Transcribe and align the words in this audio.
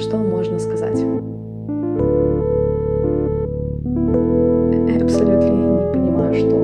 Что 0.00 0.16
можно 0.16 0.58
сказать? 0.58 1.04
Абсолютно 5.02 5.48
не 5.48 5.92
понимаю, 5.92 6.34
что. 6.34 6.56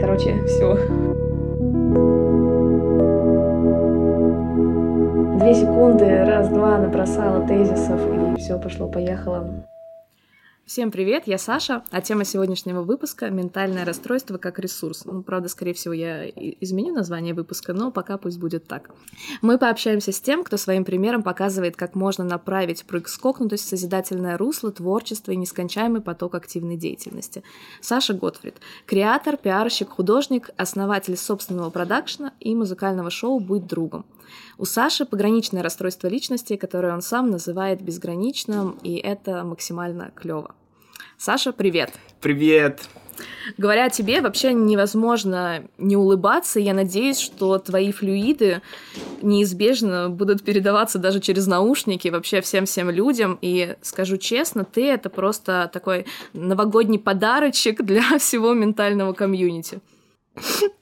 Короче, 0.00 0.42
все. 0.46 0.76
Две 5.38 5.54
секунды, 5.54 6.24
раз-два 6.24 6.78
набросала 6.78 7.46
тезисов, 7.46 8.00
и 8.00 8.40
все 8.40 8.58
пошло-поехало. 8.58 9.44
Всем 10.66 10.90
привет, 10.90 11.28
я 11.28 11.38
Саша, 11.38 11.84
а 11.92 12.00
тема 12.00 12.24
сегодняшнего 12.24 12.82
выпуска— 12.82 13.30
ментальное 13.30 13.84
расстройство 13.84 14.36
как 14.36 14.58
ресурс. 14.58 15.04
Ну, 15.04 15.22
правда, 15.22 15.48
скорее 15.48 15.74
всего, 15.74 15.94
я 15.94 16.28
изменю 16.28 16.92
название 16.92 17.34
выпуска, 17.34 17.72
но 17.72 17.92
пока 17.92 18.18
пусть 18.18 18.40
будет 18.40 18.66
так. 18.66 18.90
Мы 19.42 19.58
пообщаемся 19.58 20.10
с 20.10 20.20
тем, 20.20 20.42
кто 20.42 20.56
своим 20.56 20.84
примером 20.84 21.22
показывает, 21.22 21.76
как 21.76 21.94
можно 21.94 22.24
направить 22.24 22.84
прыг-скокнутость 22.84 23.64
в 23.64 23.68
созидательное 23.68 24.36
русло, 24.36 24.72
творчество 24.72 25.30
и 25.30 25.36
нескончаемый 25.36 26.00
поток 26.00 26.34
активной 26.34 26.76
деятельности. 26.76 27.44
Саша 27.80 28.12
Готфрид— 28.14 28.56
креатор, 28.86 29.36
пиарщик, 29.36 29.90
художник, 29.90 30.50
основатель 30.56 31.16
собственного 31.16 31.70
продакшна 31.70 32.32
и 32.40 32.56
музыкального 32.56 33.10
шоу 33.10 33.38
«Будь 33.38 33.68
другом». 33.68 34.04
У 34.58 34.64
Саши 34.64 35.04
пограничное 35.04 35.62
расстройство 35.62 36.08
личности, 36.08 36.56
которое 36.56 36.94
он 36.94 37.02
сам 37.02 37.30
называет 37.30 37.80
безграничным, 37.82 38.78
и 38.82 38.96
это 38.96 39.44
максимально 39.44 40.10
клево. 40.14 40.54
Саша, 41.18 41.52
привет! 41.52 41.92
Привет! 42.20 42.88
Говоря 43.56 43.86
о 43.86 43.90
тебе, 43.90 44.20
вообще 44.20 44.52
невозможно 44.52 45.64
не 45.78 45.96
улыбаться. 45.96 46.60
Я 46.60 46.74
надеюсь, 46.74 47.18
что 47.18 47.58
твои 47.58 47.92
флюиды 47.92 48.60
неизбежно 49.22 50.10
будут 50.10 50.44
передаваться 50.44 50.98
даже 50.98 51.20
через 51.20 51.46
наушники 51.46 52.08
вообще 52.08 52.40
всем-всем 52.40 52.90
людям. 52.90 53.38
И 53.40 53.76
скажу 53.82 54.16
честно, 54.16 54.64
ты— 54.64 54.86
это 54.90 55.08
просто 55.08 55.70
такой 55.72 56.06
новогодний 56.32 56.98
подарочек 56.98 57.82
для 57.82 58.02
всего 58.18 58.52
ментального 58.52 59.12
комьюнити. 59.12 59.80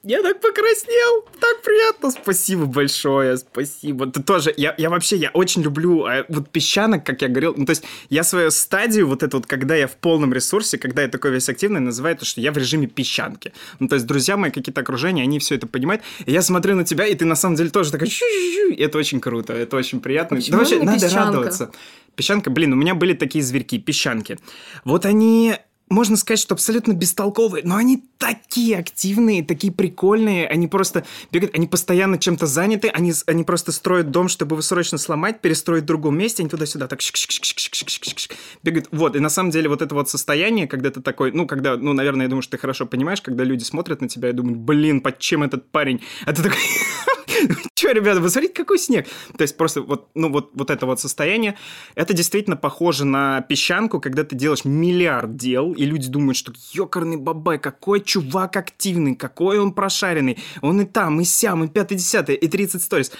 Я 0.03 0.21
так 0.21 0.41
покраснел, 0.41 1.25
так 1.39 1.61
приятно, 1.63 2.11
спасибо 2.11 2.65
большое, 2.65 3.37
спасибо. 3.37 4.07
Ты 4.07 4.21
тоже, 4.21 4.53
я, 4.57 4.75
я 4.77 4.89
вообще, 4.89 5.15
я 5.15 5.29
очень 5.29 5.63
люблю 5.63 6.05
а, 6.05 6.25
вот 6.27 6.49
песчанок, 6.49 7.05
как 7.05 7.21
я 7.21 7.29
говорил, 7.29 7.53
ну 7.55 7.65
то 7.65 7.71
есть 7.71 7.83
я 8.09 8.23
свою 8.23 8.51
стадию, 8.51 9.07
вот 9.07 9.23
эту 9.23 9.37
вот, 9.37 9.45
когда 9.45 9.75
я 9.75 9.87
в 9.87 9.95
полном 9.95 10.33
ресурсе, 10.33 10.77
когда 10.77 11.03
я 11.03 11.07
такой 11.07 11.31
весь 11.31 11.47
активный, 11.47 11.79
называю 11.79 12.17
то, 12.17 12.25
что 12.25 12.41
я 12.41 12.51
в 12.51 12.57
режиме 12.57 12.87
песчанки. 12.87 13.53
Ну 13.79 13.87
то 13.87 13.95
есть 13.95 14.05
друзья 14.05 14.35
мои, 14.35 14.51
какие-то 14.51 14.81
окружения, 14.81 15.23
они 15.23 15.39
все 15.39 15.55
это 15.55 15.67
понимают, 15.67 16.03
и 16.25 16.31
я 16.31 16.41
смотрю 16.41 16.75
на 16.75 16.83
тебя, 16.83 17.07
и 17.07 17.15
ты 17.15 17.25
на 17.25 17.35
самом 17.35 17.55
деле 17.55 17.69
тоже 17.69 17.91
такой, 17.91 18.11
это 18.77 18.97
очень 18.97 19.19
круто, 19.19 19.53
это 19.53 19.77
очень 19.77 20.01
приятно. 20.01 20.37
Почему 20.37 20.57
да 20.57 20.57
вообще, 20.59 20.79
надо 20.83 20.99
песчанка? 20.99 21.25
радоваться. 21.25 21.71
Песчанка, 22.15 22.49
блин, 22.49 22.73
у 22.73 22.75
меня 22.75 22.95
были 22.95 23.13
такие 23.13 23.43
зверьки, 23.43 23.77
песчанки. 23.77 24.37
Вот 24.85 25.05
они 25.05 25.55
можно 25.89 26.17
сказать, 26.17 26.39
что 26.39 26.55
абсолютно 26.55 26.93
бестолковые, 26.93 27.63
но 27.63 27.75
они 27.75 28.03
такие 28.17 28.77
активные, 28.77 29.43
такие 29.43 29.71
прикольные, 29.71 30.47
они 30.47 30.67
просто 30.67 31.05
бегают, 31.31 31.55
они 31.55 31.67
постоянно 31.67 32.17
чем-то 32.17 32.47
заняты, 32.47 32.87
они, 32.89 33.13
они 33.27 33.43
просто 33.43 33.71
строят 33.71 34.09
дом, 34.09 34.27
чтобы 34.27 34.55
его 34.55 34.61
срочно 34.61 34.97
сломать, 34.97 35.41
перестроить 35.41 35.83
в 35.83 35.85
другом 35.85 36.17
месте, 36.17 36.41
они 36.41 36.49
туда-сюда 36.49 36.87
так 36.87 37.01
бегают. 38.63 38.87
Вот, 38.91 39.15
и 39.15 39.19
на 39.19 39.29
самом 39.29 39.51
деле 39.51 39.69
вот 39.69 39.81
это 39.81 39.93
вот 39.93 40.09
состояние, 40.09 40.67
когда 40.67 40.89
ты 40.89 41.01
такой, 41.01 41.31
ну, 41.31 41.45
когда, 41.45 41.77
ну, 41.77 41.93
наверное, 41.93 42.25
я 42.25 42.29
думаю, 42.29 42.41
что 42.41 42.51
ты 42.51 42.57
хорошо 42.57 42.85
понимаешь, 42.85 43.21
когда 43.21 43.43
люди 43.43 43.63
смотрят 43.63 44.01
на 44.01 44.09
тебя 44.09 44.29
и 44.29 44.33
думают, 44.33 44.57
блин, 44.59 45.01
под 45.01 45.19
чем 45.19 45.43
этот 45.43 45.69
парень? 45.69 46.01
А 46.25 46.33
ты 46.33 46.41
такой, 46.41 46.59
Че, 47.73 47.93
ребята, 47.93 48.21
посмотрите, 48.21 48.53
какой 48.53 48.79
снег. 48.79 49.07
То 49.37 49.41
есть 49.41 49.57
просто 49.57 49.81
вот, 49.81 50.09
ну, 50.15 50.31
вот, 50.31 50.51
вот 50.53 50.69
это 50.69 50.85
вот 50.85 50.99
состояние, 50.99 51.57
это 51.95 52.13
действительно 52.13 52.55
похоже 52.55 53.05
на 53.05 53.41
песчанку, 53.41 53.99
когда 53.99 54.23
ты 54.23 54.35
делаешь 54.35 54.65
миллиард 54.65 55.35
дел, 55.35 55.73
и 55.73 55.85
люди 55.85 56.09
думают, 56.09 56.37
что 56.37 56.53
ёкарный 56.73 57.17
бабай, 57.17 57.59
какой 57.59 58.01
чувак 58.01 58.55
активный, 58.57 59.15
какой 59.15 59.59
он 59.59 59.73
прошаренный, 59.73 60.37
он 60.61 60.81
и 60.81 60.85
там, 60.85 61.21
и 61.21 61.23
сям, 61.23 61.63
и 61.63 61.67
пятый, 61.67 61.97
десятый, 61.97 62.35
и 62.35 62.47
30 62.47 62.81
сторис. 62.81 63.11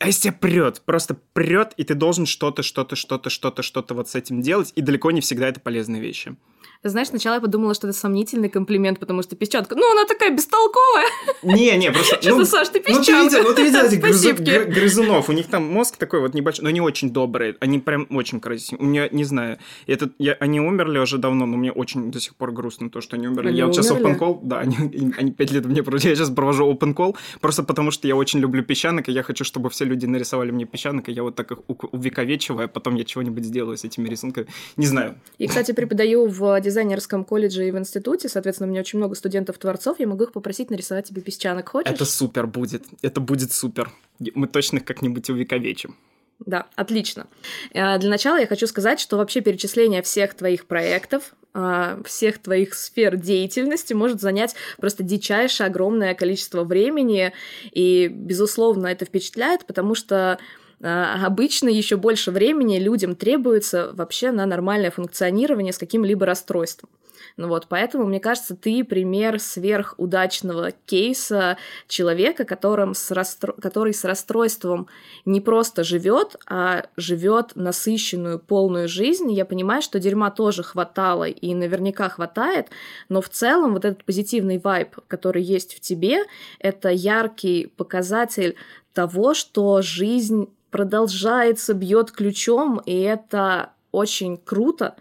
А 0.00 0.06
если 0.06 0.22
тебя 0.22 0.32
прет, 0.32 0.82
просто 0.84 1.16
прет, 1.32 1.72
и 1.76 1.84
ты 1.84 1.94
должен 1.94 2.26
что-то, 2.26 2.62
что-то, 2.62 2.96
что-то, 2.96 3.30
что-то, 3.30 3.62
что-то 3.62 3.94
вот 3.94 4.08
с 4.08 4.14
этим 4.14 4.42
делать, 4.42 4.72
и 4.74 4.82
далеко 4.82 5.10
не 5.12 5.20
всегда 5.20 5.48
это 5.48 5.60
полезные 5.60 6.02
вещи. 6.02 6.36
Знаешь, 6.84 7.08
сначала 7.08 7.36
я 7.36 7.40
подумала, 7.40 7.72
что 7.74 7.88
это 7.88 7.96
сомнительный 7.96 8.50
комплимент, 8.50 8.98
потому 8.98 9.22
что 9.22 9.36
песчанка, 9.36 9.74
ну, 9.74 9.90
она 9.90 10.04
такая 10.04 10.30
бестолковая. 10.30 11.06
Не, 11.42 11.76
не, 11.78 11.90
просто... 11.90 12.16
Что 12.20 12.36
ну, 12.36 12.44
Саш, 12.44 12.68
ты 12.68 12.80
песчанка. 12.80 13.12
Ну, 13.12 13.18
ты 13.18 13.24
видел, 13.24 13.42
ну, 13.48 13.54
ты 13.54 13.62
видел 13.62 13.86
этих 13.86 14.00
грызу, 14.00 14.34
грызунов, 14.68 15.28
у 15.30 15.32
них 15.32 15.46
там 15.46 15.64
мозг 15.64 15.96
такой 15.96 16.20
вот 16.20 16.34
небольшой, 16.34 16.64
но 16.64 16.68
они 16.68 16.82
очень 16.82 17.10
добрые, 17.10 17.56
они 17.60 17.78
прям 17.78 18.06
очень 18.10 18.38
красивые. 18.38 18.84
У 18.84 18.88
меня, 18.88 19.08
не 19.10 19.24
знаю, 19.24 19.58
это, 19.86 20.10
я, 20.18 20.34
они 20.40 20.60
умерли 20.60 20.98
уже 20.98 21.16
давно, 21.16 21.46
но 21.46 21.56
мне 21.56 21.72
очень 21.72 22.10
до 22.10 22.20
сих 22.20 22.34
пор 22.34 22.52
грустно 22.52 22.90
то, 22.90 23.00
что 23.00 23.16
они 23.16 23.28
умерли. 23.28 23.48
Они 23.48 23.58
я 23.58 23.66
вот 23.66 23.74
сейчас 23.74 23.90
open 23.90 24.18
call, 24.18 24.40
да, 24.42 24.58
они, 24.60 24.76
они 25.16 25.32
пять 25.32 25.52
лет 25.52 25.64
мне 25.64 25.82
проводят, 25.82 26.04
я 26.04 26.14
сейчас 26.14 26.30
провожу 26.30 26.70
open 26.70 26.94
call, 26.94 27.16
просто 27.40 27.62
потому 27.62 27.90
что 27.92 28.06
я 28.08 28.14
очень 28.14 28.40
люблю 28.40 28.62
песчанок, 28.62 29.08
и 29.08 29.12
я 29.12 29.22
хочу, 29.22 29.44
чтобы 29.44 29.70
все 29.70 29.86
люди 29.86 30.04
нарисовали 30.04 30.50
мне 30.50 30.66
песчанок, 30.66 31.08
и 31.08 31.12
я 31.12 31.22
вот 31.22 31.34
так 31.34 31.50
их 31.50 31.58
увековечиваю, 31.92 32.66
а 32.66 32.68
потом 32.68 32.94
я 32.96 33.04
чего-нибудь 33.04 33.44
сделаю 33.44 33.78
с 33.78 33.84
этими 33.84 34.08
рисунками. 34.08 34.46
Не 34.76 34.86
знаю. 34.86 35.14
И, 35.38 35.46
кстати, 35.46 35.72
преподаю 35.72 36.26
в 36.26 36.60
дизайнерском 36.74 37.24
колледже 37.24 37.68
и 37.68 37.70
в 37.70 37.78
институте, 37.78 38.28
соответственно, 38.28 38.66
у 38.68 38.70
меня 38.70 38.80
очень 38.80 38.98
много 38.98 39.14
студентов-творцов, 39.14 40.00
я 40.00 40.08
могу 40.08 40.24
их 40.24 40.32
попросить 40.32 40.70
нарисовать 40.70 41.08
тебе 41.08 41.22
песчанок. 41.22 41.68
Хочешь? 41.68 41.92
Это 41.92 42.04
супер 42.04 42.46
будет, 42.46 42.84
это 43.02 43.20
будет 43.20 43.52
супер. 43.52 43.92
Мы 44.34 44.48
точно 44.48 44.78
их 44.78 44.84
как-нибудь 44.84 45.30
увековечим. 45.30 45.96
Да, 46.40 46.66
отлично. 46.74 47.28
Э, 47.72 47.96
для 47.98 48.10
начала 48.10 48.38
я 48.38 48.46
хочу 48.46 48.66
сказать, 48.66 48.98
что 48.98 49.16
вообще 49.16 49.40
перечисление 49.40 50.02
всех 50.02 50.34
твоих 50.34 50.66
проектов, 50.66 51.34
э, 51.54 52.02
всех 52.04 52.38
твоих 52.38 52.74
сфер 52.74 53.16
деятельности 53.16 53.94
может 53.94 54.20
занять 54.20 54.56
просто 54.78 55.04
дичайшее 55.04 55.68
огромное 55.68 56.14
количество 56.14 56.64
времени, 56.64 57.32
и, 57.70 58.08
безусловно, 58.08 58.88
это 58.88 59.04
впечатляет, 59.04 59.64
потому 59.64 59.94
что 59.94 60.38
обычно 60.84 61.68
еще 61.68 61.96
больше 61.96 62.30
времени 62.30 62.78
людям 62.78 63.16
требуется 63.16 63.90
вообще 63.94 64.30
на 64.30 64.46
нормальное 64.46 64.90
функционирование 64.90 65.72
с 65.72 65.78
каким-либо 65.78 66.26
расстройством. 66.26 66.90
Ну 67.36 67.48
вот, 67.48 67.66
поэтому, 67.68 68.06
мне 68.06 68.20
кажется, 68.20 68.54
ты 68.54 68.84
пример 68.84 69.40
сверхудачного 69.40 70.70
кейса 70.86 71.56
человека, 71.88 72.44
которым 72.44 72.94
с 72.94 73.10
расстрой... 73.10 73.54
который 73.60 73.92
с 73.92 74.04
расстройством 74.04 74.86
не 75.24 75.40
просто 75.40 75.82
живет, 75.82 76.36
а 76.46 76.86
живет 76.96 77.52
насыщенную, 77.56 78.38
полную 78.38 78.88
жизнь. 78.88 79.32
Я 79.32 79.46
понимаю, 79.46 79.82
что 79.82 79.98
дерьма 79.98 80.30
тоже 80.30 80.62
хватало 80.62 81.24
и 81.24 81.54
наверняка 81.54 82.08
хватает, 82.08 82.68
но 83.08 83.20
в 83.20 83.28
целом 83.28 83.72
вот 83.72 83.84
этот 83.84 84.04
позитивный 84.04 84.58
вайб, 84.58 84.94
который 85.08 85.42
есть 85.42 85.74
в 85.74 85.80
тебе, 85.80 86.24
это 86.60 86.90
яркий 86.90 87.66
показатель 87.66 88.54
того, 88.92 89.34
что 89.34 89.82
жизнь 89.82 90.48
продолжается, 90.74 91.72
бьет 91.72 92.10
ключом, 92.10 92.82
и 92.84 93.00
это 93.02 93.70
очень 93.92 94.36
круто 94.36 94.96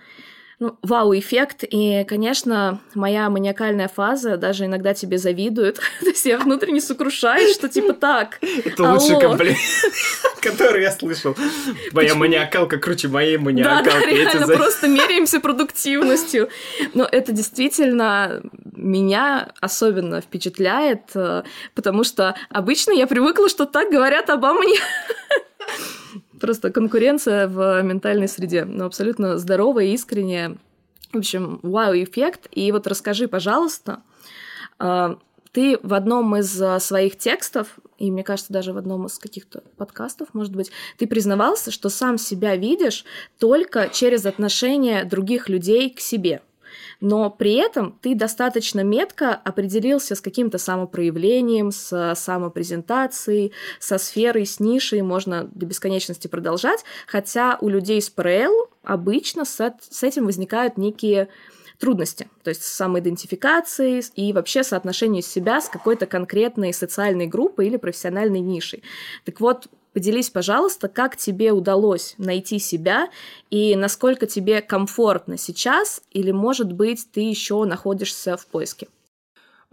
ну, 0.64 0.78
вау-эффект. 0.82 1.64
И, 1.70 2.06
конечно, 2.08 2.80
моя 2.94 3.30
маниакальная 3.30 3.90
фаза 3.90 4.38
даже 4.38 4.66
иногда 4.66 4.94
тебе 4.94 5.18
завидует. 5.18 5.76
То 6.00 6.08
есть 6.08 6.26
я 6.26 6.38
внутренне 6.38 6.80
сокрушаюсь, 6.80 7.54
что 7.54 7.68
типа 7.68 7.94
так. 7.94 8.40
Это 8.64 8.84
лучший 8.94 9.20
комплимент, 9.20 9.58
который 10.42 10.84
я 10.84 10.92
слышал. 10.92 11.36
Твоя 11.92 12.16
маниакалка 12.16 12.78
круче 12.78 13.10
моей 13.10 13.38
маниакалки. 13.38 13.86
Да, 13.86 14.00
да, 14.00 14.06
реально, 14.06 14.48
просто 14.48 14.88
меряемся 14.88 15.40
продуктивностью. 15.42 16.50
Но 16.94 17.08
это 17.12 17.34
действительно 17.34 18.42
меня 18.76 19.50
особенно 19.60 20.22
впечатляет, 20.22 21.16
э, 21.16 21.44
потому 21.76 22.04
что 22.04 22.36
обычно 22.50 22.92
я 22.92 23.08
привыкла, 23.08 23.50
что 23.50 23.66
так 23.66 23.90
говорят 23.92 24.30
обо 24.30 24.54
мне 24.54 24.80
просто 26.40 26.72
конкуренция 26.72 27.48
в 27.48 27.82
ментальной 27.82 28.28
среде, 28.28 28.66
но 28.66 28.86
абсолютно 28.86 29.38
здоровая, 29.38 29.86
искренняя. 29.86 30.58
В 31.12 31.18
общем, 31.20 31.60
вау-эффект. 31.62 32.48
И 32.52 32.72
вот 32.72 32.88
расскажи, 32.88 33.28
пожалуйста, 33.28 34.02
а, 34.80 35.18
ты 35.52 35.78
в 35.84 35.94
одном 35.94 36.36
из 36.36 36.62
а, 36.62 36.80
своих 36.80 37.18
текстов, 37.18 37.80
и 38.00 38.10
мне 38.10 38.24
кажется, 38.24 38.52
даже 38.52 38.74
в 38.74 38.78
одном 38.78 39.06
из 39.06 39.20
каких-то 39.20 39.64
подкастов, 39.78 40.30
может 40.34 40.56
быть, 40.56 40.72
ты 40.98 41.08
признавался, 41.08 41.72
что 41.72 41.90
сам 41.90 42.18
себя 42.18 42.56
видишь 42.56 43.06
только 43.40 43.90
через 43.90 44.26
отношение 44.26 45.06
других 45.06 45.50
людей 45.50 45.90
к 45.90 46.00
себе– 46.00 46.42
но 47.02 47.30
при 47.30 47.56
этом 47.56 47.98
ты 48.02 48.16
достаточно 48.16 48.82
метко 48.82 49.34
определился 49.34 50.16
с 50.16 50.22
каким-то 50.22 50.58
самопроявлением, 50.58 51.72
с 51.72 52.16
самопрезентацией, 52.16 53.54
со 53.80 53.98
сферой, 53.98 54.46
с 54.46 54.60
нишей, 54.60 55.02
можно 55.02 55.50
до 55.54 55.66
бесконечности 55.66 56.28
продолжать, 56.28 56.84
хотя 57.08 57.58
у 57.62 57.70
людей 57.70 58.02
с 58.02 58.10
ПРЛ 58.10 58.70
обычно 58.84 59.46
с, 59.46 59.60
этим 60.02 60.26
возникают 60.26 60.78
некие 60.78 61.30
трудности, 61.80 62.30
то 62.44 62.50
есть 62.50 62.64
с 62.64 62.74
самоидентификацией 62.74 64.04
и 64.16 64.32
вообще 64.32 64.64
соотношением 64.64 65.24
себя 65.24 65.60
с 65.60 65.68
какой-то 65.68 66.06
конкретной 66.06 66.74
социальной 66.74 67.28
группой 67.28 67.68
или 67.68 67.78
профессиональной 67.78 68.40
нишей. 68.40 68.84
Так 69.26 69.40
вот, 69.40 69.68
Поделись, 69.94 70.32
пожалуйста, 70.32 70.88
как 70.88 71.18
тебе 71.18 71.52
удалось 71.52 72.16
найти 72.18 72.58
себя 72.58 73.10
и 73.52 73.76
насколько 73.76 74.26
тебе 74.26 74.62
комфортно 74.62 75.38
сейчас, 75.38 76.02
или, 76.12 76.32
может 76.32 76.74
быть, 76.74 77.08
ты 77.12 77.22
еще 77.22 77.64
находишься 77.66 78.36
в 78.36 78.48
поиске? 78.48 78.88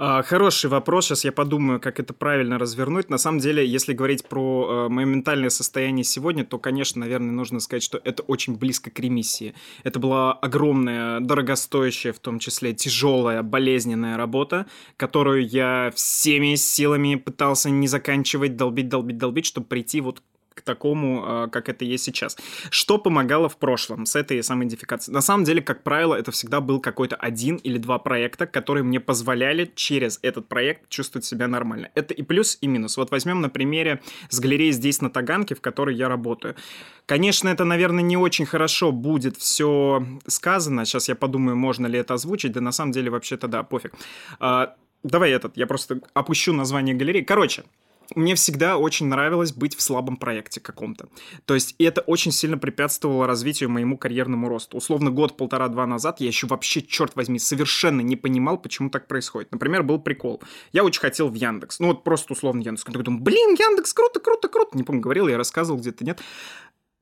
А, 0.02 0.22
хороший 0.22 0.70
вопрос. 0.70 1.08
Сейчас 1.08 1.26
я 1.26 1.32
подумаю, 1.32 1.78
как 1.78 2.00
это 2.00 2.14
правильно 2.14 2.58
развернуть. 2.58 3.10
На 3.10 3.18
самом 3.18 3.38
деле, 3.38 3.66
если 3.66 3.92
говорить 3.92 4.26
про 4.26 4.86
э, 4.86 4.88
мое 4.88 5.04
ментальное 5.04 5.50
состояние 5.50 6.04
сегодня, 6.04 6.42
то, 6.42 6.58
конечно, 6.58 7.00
наверное, 7.00 7.32
нужно 7.32 7.60
сказать, 7.60 7.82
что 7.82 8.00
это 8.02 8.22
очень 8.22 8.56
близко 8.56 8.90
к 8.90 8.98
ремиссии. 8.98 9.52
Это 9.84 9.98
была 9.98 10.32
огромная, 10.32 11.20
дорогостоящая, 11.20 12.14
в 12.14 12.18
том 12.18 12.38
числе 12.38 12.72
тяжелая, 12.72 13.42
болезненная 13.42 14.16
работа, 14.16 14.64
которую 14.96 15.46
я 15.46 15.92
всеми 15.94 16.54
силами 16.54 17.16
пытался 17.16 17.68
не 17.68 17.86
заканчивать, 17.86 18.56
долбить, 18.56 18.88
долбить, 18.88 19.18
долбить, 19.18 19.44
чтобы 19.44 19.66
прийти 19.66 20.00
вот 20.00 20.22
к 20.60 20.62
такому, 20.62 21.22
а, 21.24 21.48
как 21.48 21.68
это 21.68 21.84
есть 21.84 22.04
сейчас. 22.04 22.36
Что 22.70 22.98
помогало 22.98 23.48
в 23.48 23.56
прошлом 23.56 24.06
с 24.06 24.14
этой 24.16 24.42
самоидентификацией? 24.42 25.14
На 25.14 25.22
самом 25.22 25.44
деле, 25.44 25.62
как 25.62 25.82
правило, 25.82 26.14
это 26.14 26.30
всегда 26.30 26.60
был 26.60 26.80
какой-то 26.80 27.16
один 27.16 27.56
или 27.56 27.78
два 27.78 27.98
проекта, 27.98 28.46
которые 28.46 28.84
мне 28.84 29.00
позволяли 29.00 29.70
через 29.74 30.18
этот 30.22 30.48
проект 30.48 30.88
чувствовать 30.88 31.24
себя 31.24 31.48
нормально. 31.48 31.90
Это 31.94 32.14
и 32.14 32.22
плюс, 32.22 32.58
и 32.60 32.66
минус. 32.66 32.96
Вот 32.96 33.10
возьмем 33.10 33.40
на 33.40 33.48
примере 33.48 34.00
с 34.28 34.40
галереей 34.40 34.72
здесь 34.72 35.00
на 35.00 35.10
Таганке, 35.10 35.54
в 35.54 35.60
которой 35.60 35.96
я 35.96 36.08
работаю. 36.08 36.54
Конечно, 37.06 37.48
это, 37.48 37.64
наверное, 37.64 38.04
не 38.04 38.16
очень 38.16 38.46
хорошо 38.46 38.92
будет 38.92 39.36
все 39.36 40.06
сказано. 40.26 40.84
Сейчас 40.84 41.08
я 41.08 41.14
подумаю, 41.14 41.56
можно 41.56 41.86
ли 41.86 41.98
это 41.98 42.14
озвучить. 42.14 42.52
Да 42.52 42.60
на 42.60 42.72
самом 42.72 42.92
деле, 42.92 43.10
вообще-то 43.10 43.48
да, 43.48 43.62
пофиг. 43.62 43.94
А, 44.38 44.76
давай 45.02 45.30
этот, 45.32 45.56
я 45.56 45.66
просто 45.66 46.00
опущу 46.14 46.52
название 46.52 46.94
галереи. 46.94 47.22
Короче, 47.22 47.64
мне 48.14 48.34
всегда 48.34 48.76
очень 48.76 49.06
нравилось 49.06 49.52
быть 49.52 49.76
в 49.76 49.82
слабом 49.82 50.16
проекте 50.16 50.60
каком-то. 50.60 51.08
То 51.44 51.54
есть 51.54 51.74
это 51.78 52.00
очень 52.02 52.32
сильно 52.32 52.58
препятствовало 52.58 53.26
развитию 53.26 53.70
моему 53.70 53.96
карьерному 53.98 54.48
росту. 54.48 54.76
Условно, 54.76 55.10
год-полтора-два 55.10 55.86
назад 55.86 56.20
я 56.20 56.26
еще 56.26 56.46
вообще, 56.46 56.82
черт 56.82 57.16
возьми, 57.16 57.38
совершенно 57.38 58.00
не 58.00 58.16
понимал, 58.16 58.58
почему 58.58 58.90
так 58.90 59.06
происходит. 59.06 59.52
Например, 59.52 59.82
был 59.82 59.98
прикол. 60.00 60.42
Я 60.72 60.84
очень 60.84 61.00
хотел 61.00 61.28
в 61.28 61.34
Яндекс. 61.34 61.80
Ну 61.80 61.88
вот 61.88 62.04
просто 62.04 62.32
условно 62.32 62.60
Яндекс. 62.60 62.84
Я 62.86 62.92
такой 62.92 63.04
думаю, 63.04 63.22
блин, 63.22 63.54
Яндекс, 63.54 63.92
круто, 63.92 64.20
круто, 64.20 64.48
круто. 64.48 64.76
Не 64.76 64.82
помню, 64.82 65.00
говорил 65.00 65.28
я, 65.28 65.36
рассказывал 65.36 65.80
где-то, 65.80 66.04
нет. 66.04 66.20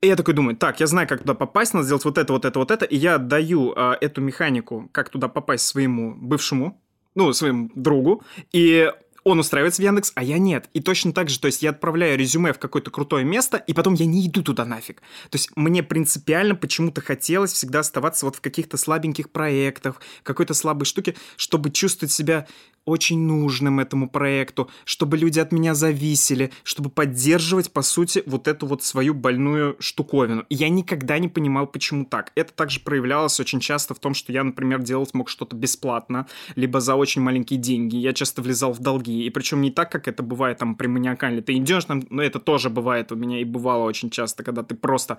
И 0.01 0.07
я 0.07 0.15
такой 0.15 0.35
думаю, 0.35 0.57
так, 0.57 0.79
я 0.79 0.87
знаю, 0.87 1.09
как 1.09 1.21
туда 1.21 1.35
попасть, 1.35 1.75
надо 1.75 1.87
сделать 1.87 2.05
вот 2.05 2.19
это, 2.19 2.33
вот 2.33 2.45
это, 2.45 2.59
вот 2.61 2.71
это, 2.71 2.85
и 2.85 2.97
я 2.97 3.17
отдаю 3.17 3.73
э, 3.75 3.97
эту 4.01 4.21
механику, 4.21 4.89
как 4.93 5.09
туда 5.09 5.27
попасть 5.27 5.67
своему 5.67 6.15
бывшему, 6.15 6.81
ну, 7.17 7.33
своему 7.33 7.69
другу, 7.75 8.23
и 8.53 8.93
он 9.29 9.39
устраивается 9.39 9.83
в 9.83 9.85
Яндекс, 9.85 10.13
а 10.15 10.23
я 10.23 10.39
нет. 10.39 10.69
И 10.73 10.81
точно 10.81 11.13
так 11.13 11.29
же, 11.29 11.39
то 11.39 11.47
есть 11.47 11.63
я 11.63 11.71
отправляю 11.71 12.19
резюме 12.19 12.53
в 12.53 12.59
какое-то 12.59 12.91
крутое 12.91 13.25
место, 13.25 13.59
и 13.59 13.73
потом 13.73 13.95
я 13.95 14.07
не 14.07 14.27
иду 14.27 14.43
туда 14.43 14.65
нафиг. 14.65 15.01
То 15.31 15.37
есть 15.37 15.51
мне 15.55 15.83
принципиально 15.83 16.55
почему-то 16.55 17.01
хотелось 17.01 17.53
всегда 17.53 17.81
оставаться 17.81 18.27
вот 18.27 18.37
в 18.37 18.41
каких-то 18.41 18.77
слабеньких 18.77 19.31
проектах, 19.31 20.01
какой-то 20.23 20.55
слабой 20.55 20.85
штуке, 20.85 21.15
чтобы 21.37 21.71
чувствовать 21.71 22.13
себя 22.13 22.47
очень 22.89 23.21
нужным 23.21 23.81
этому 23.81 24.09
проекту, 24.09 24.71
чтобы 24.85 25.19
люди 25.19 25.39
от 25.39 25.53
меня 25.53 25.75
зависели, 25.75 26.51
чтобы 26.63 26.91
поддерживать, 26.91 27.71
по 27.71 27.83
сути, 27.83 28.23
вот 28.27 28.49
эту 28.49 28.67
вот 28.67 28.83
свою 28.83 29.15
больную 29.15 29.77
штуковину. 29.79 30.45
И 30.49 30.55
я 30.55 30.69
никогда 30.69 31.19
не 31.19 31.29
понимал, 31.29 31.67
почему 31.67 32.05
так. 32.05 32.33
Это 32.35 32.53
также 32.53 32.81
проявлялось 32.81 33.39
очень 33.41 33.61
часто 33.61 33.95
в 33.95 33.99
том, 33.99 34.15
что 34.15 34.33
я, 34.33 34.43
например, 34.43 34.81
делать 34.81 35.15
мог 35.15 35.29
что-то 35.29 35.55
бесплатно, 35.55 36.27
либо 36.57 36.81
за 36.81 36.95
очень 36.95 37.23
маленькие 37.23 37.59
деньги. 37.59 37.97
Я 37.97 38.13
часто 38.13 38.43
влезал 38.43 38.73
в 38.73 38.81
долги. 38.81 39.27
И 39.27 39.31
причем 39.31 39.61
не 39.61 39.71
так, 39.71 39.93
как 39.93 40.09
это 40.09 40.23
бывает 40.23 40.59
там 40.59 40.75
при 40.75 40.87
маниакале. 40.87 41.43
Ты 41.43 41.57
идешь 41.57 41.85
там, 41.85 42.03
но 42.11 42.23
это 42.23 42.39
тоже 42.39 42.71
бывает 42.71 43.13
у 43.13 43.17
меня 43.17 43.41
и 43.41 43.45
бывало 43.45 43.85
очень 43.85 44.11
часто, 44.11 44.43
когда 44.43 44.63
ты 44.63 44.75
просто 44.75 45.19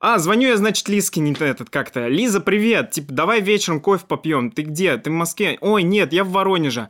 а, 0.00 0.18
звоню 0.18 0.48
я, 0.48 0.56
значит, 0.56 0.88
Лизке 0.88 1.20
не 1.20 1.32
этот 1.32 1.70
как-то. 1.70 2.06
Лиза, 2.06 2.40
привет, 2.40 2.92
типа, 2.92 3.12
давай 3.12 3.40
вечером 3.40 3.80
кофе 3.80 4.04
попьем. 4.06 4.50
Ты 4.50 4.62
где? 4.62 4.96
Ты 4.96 5.10
в 5.10 5.14
Москве? 5.14 5.58
Ой, 5.60 5.82
нет, 5.82 6.12
я 6.12 6.24
в 6.24 6.30
Воронеже 6.30 6.88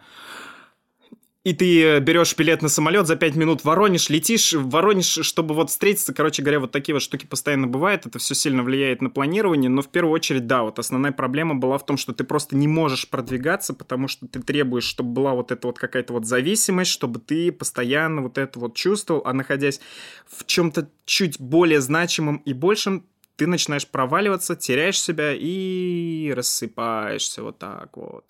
и 1.49 1.55
ты 1.55 1.83
э, 1.83 2.01
берешь 2.01 2.37
билет 2.37 2.61
на 2.61 2.69
самолет 2.69 3.07
за 3.07 3.17
5 3.17 3.37
минут 3.37 3.63
в 3.63 3.65
Воронеж, 3.65 4.11
летишь 4.11 4.53
в 4.53 4.69
Воронеж, 4.69 5.21
чтобы 5.23 5.55
вот 5.55 5.71
встретиться. 5.71 6.13
Короче 6.13 6.43
говоря, 6.43 6.61
вот 6.61 6.73
такие 6.73 6.95
вот 6.95 7.03
штуки 7.03 7.25
постоянно 7.25 7.67
бывают. 7.67 8.05
Это 8.05 8.19
все 8.19 8.35
сильно 8.35 8.63
влияет 8.63 9.01
на 9.01 9.09
планирование. 9.09 9.71
Но 9.71 9.81
в 9.81 9.89
первую 9.89 10.13
очередь, 10.13 10.47
да, 10.47 10.63
вот 10.63 10.79
основная 10.79 11.13
проблема 11.13 11.55
была 11.55 11.79
в 11.79 11.87
том, 11.87 11.97
что 11.97 12.13
ты 12.13 12.25
просто 12.25 12.55
не 12.55 12.69
можешь 12.69 13.09
продвигаться, 13.09 13.73
потому 13.73 14.09
что 14.09 14.27
ты 14.27 14.43
требуешь, 14.43 14.85
чтобы 14.85 15.13
была 15.13 15.33
вот 15.33 15.51
эта 15.51 15.67
вот 15.67 15.79
какая-то 15.79 16.13
вот 16.13 16.27
зависимость, 16.27 16.91
чтобы 16.91 17.19
ты 17.19 17.51
постоянно 17.51 18.21
вот 18.21 18.37
это 18.37 18.59
вот 18.59 18.75
чувствовал, 18.75 19.23
а 19.25 19.33
находясь 19.33 19.81
в 20.27 20.45
чем-то 20.45 20.91
чуть 21.07 21.41
более 21.41 21.81
значимом 21.81 22.43
и 22.45 22.53
большем, 22.53 23.07
ты 23.37 23.47
начинаешь 23.47 23.87
проваливаться, 23.87 24.55
теряешь 24.55 25.01
себя 25.01 25.33
и 25.35 26.31
рассыпаешься 26.37 27.43
вот 27.43 27.59
так 27.59 27.97
вот 27.97 28.25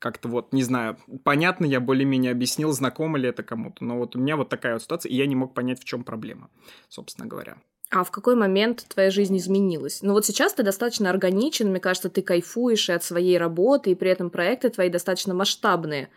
как-то 0.00 0.28
вот, 0.28 0.52
не 0.52 0.64
знаю, 0.64 0.96
понятно, 1.22 1.66
я 1.66 1.78
более-менее 1.78 2.32
объяснил, 2.32 2.72
знакомо 2.72 3.18
ли 3.18 3.28
это 3.28 3.42
кому-то, 3.42 3.84
но 3.84 3.98
вот 3.98 4.16
у 4.16 4.18
меня 4.18 4.36
вот 4.36 4.48
такая 4.48 4.72
вот 4.72 4.82
ситуация, 4.82 5.10
и 5.10 5.14
я 5.14 5.26
не 5.26 5.36
мог 5.36 5.54
понять, 5.54 5.80
в 5.80 5.84
чем 5.84 6.02
проблема, 6.02 6.50
собственно 6.88 7.28
говоря. 7.28 7.58
А 7.90 8.02
в 8.02 8.10
какой 8.10 8.34
момент 8.34 8.86
твоя 8.88 9.10
жизнь 9.10 9.36
изменилась? 9.36 10.00
Ну 10.00 10.14
вот 10.14 10.24
сейчас 10.24 10.54
ты 10.54 10.62
достаточно 10.62 11.10
органичен, 11.10 11.68
мне 11.68 11.80
кажется, 11.80 12.08
ты 12.08 12.22
кайфуешь 12.22 12.88
и 12.88 12.92
от 12.92 13.04
своей 13.04 13.36
работы, 13.36 13.90
и 13.90 13.94
при 13.94 14.10
этом 14.10 14.30
проекты 14.30 14.70
твои 14.70 14.88
достаточно 14.88 15.34
масштабные. 15.34 16.08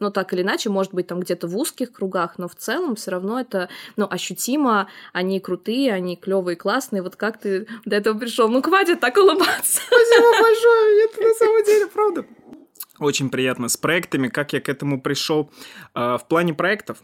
Но 0.00 0.10
так 0.10 0.32
или 0.32 0.42
иначе, 0.42 0.70
может 0.70 0.92
быть, 0.92 1.06
там 1.06 1.20
где-то 1.20 1.46
в 1.46 1.56
узких 1.56 1.92
кругах, 1.92 2.38
но 2.38 2.48
в 2.48 2.56
целом 2.56 2.96
все 2.96 3.10
равно 3.10 3.38
это, 3.38 3.68
ну, 3.96 4.06
ощутимо, 4.10 4.88
они 5.12 5.40
крутые, 5.40 5.92
они 5.92 6.16
клевые, 6.16 6.56
классные. 6.56 7.02
Вот 7.02 7.16
как 7.16 7.38
ты 7.38 7.66
до 7.84 7.96
этого 7.96 8.18
пришел? 8.18 8.48
Ну, 8.48 8.62
хватит 8.62 9.00
так 9.00 9.16
улыбаться. 9.16 9.82
Спасибо 9.86 10.30
большое, 10.40 11.04
это 11.04 11.20
на 11.22 11.34
самом 11.34 11.64
деле 11.64 11.86
правда. 11.86 12.26
Очень 13.00 13.30
приятно 13.30 13.68
с 13.68 13.78
проектами, 13.78 14.28
как 14.28 14.52
я 14.52 14.60
к 14.60 14.68
этому 14.68 15.00
пришел. 15.00 15.50
А, 15.94 16.18
в 16.18 16.28
плане 16.28 16.52
проектов 16.52 16.98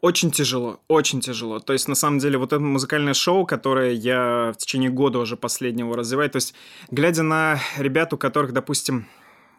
очень 0.00 0.32
тяжело, 0.32 0.80
очень 0.88 1.20
тяжело. 1.20 1.60
То 1.60 1.72
есть, 1.72 1.86
на 1.86 1.94
самом 1.94 2.18
деле, 2.18 2.36
вот 2.36 2.52
это 2.52 2.60
музыкальное 2.60 3.14
шоу, 3.14 3.46
которое 3.46 3.92
я 3.92 4.52
в 4.52 4.56
течение 4.56 4.90
года 4.90 5.20
уже 5.20 5.36
последнего 5.36 5.96
развиваю, 5.96 6.30
то 6.30 6.36
есть, 6.36 6.54
глядя 6.90 7.22
на 7.22 7.60
ребят, 7.78 8.12
у 8.12 8.18
которых, 8.18 8.52
допустим, 8.52 9.06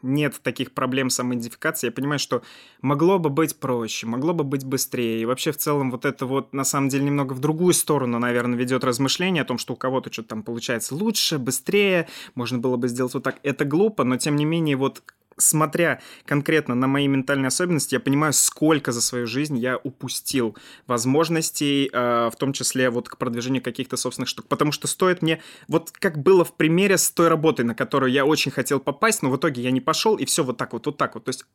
нет 0.01 0.41
таких 0.43 0.73
проблем 0.73 1.09
с 1.09 1.15
самоидентификацией, 1.15 1.89
я 1.89 1.93
понимаю, 1.93 2.19
что 2.19 2.41
могло 2.81 3.17
бы 3.17 3.29
быть 3.29 3.55
проще, 3.57 4.07
могло 4.07 4.33
бы 4.33 4.43
быть 4.43 4.65
быстрее. 4.65 5.21
И 5.21 5.25
вообще 5.25 5.51
в 5.51 5.57
целом 5.57 5.91
вот 5.91 6.03
это 6.03 6.25
вот 6.25 6.53
на 6.53 6.65
самом 6.65 6.89
деле 6.89 7.05
немного 7.05 7.31
в 7.33 7.39
другую 7.39 7.73
сторону, 7.73 8.19
наверное, 8.19 8.57
ведет 8.57 8.83
размышление 8.83 9.43
о 9.43 9.45
том, 9.45 9.57
что 9.57 9.73
у 9.73 9.77
кого-то 9.77 10.11
что-то 10.11 10.29
там 10.29 10.43
получается 10.43 10.95
лучше, 10.95 11.37
быстрее, 11.37 12.09
можно 12.35 12.57
было 12.57 12.75
бы 12.75 12.89
сделать 12.89 13.13
вот 13.13 13.23
так. 13.23 13.39
Это 13.43 13.63
глупо, 13.63 14.03
но 14.03 14.17
тем 14.17 14.35
не 14.35 14.43
менее 14.43 14.75
вот 14.75 15.03
смотря 15.41 16.01
конкретно 16.25 16.75
на 16.75 16.87
мои 16.87 17.07
ментальные 17.07 17.47
особенности, 17.47 17.95
я 17.95 17.99
понимаю, 17.99 18.33
сколько 18.33 18.91
за 18.91 19.01
свою 19.01 19.27
жизнь 19.27 19.57
я 19.57 19.77
упустил 19.77 20.55
возможностей, 20.87 21.89
э, 21.91 22.29
в 22.31 22.35
том 22.37 22.53
числе 22.53 22.89
вот 22.89 23.09
к 23.09 23.17
продвижению 23.17 23.63
каких-то 23.63 23.97
собственных 23.97 24.29
штук. 24.29 24.47
Потому 24.47 24.71
что 24.71 24.87
стоит 24.87 25.21
мне, 25.21 25.41
вот 25.67 25.91
как 25.91 26.17
было 26.17 26.45
в 26.45 26.53
примере 26.53 26.97
с 26.97 27.11
той 27.11 27.27
работой, 27.27 27.65
на 27.65 27.75
которую 27.75 28.11
я 28.11 28.25
очень 28.25 28.51
хотел 28.51 28.79
попасть, 28.79 29.23
но 29.23 29.29
в 29.29 29.37
итоге 29.37 29.61
я 29.61 29.71
не 29.71 29.81
пошел, 29.81 30.15
и 30.17 30.25
все 30.25 30.43
вот 30.43 30.57
так 30.57 30.73
вот, 30.73 30.85
вот 30.85 30.97
так 30.97 31.15
вот. 31.15 31.25
То 31.25 31.29
есть 31.29 31.45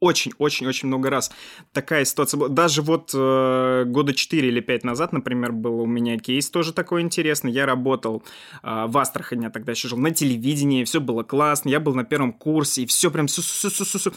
очень-очень-очень 0.00 0.88
много 0.88 1.10
раз 1.10 1.30
такая 1.72 2.04
ситуация 2.04 2.38
была. 2.38 2.48
Даже 2.48 2.82
вот 2.82 3.10
э, 3.14 3.84
года 3.86 4.14
4 4.14 4.48
или 4.48 4.60
5 4.60 4.84
назад, 4.84 5.12
например, 5.12 5.52
был 5.52 5.80
у 5.80 5.86
меня 5.86 6.18
кейс 6.18 6.50
тоже 6.50 6.72
такой 6.72 7.02
интересный. 7.02 7.52
Я 7.52 7.66
работал 7.66 8.22
э, 8.62 8.86
в 8.86 8.98
Астрахани, 8.98 9.44
я 9.44 9.50
тогда 9.50 9.72
еще 9.72 9.88
жил, 9.88 9.98
на 9.98 10.10
телевидении, 10.10 10.84
все 10.84 11.00
было 11.00 11.22
классно, 11.22 11.68
я 11.68 11.80
был 11.80 11.94
на 11.94 12.04
первом 12.04 12.32
курсе, 12.32 12.82
и 12.82 12.86
все 12.86 13.10
прям 13.10 13.28
су 13.28 13.42
су 13.42 13.70
су 13.70 13.84
су 13.84 13.98
су 13.98 14.12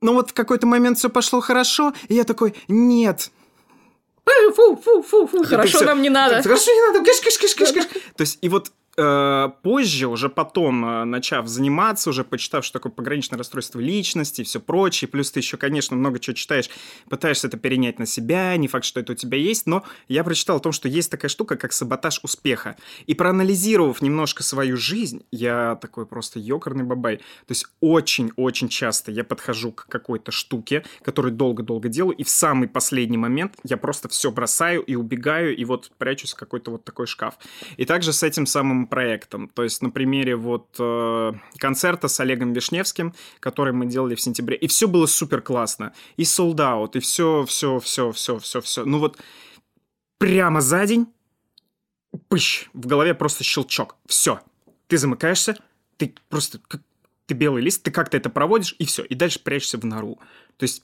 Но 0.00 0.14
вот 0.14 0.30
в 0.30 0.34
какой-то 0.34 0.66
момент 0.66 0.98
все 0.98 1.10
пошло 1.10 1.40
хорошо, 1.40 1.92
и 2.08 2.14
я 2.14 2.24
такой, 2.24 2.54
нет, 2.68 3.30
фу, 4.54 4.76
фу, 4.76 5.02
фу, 5.02 5.26
фу, 5.26 5.42
хорошо 5.48 5.84
нам 5.84 6.02
не 6.02 6.10
надо. 6.10 6.42
Хорошо 6.42 6.70
не 6.72 6.92
надо, 6.92 7.04
киш, 7.04 7.20
киш, 7.20 7.38
киш, 7.38 7.54
киш, 7.54 7.72
киш. 7.72 7.84
То 8.16 8.22
есть, 8.22 8.38
и 8.42 8.48
вот 8.48 8.72
Э, 9.02 9.48
позже, 9.62 10.08
уже 10.08 10.28
потом, 10.28 10.84
э, 10.84 11.04
начав 11.04 11.48
заниматься, 11.48 12.10
уже 12.10 12.22
почитав, 12.22 12.66
что 12.66 12.78
такое 12.78 12.92
пограничное 12.92 13.38
расстройство 13.38 13.80
личности 13.80 14.42
и 14.42 14.44
все 14.44 14.60
прочее, 14.60 15.08
плюс 15.08 15.30
ты 15.30 15.40
еще, 15.40 15.56
конечно, 15.56 15.96
много 15.96 16.18
чего 16.18 16.34
читаешь, 16.34 16.68
пытаешься 17.08 17.46
это 17.46 17.56
перенять 17.56 17.98
на 17.98 18.04
себя, 18.04 18.54
не 18.58 18.68
факт, 18.68 18.84
что 18.84 19.00
это 19.00 19.12
у 19.12 19.14
тебя 19.14 19.38
есть, 19.38 19.66
но 19.66 19.84
я 20.08 20.22
прочитал 20.22 20.58
о 20.58 20.60
том, 20.60 20.72
что 20.72 20.86
есть 20.86 21.10
такая 21.10 21.30
штука, 21.30 21.56
как 21.56 21.72
саботаж 21.72 22.20
успеха. 22.22 22.76
И 23.06 23.14
проанализировав 23.14 24.02
немножко 24.02 24.42
свою 24.42 24.76
жизнь, 24.76 25.24
я 25.30 25.76
такой 25.76 26.04
просто 26.04 26.38
ёкарный 26.38 26.84
бабай. 26.84 27.16
То 27.16 27.52
есть 27.52 27.68
очень-очень 27.80 28.68
часто 28.68 29.12
я 29.12 29.24
подхожу 29.24 29.72
к 29.72 29.86
какой-то 29.88 30.30
штуке, 30.30 30.84
которую 31.02 31.32
долго-долго 31.32 31.88
делаю, 31.88 32.16
и 32.18 32.22
в 32.22 32.28
самый 32.28 32.68
последний 32.68 33.18
момент 33.18 33.54
я 33.64 33.78
просто 33.78 34.10
все 34.10 34.30
бросаю 34.30 34.82
и 34.82 34.94
убегаю, 34.94 35.56
и 35.56 35.64
вот 35.64 35.90
прячусь 35.96 36.34
в 36.34 36.36
какой-то 36.36 36.72
вот 36.72 36.84
такой 36.84 37.06
шкаф. 37.06 37.38
И 37.78 37.86
также 37.86 38.12
с 38.12 38.22
этим 38.22 38.44
самым 38.44 38.89
проектам. 38.90 39.48
То 39.48 39.62
есть 39.62 39.80
на 39.80 39.90
примере 39.90 40.36
вот 40.36 40.76
э, 40.78 41.32
концерта 41.56 42.08
с 42.08 42.20
Олегом 42.20 42.52
Вишневским, 42.52 43.14
который 43.40 43.72
мы 43.72 43.86
делали 43.86 44.14
в 44.14 44.20
сентябре. 44.20 44.56
И 44.56 44.66
все 44.66 44.86
было 44.86 45.06
супер 45.06 45.40
классно. 45.40 45.94
И 46.18 46.24
sold 46.24 46.56
out, 46.56 46.90
и 46.94 47.00
все, 47.00 47.44
все, 47.46 47.78
все, 47.78 48.12
все, 48.12 48.38
все, 48.38 48.60
все. 48.60 48.84
Ну 48.84 48.98
вот 48.98 49.18
прямо 50.18 50.60
за 50.60 50.84
день, 50.86 51.06
пыщ, 52.28 52.68
в 52.74 52.86
голове 52.86 53.14
просто 53.14 53.44
щелчок. 53.44 53.96
Все. 54.06 54.40
Ты 54.88 54.98
замыкаешься, 54.98 55.56
ты 55.96 56.14
просто 56.28 56.60
ты 57.26 57.34
белый 57.34 57.62
лист, 57.62 57.84
ты 57.84 57.90
как-то 57.90 58.16
это 58.16 58.28
проводишь, 58.28 58.74
и 58.78 58.84
все. 58.84 59.04
И 59.04 59.14
дальше 59.14 59.40
прячешься 59.42 59.78
в 59.78 59.84
нору. 59.84 60.18
То 60.56 60.64
есть 60.64 60.82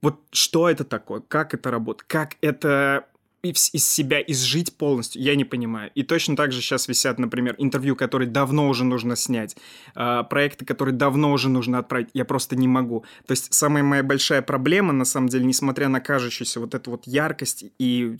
вот 0.00 0.20
что 0.30 0.68
это 0.68 0.84
такое, 0.84 1.20
как 1.20 1.54
это 1.54 1.70
работает, 1.70 2.08
как 2.08 2.36
это 2.40 3.08
из 3.50 3.88
себя 3.88 4.20
изжить 4.20 4.76
полностью, 4.76 5.22
я 5.22 5.34
не 5.34 5.44
понимаю. 5.44 5.90
И 5.94 6.02
точно 6.02 6.36
так 6.36 6.52
же 6.52 6.60
сейчас 6.60 6.88
висят, 6.88 7.18
например, 7.18 7.54
интервью, 7.58 7.96
которые 7.96 8.28
давно 8.28 8.68
уже 8.68 8.84
нужно 8.84 9.16
снять, 9.16 9.56
э, 9.94 10.22
проекты, 10.28 10.64
которые 10.64 10.94
давно 10.94 11.32
уже 11.32 11.48
нужно 11.48 11.78
отправить, 11.78 12.08
я 12.14 12.24
просто 12.24 12.56
не 12.56 12.68
могу. 12.68 13.04
То 13.26 13.32
есть 13.32 13.52
самая 13.52 13.82
моя 13.82 14.02
большая 14.02 14.42
проблема, 14.42 14.92
на 14.92 15.04
самом 15.04 15.28
деле, 15.28 15.44
несмотря 15.44 15.88
на 15.88 16.00
кажущуюся 16.00 16.60
вот 16.60 16.74
эту 16.74 16.90
вот 16.90 17.06
яркость, 17.06 17.64
и 17.78 18.16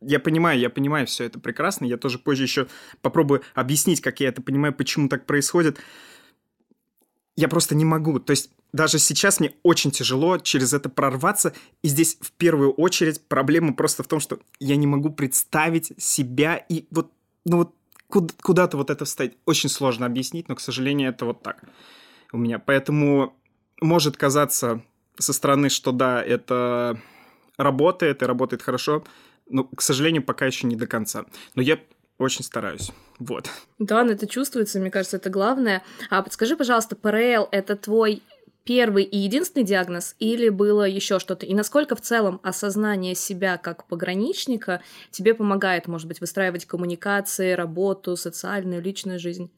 я 0.00 0.20
понимаю, 0.20 0.58
я 0.58 0.70
понимаю 0.70 1.06
все 1.06 1.24
это 1.24 1.38
прекрасно, 1.38 1.84
я 1.84 1.96
тоже 1.96 2.18
позже 2.18 2.44
еще 2.44 2.66
попробую 3.02 3.42
объяснить, 3.54 4.00
как 4.00 4.20
я 4.20 4.28
это 4.28 4.42
понимаю, 4.42 4.74
почему 4.74 5.08
так 5.08 5.26
происходит. 5.26 5.78
Я 7.36 7.48
просто 7.48 7.74
не 7.74 7.84
могу. 7.84 8.18
То 8.18 8.32
есть 8.32 8.50
даже 8.72 8.98
сейчас 8.98 9.40
мне 9.40 9.54
очень 9.62 9.90
тяжело 9.90 10.38
через 10.38 10.72
это 10.72 10.88
прорваться. 10.88 11.52
И 11.82 11.88
здесь 11.88 12.16
в 12.20 12.32
первую 12.32 12.72
очередь 12.72 13.20
проблема 13.28 13.74
просто 13.74 14.02
в 14.02 14.08
том, 14.08 14.20
что 14.20 14.38
я 14.58 14.76
не 14.76 14.86
могу 14.86 15.10
представить 15.10 15.92
себя 15.98 16.56
и 16.56 16.86
вот, 16.90 17.12
ну 17.44 17.58
вот 17.58 17.74
куда-то 18.08 18.76
вот 18.76 18.90
это 18.90 19.04
встать. 19.04 19.32
Очень 19.46 19.68
сложно 19.68 20.06
объяснить, 20.06 20.48
но, 20.48 20.54
к 20.54 20.60
сожалению, 20.60 21.10
это 21.10 21.24
вот 21.24 21.42
так 21.42 21.64
у 22.32 22.38
меня. 22.38 22.58
Поэтому 22.58 23.34
может 23.80 24.16
казаться 24.16 24.82
со 25.18 25.32
стороны, 25.32 25.68
что 25.68 25.92
да, 25.92 26.22
это 26.22 27.00
работает 27.56 28.22
и 28.22 28.26
работает 28.26 28.62
хорошо, 28.62 29.04
но, 29.48 29.64
к 29.64 29.80
сожалению, 29.80 30.22
пока 30.22 30.46
еще 30.46 30.66
не 30.66 30.76
до 30.76 30.86
конца. 30.86 31.24
Но 31.54 31.62
я 31.62 31.78
очень 32.18 32.44
стараюсь. 32.44 32.92
Вот. 33.18 33.50
Да, 33.78 34.04
но 34.04 34.12
это 34.12 34.26
чувствуется, 34.26 34.78
мне 34.78 34.90
кажется, 34.90 35.16
это 35.16 35.30
главное. 35.30 35.82
А 36.10 36.22
подскажи, 36.22 36.56
пожалуйста, 36.56 36.96
ПРЛ— 36.96 37.48
это 37.50 37.76
твой 37.76 38.22
первый 38.64 39.04
и 39.04 39.16
единственный 39.16 39.64
диагноз 39.64 40.16
или 40.18 40.48
было 40.48 40.86
еще 40.86 41.18
что-то? 41.18 41.46
И 41.46 41.54
насколько 41.54 41.96
в 41.96 42.00
целом 42.00 42.40
осознание 42.42 43.14
себя 43.14 43.56
как 43.56 43.86
пограничника 43.86 44.82
тебе 45.10 45.34
помогает, 45.34 45.86
может 45.86 46.08
быть, 46.08 46.20
выстраивать 46.20 46.66
коммуникации, 46.66 47.52
работу, 47.52 48.16
социальную, 48.16 48.82
личную 48.82 49.18
жизнь? 49.18 49.50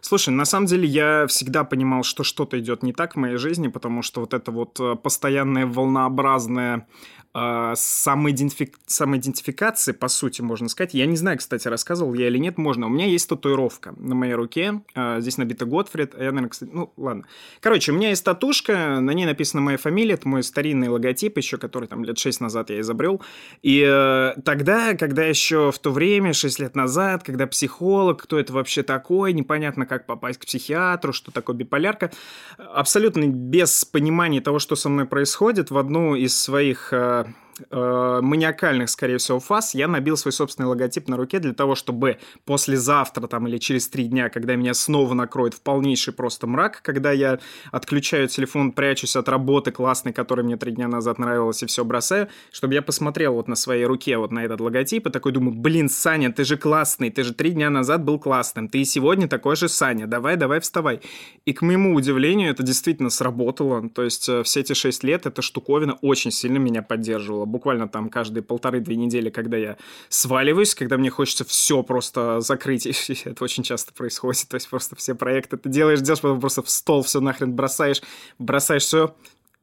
Слушай, 0.00 0.30
на 0.30 0.44
самом 0.44 0.66
деле 0.66 0.86
я 0.86 1.26
всегда 1.26 1.64
понимал, 1.64 2.02
что 2.02 2.24
что-то 2.24 2.58
идет 2.58 2.82
не 2.82 2.92
так 2.92 3.14
в 3.14 3.18
моей 3.18 3.36
жизни, 3.36 3.68
потому 3.68 4.02
что 4.02 4.20
вот 4.20 4.32
это 4.32 4.50
вот 4.50 4.80
э, 4.80 4.96
постоянное 4.96 5.66
волнообразное 5.66 6.88
э, 7.34 7.72
самоидентифик... 7.76 8.78
самоидентификации, 8.86 9.92
по 9.92 10.08
сути, 10.08 10.42
можно 10.42 10.68
сказать. 10.68 10.94
Я 10.94 11.06
не 11.06 11.16
знаю, 11.16 11.38
кстати, 11.38 11.68
рассказывал 11.68 12.14
я 12.14 12.28
или 12.28 12.38
нет, 12.38 12.58
можно. 12.58 12.86
У 12.86 12.90
меня 12.90 13.06
есть 13.06 13.28
татуировка 13.28 13.94
на 13.96 14.14
моей 14.14 14.34
руке. 14.34 14.82
Э, 14.94 15.20
здесь 15.20 15.38
набита 15.38 15.64
Готфрид. 15.64 16.14
Я, 16.14 16.26
наверное, 16.26 16.48
кстати... 16.48 16.70
Ну, 16.72 16.92
ладно. 16.96 17.24
Короче, 17.60 17.92
у 17.92 17.94
меня 17.94 18.10
есть 18.10 18.24
татушка, 18.24 19.00
на 19.00 19.10
ней 19.12 19.26
написана 19.26 19.60
моя 19.62 19.78
фамилия. 19.78 20.14
Это 20.14 20.28
мой 20.28 20.42
старинный 20.42 20.88
логотип 20.88 21.36
еще, 21.36 21.58
который 21.58 21.88
там 21.88 22.04
лет 22.04 22.18
6 22.18 22.40
назад 22.40 22.70
я 22.70 22.80
изобрел. 22.80 23.22
И 23.62 23.84
э, 23.86 24.40
тогда, 24.44 24.94
когда 24.94 25.24
еще 25.24 25.72
в 25.72 25.78
то 25.78 25.90
время, 25.90 26.32
6 26.32 26.58
лет 26.60 26.76
назад, 26.76 27.22
когда 27.22 27.46
психолог, 27.46 28.22
кто 28.22 28.38
это 28.38 28.52
вообще 28.52 28.82
такой, 28.82 29.32
непонятно, 29.32 29.86
как 29.86 30.06
попасть 30.06 30.38
к 30.38 30.46
психиатру, 30.46 31.12
что 31.12 31.30
такое 31.30 31.56
биполярка, 31.56 32.10
абсолютно 32.58 33.26
без 33.26 33.84
понимания 33.84 34.40
того, 34.40 34.58
что 34.58 34.76
со 34.76 34.88
мной 34.88 35.06
происходит, 35.06 35.70
в 35.70 35.78
одну 35.78 36.14
из 36.14 36.38
своих 36.38 36.92
э, 36.92 37.21
a 37.26 37.51
э, 37.70 38.20
маниакальных, 38.22 38.90
скорее 38.90 39.18
всего, 39.18 39.40
фаз, 39.40 39.74
я 39.74 39.88
набил 39.88 40.16
свой 40.16 40.32
собственный 40.32 40.68
логотип 40.68 41.08
на 41.08 41.16
руке 41.16 41.38
для 41.38 41.52
того, 41.52 41.74
чтобы 41.74 42.18
послезавтра 42.44 43.26
там 43.26 43.48
или 43.48 43.58
через 43.58 43.88
три 43.88 44.04
дня, 44.04 44.28
когда 44.28 44.56
меня 44.56 44.74
снова 44.74 45.14
накроет 45.14 45.54
в 45.54 45.60
полнейший 45.60 46.12
просто 46.12 46.46
мрак, 46.46 46.80
когда 46.82 47.12
я 47.12 47.38
отключаю 47.70 48.28
телефон, 48.28 48.72
прячусь 48.72 49.16
от 49.16 49.28
работы 49.28 49.70
классной, 49.70 50.12
которая 50.12 50.44
мне 50.44 50.56
три 50.56 50.72
дня 50.72 50.88
назад 50.88 51.18
нравилась, 51.18 51.62
и 51.62 51.66
все 51.66 51.84
бросаю, 51.84 52.28
чтобы 52.50 52.74
я 52.74 52.82
посмотрел 52.82 53.34
вот 53.34 53.48
на 53.48 53.54
своей 53.54 53.84
руке 53.84 54.16
вот 54.18 54.32
на 54.32 54.44
этот 54.44 54.60
логотип 54.60 55.06
и 55.06 55.10
такой 55.10 55.32
думаю, 55.32 55.56
блин, 55.56 55.88
Саня, 55.88 56.32
ты 56.32 56.44
же 56.44 56.56
классный, 56.56 57.10
ты 57.10 57.22
же 57.22 57.34
три 57.34 57.50
дня 57.50 57.70
назад 57.70 58.04
был 58.04 58.18
классным, 58.18 58.68
ты 58.68 58.80
и 58.80 58.84
сегодня 58.84 59.28
такой 59.28 59.56
же 59.56 59.68
Саня, 59.68 60.06
давай, 60.06 60.36
давай, 60.36 60.60
вставай. 60.60 61.00
И 61.44 61.52
к 61.52 61.62
моему 61.62 61.94
удивлению 61.94 62.50
это 62.50 62.62
действительно 62.62 63.10
сработало, 63.10 63.88
то 63.88 64.02
есть 64.02 64.28
э, 64.28 64.42
все 64.42 64.60
эти 64.60 64.72
шесть 64.72 65.04
лет 65.04 65.26
эта 65.26 65.42
штуковина 65.42 65.98
очень 66.02 66.30
сильно 66.30 66.58
меня 66.58 66.82
поддерживала 66.82 67.41
буквально 67.44 67.88
там 67.88 68.08
каждые 68.08 68.42
полторы-две 68.42 68.96
недели, 68.96 69.30
когда 69.30 69.56
я 69.56 69.76
сваливаюсь, 70.08 70.74
когда 70.74 70.98
мне 70.98 71.10
хочется 71.10 71.44
все 71.44 71.82
просто 71.82 72.40
закрыть, 72.40 72.86
и 72.86 72.94
это 73.24 73.44
очень 73.44 73.62
часто 73.62 73.92
происходит, 73.92 74.48
то 74.48 74.54
есть 74.54 74.68
просто 74.68 74.96
все 74.96 75.14
проекты 75.14 75.56
ты 75.56 75.68
делаешь, 75.68 76.00
делаешь, 76.00 76.20
потом 76.20 76.40
просто 76.40 76.62
в 76.62 76.70
стол 76.70 77.02
все 77.02 77.20
нахрен 77.20 77.52
бросаешь, 77.52 78.02
бросаешь 78.38 78.82
все, 78.82 79.14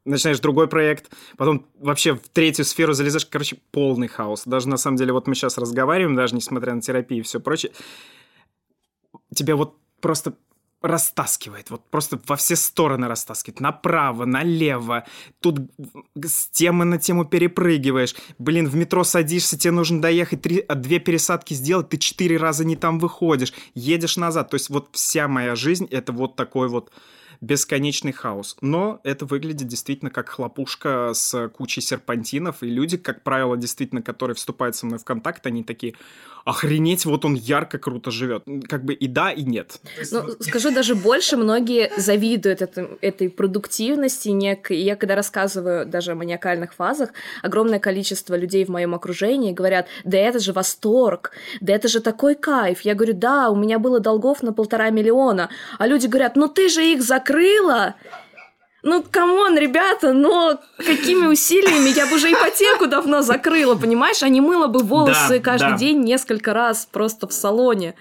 начинаешь 0.06 0.40
другой 0.40 0.68
проект, 0.68 1.12
потом 1.38 1.66
вообще 1.80 2.16
в 2.16 2.28
третью 2.30 2.66
сферу 2.66 2.94
залезаешь, 2.94 3.26
короче, 3.26 3.58
полный 3.72 4.08
хаос. 4.08 4.44
Даже 4.46 4.68
на 4.70 4.78
самом 4.78 4.98
деле, 4.98 5.14
вот 5.14 5.28
мы 5.28 5.36
сейчас 5.36 5.58
разговариваем, 5.58 6.16
даже 6.16 6.36
несмотря 6.36 6.74
на 6.74 6.82
терапию 6.82 7.22
и 7.22 7.24
все 7.24 7.40
прочее, 7.40 7.72
тебя 9.34 9.56
вот 9.56 9.78
просто 10.02 10.34
растаскивает, 10.82 11.70
вот 11.70 11.84
просто 11.90 12.20
во 12.26 12.36
все 12.38 12.56
стороны 12.56 13.08
растаскивает, 13.08 13.60
направо, 13.60 14.26
налево, 14.26 15.06
тут 15.42 15.60
с 16.24 16.50
темы 16.50 16.86
на 16.86 16.98
тему 16.98 17.26
перепрыгиваешь, 17.26 18.16
блин, 18.38 18.68
в 18.68 18.76
метро 18.76 19.04
садишься, 19.04 19.58
тебе 19.58 19.72
нужно 19.72 20.02
доехать, 20.02 20.42
три, 20.42 20.60
а, 20.60 20.76
две 20.76 21.00
пересадки 21.00 21.54
сделать, 21.54 21.90
ты 21.90 21.98
четыре 21.98 22.38
раза 22.38 22.64
не 22.64 22.78
там 22.78 23.00
выходишь, 23.00 23.54
едешь 23.76 24.16
назад, 24.16 24.50
то 24.50 24.56
есть 24.56 24.70
вот 24.70 24.90
вся 24.94 25.28
моя 25.28 25.56
жизнь 25.56 25.88
это 25.92 26.14
вот 26.14 26.36
такой 26.36 26.70
вот 26.70 26.92
бесконечный 27.42 28.12
хаос. 28.12 28.58
Но 28.62 29.00
это 29.04 29.26
выглядит 29.26 29.68
действительно 29.68 30.12
как 30.12 30.30
хлопушка 30.30 31.12
с 31.14 31.50
кучей 31.50 31.82
серпантинов, 31.82 32.64
и 32.64 32.70
люди, 32.70 32.98
как 32.98 33.24
правило, 33.24 33.56
действительно, 33.56 34.02
которые 34.02 34.36
вступают 34.36 34.76
со 34.76 34.86
мной 34.86 35.00
в 35.00 35.06
контакт, 35.06 35.46
они 35.46 35.64
такие, 35.64 35.96
охренеть, 36.50 37.06
вот 37.06 37.26
он 37.26 37.36
ярко, 37.36 37.78
круто 37.78 38.12
живет. 38.12 38.44
Как 38.68 38.84
бы 38.84 38.94
и 38.94 39.08
да, 39.08 39.32
и 39.32 39.44
нет. 39.44 39.80
Ну, 40.12 40.24
скажу 40.40 40.72
даже 40.72 40.96
больше, 40.96 41.38
многие 41.38 41.92
завидуют 41.98 42.62
это, 42.62 42.90
этой 43.02 43.30
продуктивности. 43.30 44.30
Нек... 44.30 44.72
Я 44.72 44.96
когда 44.96 45.16
рассказываю 45.16 45.86
даже 45.86 46.12
о 46.12 46.16
маниакальных 46.16 46.74
фазах, 46.74 47.10
огромное 47.44 47.80
количество 47.80 48.36
людей 48.36 48.66
в 48.66 48.70
моем 48.70 48.96
окружении 48.96 49.54
говорят, 49.54 49.88
да 50.04 50.18
это 50.18 50.40
же 50.40 50.52
восторг, 50.54 51.32
да 51.62 51.74
это 51.74 51.88
же 51.88 52.00
такой 52.02 52.36
кайф. 52.36 52.82
Я 52.82 52.96
говорю, 52.96 53.14
да, 53.14 53.50
у 53.50 53.56
меня 53.56 53.80
было 53.80 54.00
долгов 54.00 54.42
на 54.42 54.52
полтора 54.52 54.90
миллиона. 54.90 55.50
А 55.78 55.88
люди 55.88 56.08
говорят, 56.08 56.36
ну 56.36 56.48
ты 56.48 56.70
же 56.70 56.84
их 56.84 57.04
закрыла. 57.04 57.96
Ну, 58.82 59.04
come 59.10 59.37
on, 59.37 59.58
ребята, 59.58 60.14
но 60.14 60.60
какими 60.78 61.28
усилиями 61.28 61.90
я 61.90 62.06
бы 62.06 62.16
уже 62.16 62.32
ипотеку 62.32 62.88
давно 62.88 63.22
закрыла, 63.22 63.76
понимаешь? 63.76 64.24
А 64.24 64.30
не 64.30 64.40
мыла 64.40 64.68
бы 64.68 64.80
волосы 64.80 65.38
да, 65.38 65.40
каждый 65.40 65.72
да. 65.72 65.78
день 65.78 66.02
несколько 66.02 66.54
раз 66.54 66.88
просто 66.90 67.28
в 67.28 67.34
салоне. 67.34 67.96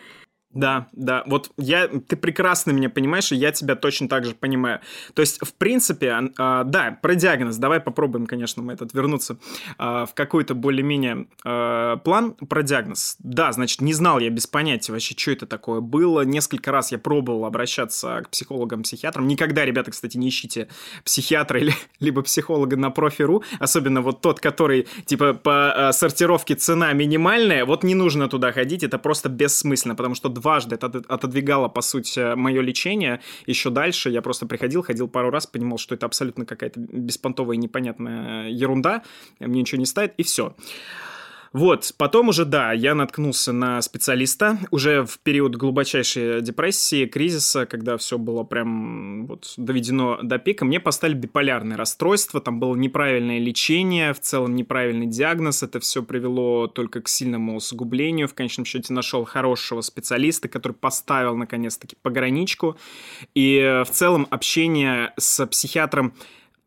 Да, 0.59 0.89
да, 0.91 1.23
вот 1.27 1.53
я, 1.57 1.87
ты 1.87 2.17
прекрасно 2.17 2.73
меня 2.73 2.91
понимаешь, 2.91 3.31
и 3.31 3.37
я 3.37 3.53
тебя 3.53 3.77
точно 3.77 4.09
так 4.09 4.25
же 4.25 4.35
понимаю. 4.35 4.81
То 5.15 5.21
есть, 5.21 5.39
в 5.41 5.55
принципе, 5.55 6.33
э, 6.37 6.63
да, 6.65 6.99
про 7.01 7.15
диагноз, 7.15 7.59
давай 7.59 7.79
попробуем, 7.79 8.27
конечно, 8.27 8.61
мы 8.61 8.73
этот 8.73 8.93
вернуться 8.93 9.39
э, 9.79 9.85
в 9.85 10.11
какой-то 10.15 10.57
более-менее 10.57 11.29
э, 11.45 11.97
план 12.03 12.33
про 12.33 12.65
диагноз. 12.65 13.15
Да, 13.21 13.53
значит, 13.53 13.83
не 13.83 13.95
знал 13.95 14.19
я 14.19 14.31
без 14.31 14.49
понятия 14.49 14.91
вообще, 14.91 15.15
что 15.17 15.31
это 15.31 15.47
такое 15.47 15.81
было. 15.81 16.23
Несколько 16.23 16.73
раз 16.73 16.91
я 16.91 16.99
пробовал 16.99 17.45
обращаться 17.45 18.23
к 18.25 18.31
психологам, 18.31 18.83
психиатрам. 18.83 19.29
Никогда, 19.29 19.65
ребята, 19.65 19.93
кстати, 19.93 20.17
не 20.17 20.29
ищите 20.29 20.67
психиатра 21.05 21.61
или 21.61 21.73
либо 22.01 22.23
психолога 22.23 22.77
на 22.77 22.91
профи.ру, 22.91 23.45
особенно 23.61 24.03
вот 24.03 24.23
тот, 24.23 24.41
который, 24.41 24.89
типа, 25.05 25.35
по 25.35 25.91
сортировке 25.93 26.57
цена 26.57 26.93
минимальная, 26.95 27.65
вот 27.65 27.85
не 27.85 27.95
нужно 27.95 28.29
туда 28.29 28.51
ходить, 28.51 28.83
это 28.83 28.99
просто 28.99 29.29
бессмысленно, 29.29 29.95
потому 29.95 30.17
что 30.17 30.29
дважды 30.49 30.77
это 30.77 30.87
отодвигало, 30.87 31.69
по 31.69 31.83
сути, 31.83 32.35
мое 32.35 32.63
лечение 32.63 33.21
еще 33.47 33.69
дальше. 33.69 34.09
Я 34.09 34.23
просто 34.23 34.47
приходил, 34.47 34.83
ходил 34.83 35.07
пару 35.07 35.31
раз, 35.31 35.47
понимал, 35.47 35.77
что 35.77 35.95
это 35.95 36.07
абсолютно 36.07 36.47
какая-то 36.47 36.81
беспонтовая 36.81 37.59
непонятная 37.59 38.49
ерунда, 38.49 39.03
мне 39.41 39.61
ничего 39.61 39.79
не 39.79 39.87
ставит, 39.87 40.15
и 40.17 40.23
все. 40.23 40.55
Вот, 41.53 41.93
потом 41.97 42.29
уже, 42.29 42.45
да, 42.45 42.73
я 42.73 42.95
наткнулся 42.95 43.53
на 43.53 43.81
специалиста 43.81 44.59
уже 44.71 45.05
в 45.05 45.19
период 45.21 45.57
глубочайшей 45.57 46.43
депрессии, 46.43 47.07
кризиса, 47.07 47.67
когда 47.67 47.97
все 47.97 48.19
было 48.19 48.45
прям 48.45 49.27
вот 49.27 49.55
доведено 49.57 50.19
до 50.23 50.39
пика. 50.39 50.65
Мне 50.65 50.81
поставили 50.81 51.17
биполярное 51.17 51.77
расстройство, 51.77 52.41
там 52.41 52.61
было 52.61 52.75
неправильное 52.77 53.39
лечение, 53.39 54.13
в 54.13 54.21
целом 54.21 54.55
неправильный 54.57 55.07
диагноз. 55.07 55.63
Это 55.63 55.81
все 55.81 56.03
привело 56.03 56.67
только 56.67 57.01
к 57.01 57.09
сильному 57.09 57.57
усугублению. 57.57 58.29
В 58.29 58.35
конечном 58.35 58.65
счете 58.65 58.93
нашел 58.93 59.25
хорошего 59.25 59.81
специалиста, 59.81 60.49
который 60.49 60.75
поставил 60.75 61.37
наконец-таки 61.37 61.97
пограничку. 62.03 62.77
И 63.35 63.83
в 63.87 63.91
целом 63.91 64.27
общение 64.31 65.13
с 65.17 65.47
психиатром 65.47 66.13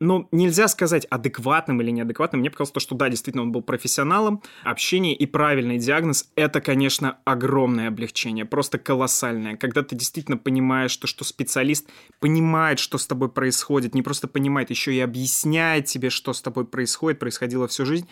ну, 0.02 0.28
нельзя 0.32 0.68
сказать 0.68 1.06
адекватным 1.06 1.80
или 1.80 1.92
неадекватным. 1.92 2.40
Мне 2.42 2.50
показалось 2.50 2.72
то, 2.72 2.80
что 2.80 2.96
да, 2.96 3.08
действительно, 3.08 3.44
он 3.44 3.52
был 3.52 3.62
профессионалом. 3.62 4.42
Общение 4.64 5.16
и 5.16 5.28
правильный 5.28 5.78
диагноз— 5.78 6.32
это, 6.36 6.60
конечно, 6.60 7.20
огромное 7.24 7.88
облегчение, 7.88 8.46
просто 8.46 8.80
колоссальное. 8.80 9.58
Когда 9.58 9.84
ты 9.84 9.96
действительно 9.96 10.38
понимаешь, 10.38 10.98
то, 10.98 11.06
что 11.06 11.24
специалист 11.24 11.88
понимает, 12.20 12.80
что 12.80 12.98
с 12.98 13.06
тобой 13.06 13.30
происходит, 13.30 13.94
не 13.94 14.02
просто 14.02 14.28
понимает, 14.28 14.72
еще 14.72 14.92
и 14.92 15.00
объясняет 15.00 15.86
тебе, 15.86 16.10
что 16.10 16.34
с 16.34 16.42
тобой 16.42 16.66
происходит, 16.66 17.20
происходило 17.20 17.68
всю 17.68 17.86
жизнь, 17.86 18.10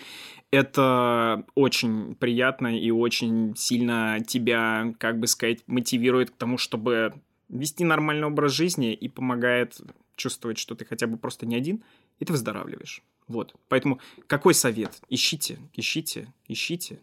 это 0.51 1.43
очень 1.55 2.13
приятно 2.13 2.79
и 2.79 2.91
очень 2.91 3.55
сильно 3.57 4.19
тебя, 4.27 4.93
как 4.99 5.19
бы 5.19 5.25
сказать, 5.25 5.63
мотивирует 5.65 6.29
к 6.29 6.35
тому, 6.35 6.59
чтобы 6.59 7.15
вести 7.49 7.83
нормальный 7.83 8.27
образ 8.27 8.51
жизни 8.51 8.93
и 8.93 9.09
помогает 9.09 9.81
чувствовать, 10.19 10.59
что 10.59 10.75
ты 10.75 10.85
хотя 10.85 11.07
бы 11.07 11.17
просто 11.17 11.45
не 11.45 11.55
один, 11.55 11.83
и 12.19 12.25
ты 12.25 12.33
выздоравливаешь. 12.33 13.01
Вот. 13.27 13.55
Поэтому 13.69 13.99
какой 14.27 14.53
совет? 14.53 15.01
Ищите, 15.09 15.57
ищите, 15.73 16.31
ищите 16.47 16.99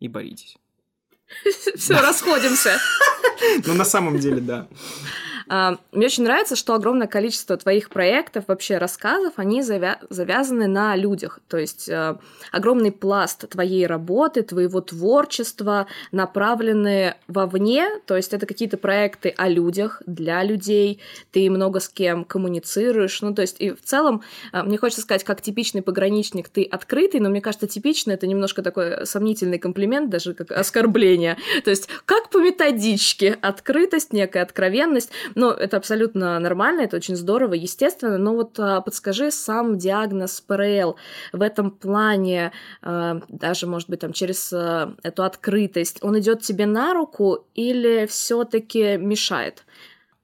и 0.00 0.08
боритесь. 0.08 0.58
Все, 1.76 1.94
расходимся. 2.00 2.78
Ну, 3.66 3.74
на 3.74 3.84
самом 3.84 4.18
деле, 4.18 4.40
да. 4.40 4.68
А, 5.48 5.78
мне 5.92 6.06
очень 6.06 6.24
нравится, 6.24 6.56
что 6.56 6.74
огромное 6.74 7.06
количество 7.06 7.56
твоих 7.56 7.90
проектов, 7.90 8.44
вообще 8.48 8.78
рассказов, 8.78 9.34
они 9.36 9.60
завя- 9.60 9.98
завязаны 10.10 10.66
на 10.66 10.96
людях. 10.96 11.40
То 11.48 11.58
есть 11.58 11.88
э, 11.88 12.16
огромный 12.52 12.92
пласт 12.92 13.48
твоей 13.48 13.86
работы, 13.86 14.42
твоего 14.42 14.80
творчества 14.80 15.86
направлены 16.12 17.14
вовне. 17.28 17.88
То 18.06 18.16
есть 18.16 18.32
это 18.32 18.46
какие-то 18.46 18.76
проекты 18.76 19.34
о 19.36 19.48
людях, 19.48 20.02
для 20.06 20.42
людей. 20.42 21.00
Ты 21.32 21.50
много 21.50 21.80
с 21.80 21.88
кем 21.88 22.24
коммуницируешь. 22.24 23.20
Ну, 23.22 23.34
то 23.34 23.42
есть 23.42 23.60
и 23.60 23.70
в 23.70 23.82
целом, 23.82 24.22
э, 24.52 24.62
мне 24.62 24.78
хочется 24.78 25.02
сказать, 25.02 25.24
как 25.24 25.42
типичный 25.42 25.82
пограничник, 25.82 26.48
ты 26.48 26.64
открытый, 26.64 27.20
но 27.20 27.28
мне 27.28 27.40
кажется, 27.40 27.66
типично 27.66 28.12
это 28.12 28.26
немножко 28.26 28.62
такой 28.62 29.06
сомнительный 29.06 29.58
комплимент, 29.58 30.10
даже 30.10 30.34
как 30.34 30.50
оскорбление. 30.50 31.36
То 31.64 31.70
есть 31.70 31.88
как 32.06 32.30
по 32.30 32.38
методичке, 32.38 33.38
открытость, 33.40 34.12
некая 34.12 34.42
откровенность. 34.42 35.10
Ну, 35.34 35.50
это 35.50 35.76
абсолютно 35.76 36.38
нормально, 36.38 36.82
это 36.82 36.96
очень 36.96 37.16
здорово, 37.16 37.54
естественно, 37.54 38.18
но 38.18 38.34
вот 38.34 38.58
а, 38.58 38.80
подскажи 38.80 39.30
сам 39.30 39.78
диагноз 39.78 40.40
ПРЛ 40.40 40.96
в 41.32 41.42
этом 41.42 41.70
плане, 41.70 42.52
а, 42.82 43.20
даже, 43.28 43.66
может 43.66 43.88
быть, 43.88 44.00
там, 44.00 44.12
через 44.12 44.52
а, 44.52 44.94
эту 45.02 45.24
открытость, 45.24 45.98
он 46.02 46.18
идет 46.18 46.42
тебе 46.42 46.66
на 46.66 46.94
руку 46.94 47.46
или 47.54 48.06
все-таки 48.06 48.96
мешает? 48.96 49.64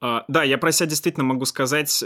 Да, 0.00 0.44
я 0.44 0.56
про 0.56 0.72
себя 0.72 0.88
действительно 0.88 1.24
могу 1.24 1.44
сказать, 1.44 2.04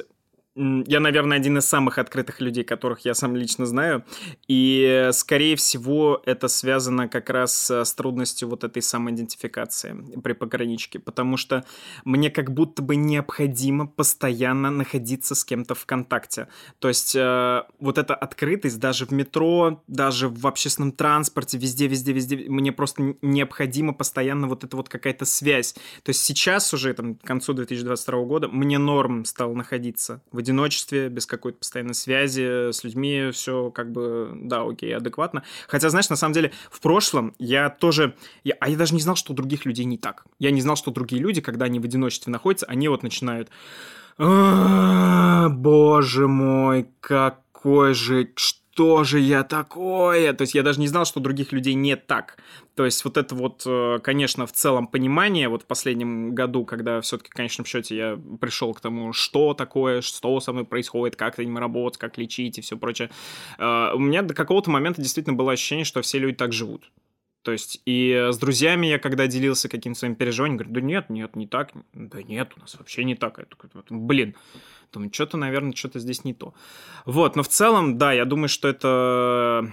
я, 0.57 1.01
наверное, 1.01 1.37
один 1.37 1.59
из 1.59 1.65
самых 1.65 1.99
открытых 1.99 2.41
людей, 2.41 2.63
которых 2.63 3.01
я 3.05 3.15
сам 3.15 3.35
лично 3.35 3.67
знаю. 3.67 4.05
И, 4.47 5.09
скорее 5.13 5.57
всего, 5.57 6.23
это 6.27 6.49
связано 6.49 7.09
как 7.09 7.31
раз 7.31 7.71
с 7.71 7.93
трудностью 7.95 8.49
вот 8.49 8.63
этой 8.63 8.81
самоидентификации 8.81 9.97
при 10.23 10.33
пограничке. 10.33 10.99
Потому 11.01 11.37
что 11.37 11.65
мне 12.05 12.31
как 12.31 12.53
будто 12.53 12.83
бы 12.83 12.95
необходимо 12.95 13.87
постоянно 13.87 14.71
находиться 14.71 15.35
с 15.35 15.45
кем-то 15.45 15.75
в 15.75 15.87
контакте. 15.87 16.49
То 16.79 16.89
есть 16.89 17.17
э, 17.17 17.63
вот 17.81 17.99
эта 17.99 18.15
открытость 18.15 18.79
даже 18.79 19.07
в 19.07 19.11
метро, 19.11 19.83
даже 19.89 20.29
в 20.29 20.47
общественном 20.47 20.93
транспорте, 20.93 21.59
везде, 21.59 21.89
везде, 21.89 22.13
везде, 22.13 22.37
мне 22.49 22.71
просто 22.71 23.17
необходимо 23.23 23.93
постоянно 23.93 24.47
вот 24.47 24.63
эта 24.63 24.77
вот 24.77 24.89
какая-то 24.89 25.25
связь. 25.25 25.73
То 26.03 26.11
есть 26.11 26.23
сейчас 26.23 26.73
уже, 26.73 26.95
там, 26.95 27.17
к 27.17 27.23
концу 27.23 27.55
2022 27.55 28.25
года, 28.25 28.49
мне 28.49 28.79
норм 28.79 29.25
стал 29.25 29.55
находиться 29.55 30.23
в 30.31 30.44
одиночестве, 30.45 31.09
без 31.09 31.27
какой-то 31.27 31.59
постоянной 31.59 31.95
связи 31.95 32.71
с 32.71 32.85
людьми, 32.85 33.31
все 33.33 33.71
как 33.71 33.91
бы, 33.91 34.31
да, 34.35 34.63
окей, 34.63 34.95
адекватно. 34.95 35.43
Хотя, 35.67 35.91
знаешь, 35.91 36.11
на 36.11 36.17
самом 36.17 36.35
деле, 36.35 36.53
в 36.71 36.81
прошлом 36.81 37.35
я 37.39 37.71
тоже, 37.71 38.15
я, 38.45 38.55
а 38.61 38.69
я 38.69 38.77
даже 38.77 38.95
не 38.95 39.01
знал, 39.01 39.17
что 39.17 39.33
у 39.33 39.37
других 39.37 39.65
людей 39.65 39.85
не 39.85 39.99
так. 39.99 40.25
Я 40.39 40.51
не 40.51 40.61
знал, 40.61 40.77
что 40.77 40.91
другие 40.91 41.21
люди, 41.21 41.41
когда 41.41 41.67
они 41.67 41.81
в 41.81 41.85
одиночестве 41.85 42.31
находятся, 42.31 42.67
они 42.67 42.89
вот 42.89 43.03
начинают 43.03 43.51
боже 44.17 46.29
мой, 46.29 46.89
какой 47.01 47.95
же, 47.95 48.31
что 48.37 48.61
же 49.05 49.21
я 49.21 49.45
такое? 49.45 50.33
То 50.33 50.43
есть 50.43 50.55
я 50.55 50.63
даже 50.63 50.81
не 50.81 50.89
знал, 50.89 51.05
что 51.05 51.21
других 51.21 51.53
людей 51.53 51.75
не 51.75 51.97
так. 51.97 52.39
То 52.75 52.85
есть 52.85 53.05
вот 53.05 53.17
это 53.17 53.35
вот, 53.35 53.63
э, 53.67 53.99
конечно, 54.03 54.47
в 54.47 54.53
целом 54.53 54.87
понимание, 54.89 55.49
вот 55.49 55.63
в 55.63 55.67
последнем 55.67 56.35
году, 56.35 56.65
когда 56.65 57.01
все-таки 57.01 57.31
в 57.31 57.35
конечном 57.35 57.67
счете 57.67 57.97
я 57.97 58.19
пришел 58.41 58.75
к 58.75 58.81
тому, 58.81 59.13
что 59.13 59.55
такое, 59.55 60.01
что 60.01 60.41
со 60.41 60.53
мной 60.53 60.65
происходит, 60.65 61.17
как 61.17 61.39
этим 61.39 61.57
работать, 61.59 61.99
как 61.99 62.19
лечить 62.19 62.59
и 62.59 62.61
все 62.63 62.77
прочее, 62.77 63.11
э, 63.59 63.91
у 63.95 63.99
меня 63.99 64.23
до 64.23 64.35
какого-то 64.35 64.71
момента 64.71 65.01
действительно 65.01 65.37
было 65.37 65.53
ощущение, 65.53 65.85
что 65.85 66.03
все 66.03 66.19
люди 66.19 66.37
так 66.37 66.53
живут. 66.53 66.91
То 67.45 67.53
есть, 67.53 67.83
и 67.85 68.29
с 68.33 68.39
друзьями 68.39 68.87
я, 68.87 68.99
когда 68.99 69.27
делился 69.27 69.69
каким-то 69.69 69.99
своим 69.99 70.15
переживанием, 70.15 70.57
говорю, 70.57 70.75
да 70.75 70.81
нет, 70.81 71.11
нет, 71.11 71.37
не 71.37 71.47
так. 71.47 71.73
Да 71.93 72.23
нет, 72.23 72.53
у 72.57 72.61
нас 72.61 72.75
вообще 72.79 73.05
не 73.05 73.15
так. 73.15 73.37
Я 73.37 73.45
такой, 73.45 73.69
блин, 73.91 74.35
думаю, 74.93 75.13
что-то, 75.13 75.37
наверное, 75.37 75.75
что-то 75.75 75.99
здесь 75.99 76.25
не 76.25 76.33
то. 76.33 76.55
Вот, 77.05 77.37
но 77.37 77.43
в 77.43 77.49
целом, 77.49 77.99
да, 77.99 78.15
я 78.15 78.25
думаю, 78.25 78.49
что 78.49 78.67
это 78.67 79.71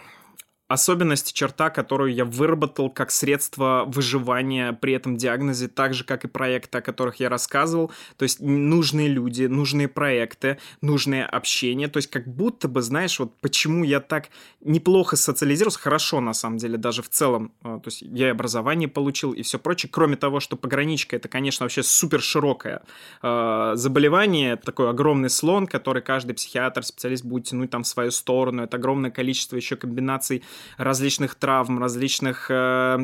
особенность, 0.73 1.33
черта, 1.33 1.69
которую 1.69 2.13
я 2.13 2.25
выработал 2.25 2.89
как 2.89 3.11
средство 3.11 3.83
выживания 3.87 4.73
при 4.73 4.93
этом 4.93 5.17
диагнозе, 5.17 5.67
так 5.67 5.93
же, 5.93 6.03
как 6.03 6.25
и 6.25 6.27
проекты, 6.27 6.77
о 6.77 6.81
которых 6.81 7.19
я 7.19 7.29
рассказывал. 7.29 7.91
То 8.17 8.23
есть 8.23 8.39
нужные 8.39 9.07
люди, 9.07 9.43
нужные 9.45 9.87
проекты, 9.87 10.57
нужное 10.81 11.25
общение. 11.25 11.87
То 11.87 11.97
есть 11.97 12.09
как 12.09 12.27
будто 12.27 12.67
бы, 12.67 12.81
знаешь, 12.81 13.19
вот 13.19 13.35
почему 13.41 13.83
я 13.83 13.99
так 13.99 14.29
неплохо 14.61 15.15
социализировался, 15.15 15.79
хорошо 15.79 16.21
на 16.21 16.33
самом 16.33 16.57
деле, 16.57 16.77
даже 16.77 17.01
в 17.01 17.09
целом. 17.09 17.51
А, 17.63 17.79
то 17.79 17.87
есть 17.87 18.01
я 18.01 18.27
и 18.27 18.31
образование 18.31 18.87
получил 18.87 19.33
и 19.33 19.41
все 19.41 19.59
прочее. 19.59 19.89
Кроме 19.91 20.15
того, 20.15 20.39
что 20.39 20.55
пограничка 20.55 21.15
это, 21.15 21.27
конечно, 21.27 21.65
вообще 21.65 21.83
супер 21.83 22.21
широкое 22.21 22.83
э, 23.21 23.71
заболевание, 23.75 24.55
такой 24.55 24.89
огромный 24.89 25.29
слон, 25.29 25.67
который 25.67 26.01
каждый 26.01 26.33
психиатр, 26.33 26.83
специалист 26.83 27.25
будет 27.25 27.45
тянуть 27.45 27.71
там 27.71 27.83
в 27.83 27.87
свою 27.87 28.11
сторону. 28.11 28.63
Это 28.63 28.77
огромное 28.77 29.11
количество 29.11 29.55
еще 29.55 29.75
комбинаций 29.75 30.43
различных 30.77 31.35
травм, 31.35 31.79
различных 31.79 32.47
э, 32.49 32.97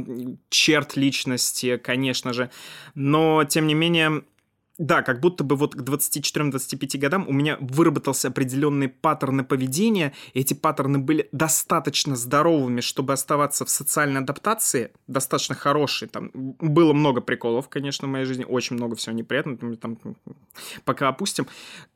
черт 0.49 0.95
личности, 0.95 1.77
конечно 1.77 2.33
же. 2.33 2.49
Но, 2.95 3.43
тем 3.43 3.67
не 3.67 3.73
менее, 3.73 4.23
да, 4.77 5.01
как 5.01 5.19
будто 5.19 5.43
бы 5.43 5.55
вот 5.55 5.75
к 5.75 5.81
24-25 5.81 6.97
годам 6.99 7.25
у 7.27 7.33
меня 7.33 7.57
выработался 7.59 8.27
определенный 8.27 8.87
паттерны 8.87 9.43
поведения, 9.43 10.13
эти 10.33 10.53
паттерны 10.53 10.99
были 10.99 11.29
достаточно 11.31 12.15
здоровыми, 12.15 12.81
чтобы 12.81 13.13
оставаться 13.13 13.65
в 13.65 13.69
социальной 13.69 14.21
адаптации, 14.21 14.91
достаточно 15.07 15.55
хорошие, 15.55 16.09
там 16.09 16.29
было 16.33 16.93
много 16.93 17.21
приколов, 17.21 17.69
конечно, 17.69 18.07
в 18.07 18.11
моей 18.11 18.25
жизни, 18.25 18.43
очень 18.43 18.75
много 18.75 18.95
всего 18.95 19.15
неприятного, 19.15 19.77
там, 19.77 19.97
пока 20.85 21.07
опустим, 21.07 21.47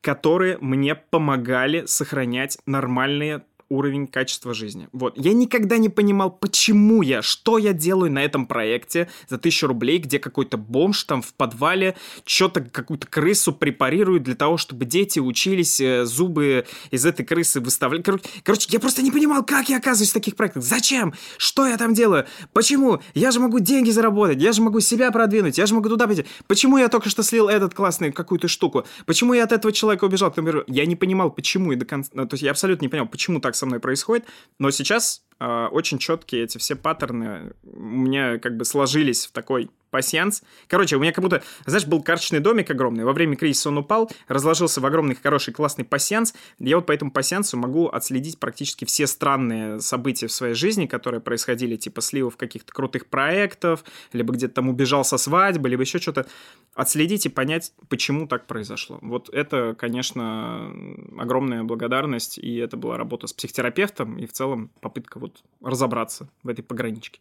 которые 0.02 0.58
мне 0.60 0.96
помогали 0.96 1.86
сохранять 1.86 2.58
нормальные 2.66 3.44
уровень 3.72 4.06
качества 4.06 4.54
жизни. 4.54 4.90
Вот. 4.92 5.18
Я 5.18 5.34
никогда 5.34 5.78
не 5.78 5.90
понимал, 5.90 6.30
почему 6.30 7.02
я, 7.02 7.22
что 7.22 7.58
я 7.58 7.72
делаю 7.72 8.12
на 8.12 8.24
этом 8.24 8.46
проекте 8.46 9.10
за 9.30 9.38
тысячу 9.38 9.68
рублей, 9.68 9.98
где 9.98 10.20
какой-то 10.20 10.58
бомж 10.58 11.04
там 11.06 11.22
в 11.22 11.34
подвале 11.34 11.96
что-то, 12.26 12.62
какую-то 12.62 13.08
крысу 13.08 13.54
препарирует 13.54 14.24
для 14.24 14.36
того, 14.36 14.58
чтобы 14.58 14.86
дети 14.86 15.20
учились 15.20 15.80
э, 15.80 16.06
зубы 16.06 16.66
из 16.92 17.06
этой 17.06 17.26
крысы 17.26 17.62
выставлять. 17.62 18.04
Короче, 18.04 18.26
короче, 18.44 18.68
я 18.70 18.80
просто 18.80 19.02
не 19.02 19.12
понимал, 19.12 19.44
как 19.44 19.70
я 19.70 19.78
оказываюсь 19.78 20.12
в 20.12 20.14
таких 20.14 20.36
проектах. 20.36 20.64
Зачем? 20.64 21.14
Что 21.38 21.66
я 21.66 21.78
там 21.78 21.94
делаю? 21.94 22.26
Почему? 22.52 23.02
Я 23.14 23.32
же 23.32 23.40
могу 23.40 23.60
деньги 23.60 23.90
заработать, 23.90 24.42
я 24.42 24.52
же 24.52 24.62
могу 24.62 24.82
себя 24.82 25.12
продвинуть, 25.12 25.58
я 25.58 25.66
же 25.66 25.74
могу 25.74 25.88
туда 25.88 26.08
пойти. 26.08 26.26
Почему 26.48 26.78
я 26.78 26.90
только 26.90 27.10
что 27.10 27.24
слил 27.24 27.48
этот 27.48 27.74
классный 27.74 28.12
какую-то 28.12 28.50
штуку? 28.50 28.86
Почему 29.06 29.34
я 29.34 29.46
от 29.46 29.54
этого 29.54 29.72
человека 29.72 30.04
убежал? 30.06 30.34
Я 30.68 30.86
не 30.86 30.96
понимал, 30.98 31.32
почему 31.32 31.72
и 31.72 31.76
до 31.76 31.86
конца... 31.86 32.12
Ну, 32.14 32.28
то 32.28 32.34
есть 32.34 32.44
я 32.44 32.52
абсолютно 32.52 32.86
не 32.86 32.90
понимал, 32.90 33.08
почему 33.08 33.40
так 33.40 33.56
со 33.62 33.66
мной 33.68 33.80
происходит. 33.80 34.26
Но 34.60 34.72
сейчас 34.72 35.24
очень 35.72 35.98
четкие 35.98 36.44
эти 36.44 36.58
все 36.58 36.76
паттерны 36.76 37.54
у 37.64 37.80
меня 37.80 38.38
как 38.38 38.58
бы 38.58 38.66
сложились 38.66 39.26
в 39.26 39.32
такой 39.32 39.70
пасьянс. 39.92 40.42
Короче, 40.68 40.96
у 40.96 41.00
меня 41.00 41.12
как 41.12 41.24
будто, 41.24 41.44
знаешь, 41.66 41.86
был 41.86 42.02
карточный 42.02 42.40
домик 42.40 42.72
огромный, 42.72 43.04
во 43.04 43.14
время 43.14 43.36
кризиса 43.36 43.70
он 43.70 43.78
упал, 43.78 44.10
разложился 44.28 44.82
в 44.82 44.86
огромный, 44.86 45.16
хороший, 45.22 45.54
классный 45.54 45.86
пасьянс. 45.86 46.34
Я 46.60 46.78
вот 46.78 46.86
по 46.86 46.94
этому 46.94 47.12
пасьянсу 47.12 47.58
могу 47.58 47.88
отследить 47.88 48.40
практически 48.40 48.86
все 48.86 49.06
странные 49.06 49.82
события 49.82 50.28
в 50.28 50.32
своей 50.32 50.56
жизни, 50.56 50.86
которые 50.86 51.20
происходили, 51.22 51.76
типа 51.76 52.02
сливов 52.02 52.38
каких-то 52.38 52.74
крутых 52.74 53.08
проектов, 53.08 53.84
либо 54.14 54.34
где-то 54.34 54.56
там 54.56 54.70
убежал 54.70 55.04
со 55.04 55.18
свадьбы, 55.18 55.70
либо 55.70 55.84
еще 55.84 56.00
что-то. 56.00 56.26
Отследить 56.74 57.26
и 57.26 57.30
понять, 57.30 57.74
почему 57.90 58.28
так 58.28 58.48
произошло. 58.48 58.98
Вот 59.02 59.30
это, 59.30 59.76
конечно, 59.78 60.74
огромная 61.18 61.64
благодарность, 61.64 62.38
и 62.38 62.56
это 62.56 62.78
была 62.78 62.98
работа 62.98 63.28
с 63.28 63.34
психотерапевтом, 63.34 64.18
и 64.18 64.26
в 64.26 64.32
целом 64.32 64.72
попытка 64.80 65.20
вот 65.20 65.31
разобраться 65.62 66.28
в 66.44 66.50
этой 66.50 66.64
пограничке. 66.64 67.20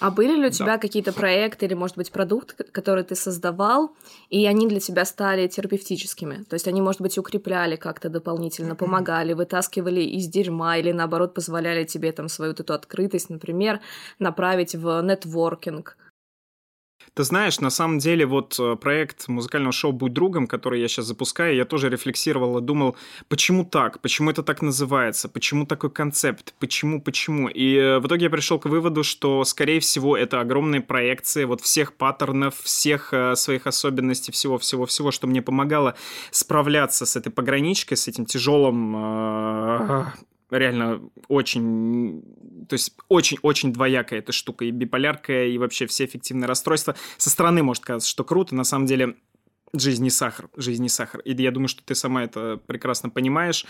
А 0.00 0.10
были 0.10 0.34
ли 0.34 0.46
у 0.46 0.50
тебя 0.50 0.74
да. 0.74 0.78
какие-то 0.78 1.12
проекты 1.12 1.66
или, 1.66 1.74
может 1.74 1.96
быть, 1.96 2.10
продукты, 2.10 2.64
которые 2.64 3.04
ты 3.04 3.14
создавал, 3.14 3.94
и 4.30 4.46
они 4.46 4.66
для 4.68 4.80
тебя 4.80 5.04
стали 5.04 5.46
терапевтическими? 5.46 6.44
То 6.44 6.54
есть 6.54 6.68
они, 6.68 6.80
может 6.80 7.00
быть, 7.00 7.18
укрепляли 7.18 7.76
как-то 7.76 8.08
дополнительно, 8.08 8.74
помогали, 8.76 9.32
вытаскивали 9.32 10.00
из 10.00 10.28
дерьма 10.28 10.78
или, 10.78 10.92
наоборот, 10.92 11.34
позволяли 11.34 11.84
тебе 11.84 12.12
там 12.12 12.28
свою 12.28 12.52
вот 12.52 12.60
эту 12.60 12.74
открытость, 12.74 13.30
например, 13.30 13.80
направить 14.18 14.74
в 14.74 15.02
нетворкинг? 15.02 15.96
Ты 17.14 17.22
знаешь, 17.22 17.60
на 17.60 17.70
самом 17.70 17.98
деле 17.98 18.26
вот 18.26 18.56
э, 18.58 18.74
проект 18.74 19.28
музыкального 19.28 19.72
шоу 19.72 19.92
«Будь 19.92 20.12
другом», 20.12 20.48
который 20.48 20.80
я 20.80 20.88
сейчас 20.88 21.06
запускаю, 21.06 21.54
я 21.54 21.64
тоже 21.64 21.88
рефлексировал 21.88 22.58
и 22.58 22.60
думал, 22.60 22.96
почему 23.28 23.64
так, 23.64 24.00
почему 24.00 24.30
это 24.30 24.42
так 24.42 24.62
называется, 24.62 25.28
почему 25.28 25.64
такой 25.64 25.90
концепт, 25.90 26.54
почему, 26.58 27.00
почему. 27.00 27.48
И 27.48 27.76
э, 27.76 28.00
в 28.00 28.06
итоге 28.08 28.24
я 28.24 28.30
пришел 28.30 28.58
к 28.58 28.66
выводу, 28.66 29.04
что, 29.04 29.44
скорее 29.44 29.78
всего, 29.78 30.16
это 30.16 30.40
огромные 30.40 30.80
проекции 30.80 31.44
вот 31.44 31.60
всех 31.60 31.92
паттернов, 31.92 32.56
всех 32.60 33.12
э, 33.12 33.36
своих 33.36 33.68
особенностей, 33.68 34.32
всего-всего-всего, 34.32 35.12
что 35.12 35.28
мне 35.28 35.40
помогало 35.40 35.94
справляться 36.32 37.06
с 37.06 37.14
этой 37.14 37.30
пограничкой, 37.30 37.96
с 37.96 38.08
этим 38.08 38.26
тяжелым 38.26 38.96
реально 40.58 41.02
очень, 41.28 42.22
то 42.68 42.74
есть 42.74 42.94
очень-очень 43.08 43.72
двоякая 43.72 44.20
эта 44.20 44.32
штука, 44.32 44.64
и 44.64 44.70
биполярка, 44.70 45.44
и 45.44 45.58
вообще 45.58 45.86
все 45.86 46.04
эффективные 46.04 46.48
расстройства. 46.48 46.94
Со 47.18 47.30
стороны 47.30 47.62
может 47.62 47.84
казаться, 47.84 48.08
что 48.08 48.24
круто, 48.24 48.54
на 48.54 48.64
самом 48.64 48.86
деле 48.86 49.16
жизнь 49.72 50.02
не 50.02 50.10
сахар, 50.10 50.48
жизнь 50.56 50.82
не 50.82 50.88
сахар. 50.88 51.20
И 51.20 51.34
я 51.42 51.50
думаю, 51.50 51.68
что 51.68 51.82
ты 51.84 51.94
сама 51.94 52.24
это 52.24 52.60
прекрасно 52.66 53.10
понимаешь. 53.10 53.66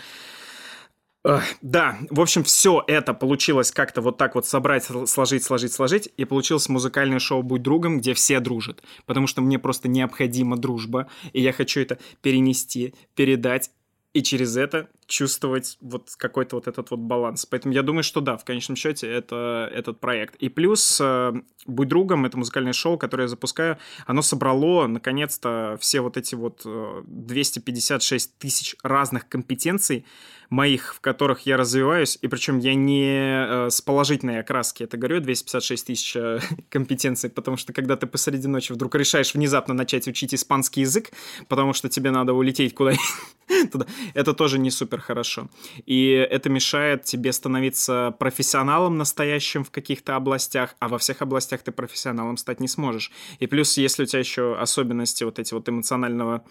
Да, 1.63 1.97
в 2.11 2.21
общем, 2.21 2.43
все 2.43 2.83
это 2.85 3.15
получилось 3.15 3.71
как-то 3.71 4.01
вот 4.01 4.15
так 4.15 4.35
вот 4.35 4.45
собрать, 4.45 4.87
сложить, 5.07 5.43
сложить, 5.43 5.73
сложить, 5.73 6.07
и 6.17 6.23
получилось 6.23 6.69
музыкальное 6.69 7.17
шоу 7.17 7.41
«Будь 7.41 7.63
другом», 7.63 7.97
где 7.97 8.13
все 8.13 8.39
дружат, 8.39 8.83
потому 9.07 9.25
что 9.25 9.41
мне 9.41 9.57
просто 9.57 9.87
необходима 9.87 10.55
дружба, 10.55 11.07
и 11.33 11.41
я 11.41 11.51
хочу 11.51 11.81
это 11.81 11.97
перенести, 12.21 12.93
передать, 13.15 13.71
и 14.15 14.23
через 14.23 14.55
это 14.55 14.87
чувствовать 15.07 15.77
вот 15.81 16.09
какой-то 16.15 16.55
вот 16.55 16.67
этот 16.69 16.89
вот 16.89 17.01
баланс. 17.01 17.45
Поэтому 17.45 17.73
я 17.73 17.83
думаю, 17.83 18.01
что 18.01 18.21
да, 18.21 18.37
в 18.37 18.45
конечном 18.45 18.77
счете 18.77 19.11
это 19.11 19.69
этот 19.73 19.99
проект. 19.99 20.35
И 20.35 20.47
плюс 20.47 21.01
э, 21.01 21.33
«Будь 21.65 21.89
другом»— 21.89 22.25
это 22.25 22.37
музыкальное 22.37 22.71
шоу, 22.71 22.97
которое 22.97 23.23
я 23.23 23.27
запускаю, 23.27 23.77
оно 24.07 24.21
собрало, 24.21 24.87
наконец-то, 24.87 25.77
все 25.81 25.99
вот 25.99 26.15
эти 26.15 26.33
вот 26.33 26.61
256 27.05 28.29
э, 28.29 28.31
тысяч 28.39 28.77
разных 28.83 29.27
компетенций 29.27 30.05
моих, 30.49 30.95
в 30.95 30.99
которых 30.99 31.41
я 31.41 31.57
развиваюсь, 31.57 32.17
и 32.21 32.27
причем 32.27 32.59
я 32.59 32.75
не 32.75 33.05
э, 33.07 33.69
с 33.69 33.81
положительной 33.81 34.39
окраски 34.39 34.83
это 34.83 34.97
говорю, 34.97 35.19
256 35.21 35.87
тысяч 35.87 36.17
компетенций, 36.69 37.29
потому 37.29 37.57
что 37.57 37.73
когда 37.73 37.95
ты 37.95 38.07
посреди 38.07 38.47
ночи 38.47 38.71
вдруг 38.71 38.95
решаешь 38.95 39.33
внезапно 39.33 39.73
начать 39.73 40.07
учить 40.07 40.33
испанский 40.33 40.81
язык, 40.81 41.11
потому 41.47 41.73
что 41.73 41.89
тебе 41.89 42.11
надо 42.11 42.33
улететь 42.33 42.73
куда-нибудь 42.73 43.05
туда, 43.71 43.85
это 44.13 44.33
тоже 44.33 44.59
не 44.59 44.71
супер 44.71 44.99
хорошо. 44.99 45.49
И 45.85 46.09
это 46.09 46.49
мешает 46.49 47.03
тебе 47.03 47.31
становиться 47.31 48.15
профессионалом 48.19 48.97
настоящим 48.97 49.63
в 49.63 49.71
каких-то 49.71 50.15
областях, 50.15 50.75
а 50.79 50.87
во 50.87 50.97
всех 50.97 51.21
областях 51.21 51.61
ты 51.61 51.71
профессионалом 51.71 52.37
стать 52.37 52.59
не 52.59 52.67
сможешь. 52.67 53.11
И 53.39 53.47
плюс, 53.47 53.77
если 53.77 54.03
у 54.03 54.05
тебя 54.05 54.19
еще 54.19 54.55
особенности 54.57 55.23
вот 55.23 55.39
эти 55.39 55.53
вот 55.53 55.67
эмоционального 55.69 56.43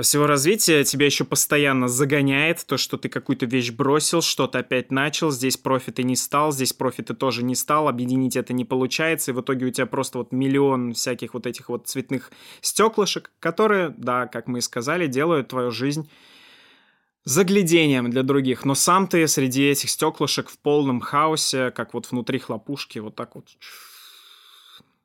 всего 0.00 0.26
развития 0.26 0.84
тебя 0.84 1.06
еще 1.06 1.24
постоянно 1.24 1.88
загоняет 1.88 2.64
то, 2.66 2.76
что 2.76 2.96
ты 2.96 3.08
какую-то 3.08 3.46
вещь 3.46 3.70
бросил, 3.70 4.22
что-то 4.22 4.60
опять 4.60 4.90
начал, 4.90 5.30
здесь 5.30 5.56
профит 5.56 5.98
и 5.98 6.04
не 6.04 6.16
стал, 6.16 6.52
здесь 6.52 6.72
профит 6.72 7.10
и 7.10 7.14
тоже 7.14 7.44
не 7.44 7.54
стал, 7.54 7.88
объединить 7.88 8.36
это 8.36 8.52
не 8.52 8.64
получается, 8.64 9.30
и 9.30 9.34
в 9.34 9.40
итоге 9.40 9.66
у 9.66 9.70
тебя 9.70 9.86
просто 9.86 10.18
вот 10.18 10.32
миллион 10.32 10.94
всяких 10.94 11.34
вот 11.34 11.46
этих 11.46 11.68
вот 11.68 11.86
цветных 11.86 12.30
стеклышек, 12.60 13.32
которые, 13.38 13.94
да, 13.96 14.26
как 14.26 14.46
мы 14.48 14.58
и 14.58 14.62
сказали, 14.62 15.06
делают 15.06 15.48
твою 15.48 15.70
жизнь 15.70 16.08
заглядением 17.24 18.10
для 18.10 18.22
других, 18.22 18.64
но 18.64 18.74
сам 18.74 19.06
ты 19.06 19.26
среди 19.28 19.62
этих 19.64 19.90
стеклышек 19.90 20.48
в 20.48 20.58
полном 20.58 21.00
хаосе, 21.00 21.70
как 21.70 21.94
вот 21.94 22.10
внутри 22.10 22.38
хлопушки, 22.38 22.98
вот 22.98 23.14
так 23.14 23.34
вот 23.34 23.48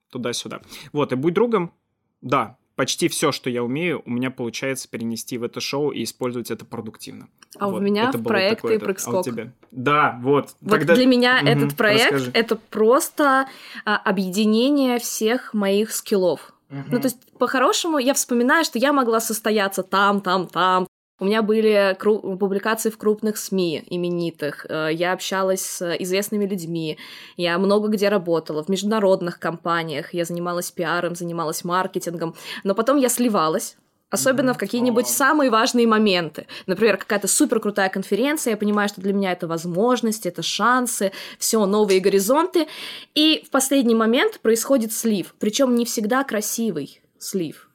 туда-сюда. 0.10 0.62
Вот, 0.94 1.12
и 1.12 1.16
будь 1.16 1.34
другом, 1.34 1.74
да, 2.22 2.58
почти 2.78 3.10
все, 3.10 3.34
что 3.34 3.50
я 3.50 3.64
умею, 3.64 4.04
у 4.06 4.12
меня 4.12 4.30
получается 4.32 4.88
перенести 4.88 5.38
в 5.38 5.44
это 5.44 5.60
шоу 5.60 5.92
и 5.92 6.04
использовать 6.04 6.52
это 6.52 6.64
продуктивно. 6.64 7.28
А 7.58 7.68
вот. 7.68 7.80
у 7.80 7.82
меня 7.82 8.10
это 8.10 8.20
в 8.20 8.24
проект 8.24 8.64
и 8.64 8.78
прыг 8.78 9.00
А 9.06 9.24
тебя? 9.24 9.52
Да, 9.72 10.18
вот. 10.22 10.56
Вот 10.62 10.72
Тогда... 10.72 10.96
для 10.96 11.08
меня 11.08 11.40
угу, 11.42 11.50
этот 11.50 11.76
проект 11.76 12.14
расскажи. 12.14 12.32
это 12.34 12.56
просто 12.56 13.48
а, 13.84 13.98
объединение 13.98 15.00
всех 15.00 15.54
моих 15.56 15.92
скиллов. 15.92 16.54
Угу. 16.70 16.84
Ну, 16.92 17.00
то 17.00 17.08
есть, 17.08 17.18
по-хорошему, 17.40 17.98
я 17.98 18.14
вспоминаю, 18.14 18.64
что 18.64 18.78
я 18.78 18.94
могла 18.94 19.20
состояться 19.22 19.82
там, 19.82 20.22
там, 20.22 20.48
там, 20.48 20.87
у 21.20 21.26
меня 21.26 21.42
были 21.42 21.98
публикации 22.00 22.90
в 22.90 22.98
крупных 22.98 23.38
СМИ 23.38 23.84
именитых, 23.90 24.66
э, 24.70 24.90
я 24.94 25.14
общалась 25.14 25.62
с 25.62 25.96
известными 25.96 26.46
людьми, 26.46 26.98
я 27.38 27.58
много 27.58 27.88
где 27.88 28.10
работала, 28.10 28.64
в 28.64 28.70
международных 28.70 29.40
компаниях, 29.40 30.14
я 30.14 30.26
занималась 30.26 30.72
пиаром, 30.72 31.16
занималась 31.16 31.64
маркетингом, 31.64 32.36
но 32.64 32.76
потом 32.76 32.98
я 32.98 33.10
сливалась, 33.10 33.78
Особенно 34.10 34.52
mm-hmm. 34.52 34.54
в 34.54 34.58
какие-нибудь 34.58 35.06
oh. 35.06 35.10
самые 35.10 35.52
важные 35.52 35.86
моменты. 35.86 36.48
Например, 36.66 36.96
какая-то 36.96 37.28
супер 37.28 37.60
крутая 37.60 37.90
конференция, 37.90 38.52
я 38.52 38.58
понимаю, 38.58 38.88
что 38.88 39.02
для 39.02 39.12
меня 39.12 39.34
это 39.34 39.48
возможности, 39.48 40.30
это 40.30 40.42
шансы, 40.42 41.12
все 41.38 41.66
новые 41.66 42.00
горизонты. 42.00 42.68
И 43.16 43.44
в 43.46 43.50
последний 43.50 43.96
момент 43.96 44.40
происходит 44.40 44.94
слив. 44.94 45.36
Причем 45.40 45.76
не 45.76 45.84
всегда 45.84 46.24
красивый 46.24 47.02
слив. 47.20 47.67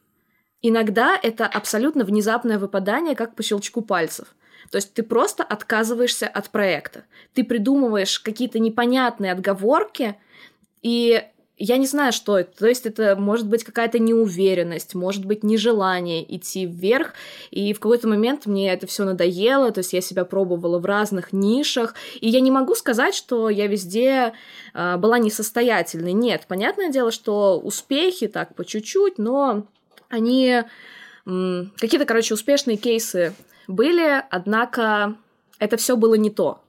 Иногда 0.63 1.19
это 1.21 1.47
абсолютно 1.47 2.05
внезапное 2.05 2.59
выпадание, 2.59 3.17
как 3.17 3.35
по 3.35 3.43
щелчку 3.43 3.83
пальцев. 3.83 4.35
То 4.71 4.77
есть 4.77 4.95
ты 4.95 5.03
просто 5.03 5.43
отказываешься 5.43 6.29
от 6.29 6.51
проекта. 6.51 7.05
Ты 7.35 7.45
придумываешь 7.45 8.21
какие-то 8.21 8.59
непонятные 8.59 9.33
отговорки, 9.33 10.17
и 10.83 11.23
я 11.59 11.77
не 11.77 11.87
знаю, 11.87 12.13
что 12.13 12.39
это. 12.39 12.59
То 12.59 12.67
есть 12.67 12.87
это 12.87 13.15
может 13.15 13.47
быть 13.47 13.63
какая-то 13.63 13.99
неуверенность, 13.99 14.95
может 14.95 15.25
быть 15.25 15.45
нежелание 15.45 16.25
идти 16.37 16.67
вверх. 16.67 17.15
И 17.51 17.73
в 17.73 17.79
какой-то 17.79 18.09
момент 18.09 18.47
мне 18.47 18.73
это 18.73 18.87
все 18.87 19.05
надоело. 19.05 19.71
То 19.71 19.79
есть 19.79 19.93
я 19.93 20.01
себя 20.01 20.25
пробовала 20.25 20.79
в 20.79 20.87
разных 20.87 21.33
нишах. 21.33 21.95
И 22.21 22.29
я 22.29 22.41
не 22.41 22.51
могу 22.51 22.75
сказать, 22.75 23.15
что 23.15 23.49
я 23.49 23.69
везде 23.69 24.33
э, 24.75 24.97
была 24.97 25.19
несостоятельной. 25.19 26.13
Нет, 26.15 26.47
понятное 26.49 26.89
дело, 26.89 27.13
что 27.13 27.61
успехи 27.61 28.27
так 28.27 28.57
по 28.57 28.65
чуть-чуть, 28.65 29.19
но 29.19 29.67
они 30.13 30.63
какие-то, 31.25 32.05
короче, 32.05 32.35
успешные 32.35 32.77
кейсы 32.77 33.35
были, 33.67 34.23
однако 34.31 35.17
это 35.59 35.77
все 35.77 35.97
было 35.97 36.15
не 36.15 36.31
то. 36.31 36.61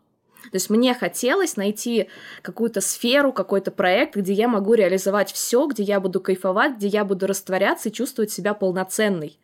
То 0.43 0.55
есть 0.55 0.69
мне 0.69 0.93
хотелось 0.93 1.57
найти 1.57 2.09
какую-то 2.41 2.79
сферу, 2.79 3.33
какой-то 3.33 3.71
проект, 3.71 4.15
где 4.15 4.33
я 4.33 4.47
могу 4.47 4.75
реализовать 4.75 5.31
все, 5.31 5.65
где 5.67 5.83
я 5.83 5.99
буду 5.99 6.21
кайфовать, 6.21 6.75
где 6.77 6.87
я 6.87 7.03
буду 7.03 7.27
растворяться 7.27 7.89
и 7.89 7.91
чувствовать 7.91 8.31
себя 8.31 8.53
полноценной. 8.53 9.39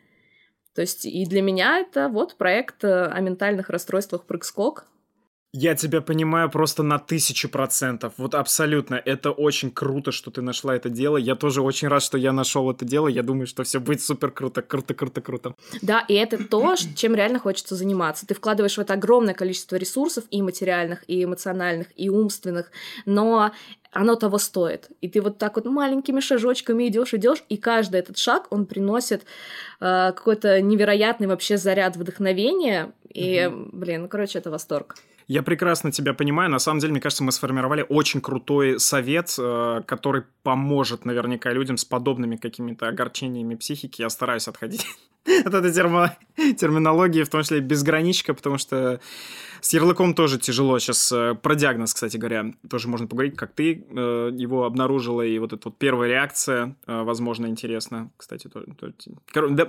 То 0.75 0.81
есть 0.81 1.05
и 1.05 1.25
для 1.25 1.41
меня 1.41 1.79
это 1.79 2.09
вот 2.09 2.35
проект 2.35 2.83
э, 2.83 3.05
о 3.05 3.19
ментальных 3.21 3.69
расстройствах 3.69 4.25
прыг-скок. 4.25 4.85
Я 5.51 5.73
тебя 5.73 6.01
понимаю 6.01 6.51
просто 6.51 6.83
на 6.83 6.99
тысячу 6.99 7.49
процентов. 7.49 8.13
Вот 8.17 8.35
абсолютно. 8.35 9.01
Это 9.03 9.31
очень 9.31 9.71
круто, 9.71 10.11
что 10.11 10.29
ты 10.29 10.43
нашла 10.43 10.75
это 10.75 10.89
дело. 10.89 11.17
Я 11.17 11.35
тоже 11.35 11.63
очень 11.63 11.87
рад, 11.87 12.03
что 12.03 12.19
я 12.19 12.31
нашел 12.31 12.69
это 12.69 12.85
дело. 12.85 13.07
Я 13.07 13.23
думаю, 13.23 13.47
что 13.47 13.63
все 13.63 13.79
будет 13.79 14.03
супер 14.03 14.29
круто, 14.29 14.61
круто, 14.61 14.93
круто, 14.93 15.21
круто. 15.21 15.55
Да, 15.81 16.05
и 16.07 16.13
это 16.13 16.37
то, 16.37 16.75
чем 16.95 17.15
реально 17.15 17.39
хочется 17.39 17.75
заниматься. 17.75 18.27
Ты 18.27 18.35
вкладываешь 18.35 18.77
в 18.77 18.79
это 18.79 18.93
огромное 18.93 19.33
количество 19.33 19.75
ресурсов 19.75 20.23
и 20.29 20.43
материальных, 20.43 21.03
и 21.07 21.23
эмоциональных, 21.23 21.87
и 21.95 22.09
умственных, 22.09 22.71
но 23.07 23.51
оно 23.91 24.15
того 24.15 24.37
стоит. 24.37 24.89
И 25.01 25.09
ты 25.09 25.19
вот 25.19 25.39
так 25.39 25.55
вот 25.55 25.65
маленькими 25.65 26.19
шажочками 26.19 26.87
идешь, 26.87 27.15
идешь, 27.15 27.43
и 27.49 27.57
каждый 27.57 27.99
этот 27.99 28.19
шаг, 28.19 28.45
он 28.51 28.67
приносит 28.67 29.23
э, 29.79 30.11
какой-то 30.15 30.61
невероятный 30.61 31.25
вообще 31.25 31.57
заряд 31.57 31.97
вдохновения. 31.97 32.91
И, 33.11 33.47
угу. 33.47 33.69
блин, 33.73 34.03
ну, 34.03 34.07
короче, 34.07 34.37
это 34.37 34.51
восторг. 34.51 34.95
Я 35.29 35.43
прекрасно 35.43 35.91
тебя 35.91 36.15
понимаю. 36.15 36.49
На 36.49 36.57
самом 36.57 36.79
деле, 36.79 36.91
мне 36.91 37.01
кажется, 37.01 37.23
мы 37.23 37.31
сформировали 37.31 37.85
очень 37.87 38.19
крутой 38.19 38.79
совет, 38.79 39.35
э, 39.37 39.83
который 39.85 40.23
поможет 40.41 41.05
наверняка 41.05 41.51
людям 41.51 41.77
с 41.77 41.85
подобными 41.85 42.35
какими-то 42.35 42.87
огорчениями 42.87 43.53
психики. 43.53 44.01
Я 44.01 44.09
стараюсь 44.09 44.47
отходить 44.47 44.87
от 45.45 45.53
этой 45.53 45.71
терминологии, 45.71 47.21
в 47.21 47.29
том 47.29 47.43
числе 47.43 47.59
безграничка, 47.59 48.33
потому 48.33 48.57
что 48.57 49.01
с 49.61 49.73
ярлыком 49.73 50.13
тоже 50.13 50.39
тяжело. 50.39 50.79
Сейчас 50.79 51.11
э, 51.11 51.35
про 51.35 51.55
диагноз, 51.55 51.93
кстати 51.93 52.17
говоря, 52.17 52.53
тоже 52.69 52.87
можно 52.87 53.07
поговорить, 53.07 53.35
как 53.35 53.53
ты 53.53 53.83
э, 53.89 54.31
его 54.33 54.65
обнаружила, 54.65 55.21
и 55.21 55.37
вот 55.39 55.53
эта 55.53 55.69
вот 55.69 55.77
первая 55.77 56.09
реакция, 56.09 56.75
э, 56.87 57.03
возможно, 57.03 57.47
интересна. 57.47 58.11
Кстати, 58.17 58.47
то, 58.47 58.61
то, 58.61 58.93
кор, 59.33 59.49
да, 59.49 59.67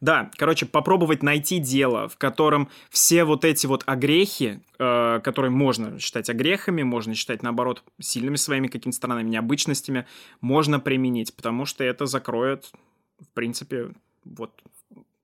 да, 0.00 0.30
короче, 0.36 0.66
попробовать 0.66 1.22
найти 1.22 1.58
дело, 1.58 2.08
в 2.08 2.16
котором 2.16 2.68
все 2.90 3.24
вот 3.24 3.44
эти 3.44 3.66
вот 3.66 3.82
огрехи, 3.86 4.60
которые 4.76 5.50
можно 5.50 5.98
считать 6.00 6.28
огрехами, 6.28 6.82
можно 6.82 7.14
считать, 7.14 7.42
наоборот, 7.42 7.84
сильными 8.00 8.36
своими 8.36 8.66
какими-то 8.66 8.96
сторонами, 8.96 9.28
необычностями, 9.28 10.06
можно 10.40 10.80
применить, 10.80 11.34
потому 11.36 11.66
что 11.66 11.84
это 11.84 12.06
закроет, 12.06 12.72
в 13.20 13.28
принципе, 13.32 13.92
вот, 14.24 14.50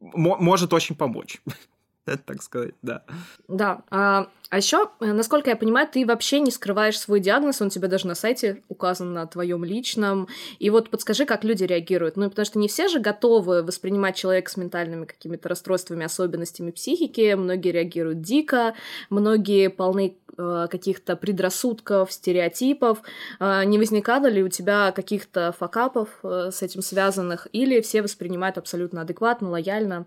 может 0.00 0.72
очень 0.72 0.94
помочь. 0.94 1.40
так 2.26 2.42
сказать, 2.42 2.74
да. 2.82 3.02
Да. 3.48 3.82
А, 3.90 4.28
а 4.50 4.56
еще, 4.56 4.88
э, 5.00 5.12
насколько 5.12 5.50
я 5.50 5.56
понимаю, 5.56 5.86
ты 5.90 6.06
вообще 6.06 6.40
не 6.40 6.50
скрываешь 6.50 6.98
свой 6.98 7.20
диагноз, 7.20 7.60
он 7.60 7.66
у 7.66 7.70
тебя 7.70 7.88
даже 7.88 8.06
на 8.06 8.14
сайте 8.14 8.62
указан 8.68 9.12
на 9.12 9.26
твоем 9.26 9.62
личном. 9.62 10.28
И 10.58 10.70
вот 10.70 10.88
подскажи, 10.88 11.26
как 11.26 11.44
люди 11.44 11.64
реагируют. 11.64 12.16
Ну, 12.16 12.30
потому 12.30 12.46
что 12.46 12.58
не 12.58 12.68
все 12.68 12.88
же 12.88 12.98
готовы 12.98 13.62
воспринимать 13.62 14.16
человека 14.16 14.50
с 14.50 14.56
ментальными 14.56 15.04
какими-то 15.04 15.50
расстройствами, 15.50 16.04
особенностями 16.04 16.70
психики. 16.70 17.34
Многие 17.34 17.72
реагируют 17.72 18.22
дико, 18.22 18.74
многие 19.10 19.68
полны 19.68 20.16
э, 20.38 20.66
каких-то 20.70 21.16
предрассудков, 21.16 22.10
стереотипов. 22.10 23.02
Э, 23.40 23.64
не 23.64 23.76
возникало 23.76 24.26
ли 24.28 24.42
у 24.42 24.48
тебя 24.48 24.92
каких-то 24.92 25.52
факапов 25.58 26.08
э, 26.22 26.50
с 26.52 26.62
этим 26.62 26.80
связанных? 26.80 27.48
Или 27.52 27.82
все 27.82 28.00
воспринимают 28.00 28.56
абсолютно 28.56 29.02
адекватно, 29.02 29.50
лояльно? 29.50 30.06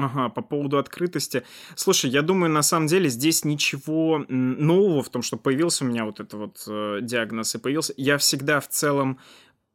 Ага, 0.00 0.28
по 0.28 0.42
поводу 0.42 0.78
открытости. 0.78 1.42
Слушай, 1.74 2.10
я 2.10 2.22
думаю, 2.22 2.52
на 2.52 2.62
самом 2.62 2.86
деле 2.86 3.08
здесь 3.08 3.44
ничего 3.44 4.24
нового 4.28 5.02
в 5.02 5.08
том, 5.08 5.22
что 5.22 5.36
появился 5.36 5.84
у 5.84 5.88
меня 5.88 6.04
вот 6.04 6.20
этот 6.20 6.34
вот 6.34 6.64
э, 6.68 7.00
диагноз 7.02 7.56
и 7.56 7.58
появился. 7.58 7.94
Я 7.96 8.16
всегда 8.18 8.60
в 8.60 8.68
целом 8.68 9.18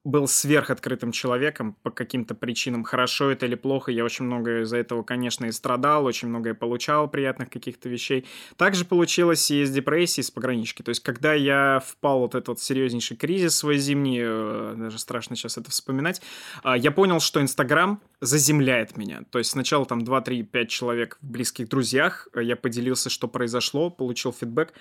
был 0.04 0.28
сверхоткрытым 0.28 1.14
человеком 1.14 1.78
по 1.82 1.90
каким-то 1.90 2.36
причинам. 2.36 2.84
Хорошо 2.84 3.32
это 3.32 3.46
или 3.46 3.56
плохо, 3.56 3.92
я 3.92 4.04
очень 4.04 4.26
много 4.26 4.62
из-за 4.62 4.78
этого, 4.78 5.02
конечно, 5.04 5.46
и 5.46 5.52
страдал, 5.52 6.06
очень 6.06 6.28
многое 6.28 6.54
получал 6.54 7.08
приятных 7.08 7.50
каких-то 7.50 7.88
вещей. 7.88 8.26
Также 8.58 8.84
получилось 8.84 9.50
и 9.50 9.64
с 9.64 9.72
депрессией, 9.72 10.26
с 10.26 10.32
погранички. 10.32 10.82
То 10.82 10.90
есть, 10.90 11.02
когда 11.02 11.34
я 11.34 11.82
впал 11.86 12.20
вот 12.20 12.36
этот 12.36 12.60
серьезнейший 12.60 13.16
кризис 13.16 13.56
свой 13.56 13.78
зимний, 13.78 14.20
э, 14.22 14.74
даже 14.78 15.00
страшно 15.00 15.38
сейчас 15.38 15.58
это 15.58 15.72
вспоминать, 15.72 16.22
а, 16.64 16.78
я 16.78 16.92
понял, 16.92 17.22
что 17.22 17.42
Инстаграм 17.42 18.02
заземляет 18.20 18.98
меня. 18.98 19.22
То 19.30 19.40
есть, 19.40 19.52
сначала 19.52 19.86
там 19.86 20.04
2, 20.04 20.22
3, 20.22 20.44
5 20.44 20.70
человек 20.70 21.18
в 21.22 21.26
близких 21.32 21.70
друзьях, 21.70 22.28
э, 22.34 22.44
я 22.44 22.58
поделился, 22.58 23.10
что 23.10 23.30
произошло, 23.30 23.90
получил 23.90 24.34
фидбэк, 24.34 24.74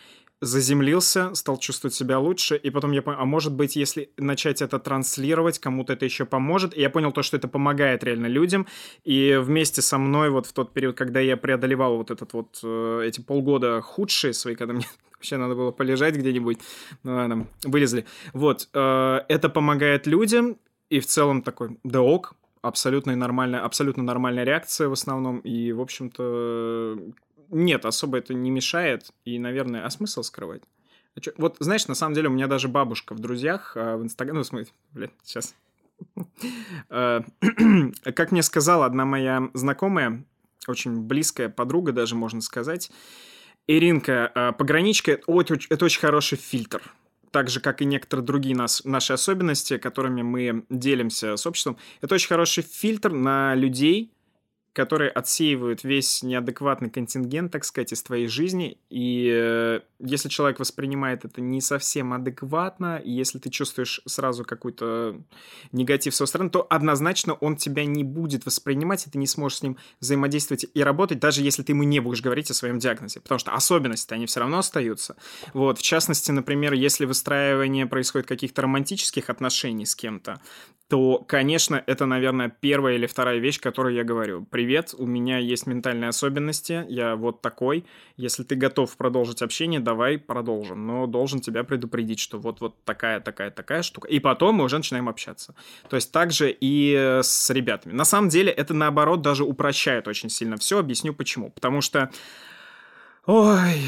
заземлился, 0.42 1.32
стал 1.34 1.56
чувствовать 1.56 1.94
себя 1.94 2.18
лучше, 2.18 2.56
и 2.56 2.70
потом 2.70 2.90
я 2.90 3.00
понял, 3.00 3.18
а 3.20 3.24
может 3.24 3.52
быть, 3.52 3.76
если 3.76 4.10
начать 4.16 4.60
это 4.60 4.80
транслировать, 5.12 5.58
кому-то 5.58 5.92
это 5.92 6.04
еще 6.04 6.24
поможет, 6.24 6.76
и 6.76 6.80
я 6.80 6.90
понял 6.90 7.12
то, 7.12 7.22
что 7.22 7.36
это 7.36 7.48
помогает 7.48 8.04
реально 8.04 8.28
людям, 8.28 8.66
и 9.04 9.38
вместе 9.40 9.82
со 9.82 9.98
мной 9.98 10.30
вот 10.30 10.46
в 10.46 10.52
тот 10.52 10.72
период, 10.72 10.96
когда 10.96 11.20
я 11.20 11.36
преодолевал 11.36 11.96
вот 11.96 12.10
этот 12.10 12.32
вот, 12.32 12.60
э, 12.62 13.02
эти 13.06 13.20
полгода 13.20 13.80
худшие 13.80 14.32
свои, 14.32 14.54
когда 14.54 14.72
мне 14.72 14.86
вообще 15.14 15.36
надо 15.36 15.54
было 15.54 15.70
полежать 15.70 16.16
где-нибудь, 16.16 16.58
ну 17.04 17.14
ладно, 17.14 17.46
вылезли, 17.64 18.04
вот, 18.32 18.68
э, 18.74 19.20
это 19.28 19.48
помогает 19.48 20.06
людям, 20.06 20.56
и 20.90 21.00
в 21.00 21.06
целом 21.06 21.42
такой, 21.42 21.78
да 21.84 22.00
ок, 22.00 22.34
абсолютно 22.62 23.16
нормальная, 23.16 23.64
абсолютно 23.64 24.02
нормальная 24.02 24.44
реакция 24.44 24.88
в 24.88 24.92
основном, 24.92 25.40
и, 25.40 25.72
в 25.72 25.80
общем-то, 25.80 26.98
нет, 27.50 27.84
особо 27.84 28.18
это 28.18 28.34
не 28.34 28.50
мешает. 28.50 29.10
И, 29.26 29.38
наверное, 29.38 29.84
а 29.84 29.90
смысл 29.90 30.22
скрывать? 30.22 30.62
А? 31.16 31.20
Вот, 31.36 31.56
знаешь, 31.60 31.86
на 31.88 31.94
самом 31.94 32.14
деле 32.14 32.28
у 32.28 32.32
меня 32.32 32.46
даже 32.46 32.68
бабушка 32.68 33.14
в 33.14 33.18
друзьях 33.18 33.76
а, 33.76 33.96
в 33.96 34.02
Инстаграме... 34.02 34.38
Ну, 34.38 34.44
смотри, 34.44 34.68
блин, 34.92 35.10
сейчас. 35.22 35.54
Как 36.88 38.32
мне 38.32 38.42
сказала 38.42 38.86
одна 38.86 39.04
моя 39.04 39.50
знакомая, 39.54 40.24
очень 40.66 41.00
близкая 41.00 41.48
подруга 41.48 41.92
даже, 41.92 42.14
можно 42.14 42.40
сказать, 42.40 42.90
Иринка, 43.66 44.30
а, 44.34 44.52
пограничка– 44.52 45.12
это 45.70 45.84
очень 45.84 46.00
хороший 46.00 46.38
фильтр. 46.38 46.82
Так 47.30 47.48
же, 47.48 47.60
как 47.60 47.80
и 47.80 47.84
некоторые 47.86 48.26
другие 48.26 48.54
нас, 48.54 48.84
наши 48.84 49.12
особенности, 49.12 49.78
которыми 49.78 50.22
мы 50.22 50.64
делимся 50.68 51.36
с 51.36 51.46
обществом. 51.46 51.78
Это 52.02 52.14
очень 52.14 52.28
хороший 52.28 52.62
фильтр 52.62 53.12
на 53.12 53.54
людей, 53.54 54.12
которые 54.72 55.10
отсеивают 55.10 55.84
весь 55.84 56.22
неадекватный 56.22 56.88
контингент, 56.88 57.52
так 57.52 57.64
сказать, 57.64 57.92
из 57.92 58.02
твоей 58.02 58.26
жизни. 58.26 58.78
И 58.88 59.30
э, 59.30 59.80
если 59.98 60.30
человек 60.30 60.60
воспринимает 60.60 61.26
это 61.26 61.42
не 61.42 61.60
совсем 61.60 62.14
адекватно, 62.14 62.96
и 62.96 63.10
если 63.10 63.38
ты 63.38 63.50
чувствуешь 63.50 64.00
сразу 64.06 64.44
какой-то 64.44 65.20
негатив 65.72 66.14
с 66.14 66.20
его 66.20 66.26
стороны, 66.26 66.48
то 66.48 66.66
однозначно 66.70 67.34
он 67.34 67.56
тебя 67.56 67.84
не 67.84 68.02
будет 68.02 68.46
воспринимать, 68.46 69.06
и 69.06 69.10
ты 69.10 69.18
не 69.18 69.26
сможешь 69.26 69.58
с 69.58 69.62
ним 69.62 69.76
взаимодействовать 70.00 70.64
и 70.72 70.82
работать, 70.82 71.18
даже 71.18 71.42
если 71.42 71.62
ты 71.62 71.72
ему 71.72 71.82
не 71.82 72.00
будешь 72.00 72.22
говорить 72.22 72.50
о 72.50 72.54
своем 72.54 72.78
диагнозе. 72.78 73.20
Потому 73.20 73.38
что 73.38 73.52
особенности, 73.52 74.14
они 74.14 74.24
все 74.24 74.40
равно 74.40 74.58
остаются. 74.58 75.16
Вот, 75.52 75.78
в 75.78 75.82
частности, 75.82 76.30
например, 76.30 76.72
если 76.72 77.04
выстраивание 77.04 77.86
происходит 77.86 78.26
каких-то 78.26 78.62
романтических 78.62 79.28
отношений 79.28 79.84
с 79.84 79.94
кем-то, 79.94 80.40
то, 80.92 81.24
конечно, 81.26 81.82
это, 81.86 82.04
наверное, 82.04 82.50
первая 82.50 82.96
или 82.96 83.06
вторая 83.06 83.38
вещь, 83.38 83.58
которую 83.58 83.94
я 83.94 84.04
говорю. 84.04 84.44
Привет, 84.62 84.94
у 84.96 85.06
меня 85.06 85.38
есть 85.38 85.66
ментальные 85.66 86.10
особенности, 86.10 86.86
я 86.88 87.16
вот 87.16 87.42
такой. 87.42 87.84
Если 88.16 88.44
ты 88.44 88.54
готов 88.54 88.96
продолжить 88.96 89.42
общение, 89.42 89.80
давай 89.80 90.18
продолжим. 90.18 90.86
Но 90.86 91.08
должен 91.08 91.40
тебя 91.40 91.64
предупредить, 91.64 92.20
что 92.20 92.38
вот-вот 92.38 92.84
такая, 92.84 93.18
такая, 93.18 93.50
такая 93.50 93.82
штука. 93.82 94.06
И 94.06 94.20
потом 94.20 94.54
мы 94.54 94.64
уже 94.64 94.76
начинаем 94.76 95.08
общаться. 95.08 95.56
То 95.90 95.96
есть 95.96 96.12
также 96.12 96.56
и 96.60 97.18
с 97.24 97.50
ребятами. 97.50 97.92
На 97.92 98.04
самом 98.04 98.28
деле 98.28 98.52
это, 98.52 98.72
наоборот, 98.72 99.20
даже 99.20 99.42
упрощает 99.42 100.06
очень 100.06 100.30
сильно 100.30 100.56
все. 100.56 100.78
Объясню 100.78 101.12
почему. 101.12 101.50
Потому 101.50 101.80
что 101.80 102.12
Ой, 103.26 103.82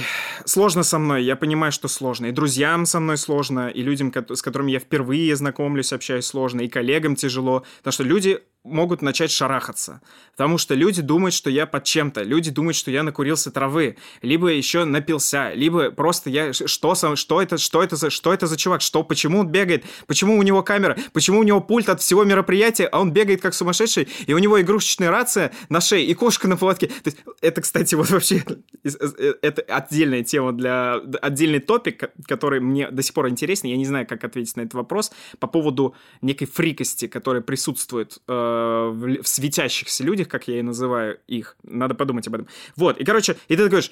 сложно 0.44 0.82
со 0.82 0.98
мной, 0.98 1.22
я 1.22 1.36
понимаю, 1.36 1.70
что 1.70 1.86
сложно. 1.86 2.26
И 2.26 2.32
друзьям 2.32 2.84
со 2.84 2.98
мной 2.98 3.16
сложно, 3.16 3.68
и 3.68 3.82
людям, 3.82 4.12
с 4.12 4.42
которыми 4.42 4.72
я 4.72 4.80
впервые 4.80 5.34
знакомлюсь, 5.36 5.92
общаюсь 5.92 6.26
сложно, 6.26 6.62
и 6.62 6.68
коллегам 6.68 7.14
тяжело. 7.14 7.64
Потому 7.78 7.92
что 7.92 8.02
люди 8.04 8.40
могут 8.64 9.02
начать 9.02 9.30
шарахаться. 9.30 10.00
Потому 10.32 10.58
что 10.58 10.74
люди 10.74 11.02
думают, 11.02 11.34
что 11.34 11.50
я 11.50 11.66
под 11.66 11.84
чем-то. 11.84 12.22
Люди 12.22 12.50
думают, 12.50 12.76
что 12.76 12.90
я 12.90 13.02
накурился 13.02 13.50
травы. 13.50 13.96
Либо 14.22 14.48
еще 14.48 14.84
напился. 14.84 15.52
Либо 15.52 15.90
просто 15.90 16.30
я... 16.30 16.52
Что, 16.52 16.94
сам, 16.94 17.14
что, 17.16 17.42
это, 17.42 17.58
что, 17.58 17.82
это 17.82 17.96
за, 17.96 18.10
что 18.10 18.32
это 18.32 18.46
за 18.46 18.56
чувак? 18.56 18.80
Что, 18.80 19.04
почему 19.04 19.40
он 19.40 19.48
бегает? 19.48 19.84
Почему 20.06 20.36
у 20.38 20.42
него 20.42 20.62
камера? 20.62 20.96
Почему 21.12 21.40
у 21.40 21.42
него 21.42 21.60
пульт 21.60 21.88
от 21.88 22.00
всего 22.00 22.24
мероприятия, 22.24 22.86
а 22.86 23.00
он 23.00 23.12
бегает 23.12 23.42
как 23.42 23.54
сумасшедший? 23.54 24.08
И 24.26 24.32
у 24.32 24.38
него 24.38 24.60
игрушечная 24.60 25.10
рация 25.10 25.52
на 25.68 25.80
шее 25.80 26.06
и 26.06 26.14
кошка 26.14 26.48
на 26.48 26.56
поводке. 26.56 26.86
То 26.86 27.10
есть, 27.10 27.18
это, 27.42 27.60
кстати, 27.60 27.94
вот 27.94 28.10
вообще... 28.10 28.42
Это 28.82 29.62
отдельная 29.62 30.24
тема 30.24 30.52
для... 30.52 31.00
Отдельный 31.20 31.60
топик, 31.60 32.10
который 32.26 32.60
мне 32.60 32.90
до 32.90 33.02
сих 33.02 33.14
пор 33.14 33.28
интересен. 33.28 33.68
Я 33.68 33.76
не 33.76 33.84
знаю, 33.84 34.06
как 34.06 34.24
ответить 34.24 34.56
на 34.56 34.62
этот 34.62 34.74
вопрос 34.74 35.12
по 35.38 35.46
поводу 35.46 35.94
некой 36.22 36.46
фрикости, 36.46 37.06
которая 37.06 37.42
присутствует 37.42 38.18
э, 38.26 38.53
в, 38.92 39.22
в 39.22 39.28
светящихся 39.28 40.04
людях, 40.04 40.28
как 40.28 40.48
я 40.48 40.58
и 40.58 40.62
называю 40.62 41.18
их. 41.26 41.56
Надо 41.62 41.94
подумать 41.94 42.26
об 42.28 42.34
этом. 42.34 42.48
Вот, 42.76 42.98
и, 42.98 43.04
короче, 43.04 43.36
и 43.48 43.56
ты 43.56 43.68
говоришь, 43.68 43.90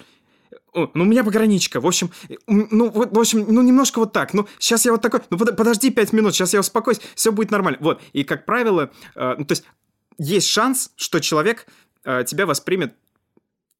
ну, 0.74 0.90
у 0.94 1.04
меня 1.04 1.22
пограничка, 1.22 1.80
в 1.80 1.86
общем, 1.86 2.10
ну, 2.46 2.90
в 2.90 3.18
общем, 3.18 3.44
ну, 3.48 3.62
немножко 3.62 3.98
вот 3.98 4.12
так, 4.12 4.32
ну, 4.32 4.46
сейчас 4.58 4.84
я 4.84 4.92
вот 4.92 5.02
такой, 5.02 5.20
ну, 5.30 5.38
подожди 5.38 5.90
пять 5.90 6.12
минут, 6.12 6.34
сейчас 6.34 6.54
я 6.54 6.60
успокоюсь, 6.60 7.00
все 7.14 7.30
будет 7.32 7.50
нормально. 7.50 7.78
Вот, 7.80 8.00
и, 8.12 8.24
как 8.24 8.46
правило, 8.46 8.90
э, 9.14 9.34
ну, 9.38 9.44
то 9.44 9.52
есть, 9.52 9.64
есть 10.18 10.48
шанс, 10.48 10.92
что 10.96 11.20
человек 11.20 11.66
э, 12.04 12.24
тебя 12.26 12.46
воспримет 12.46 12.94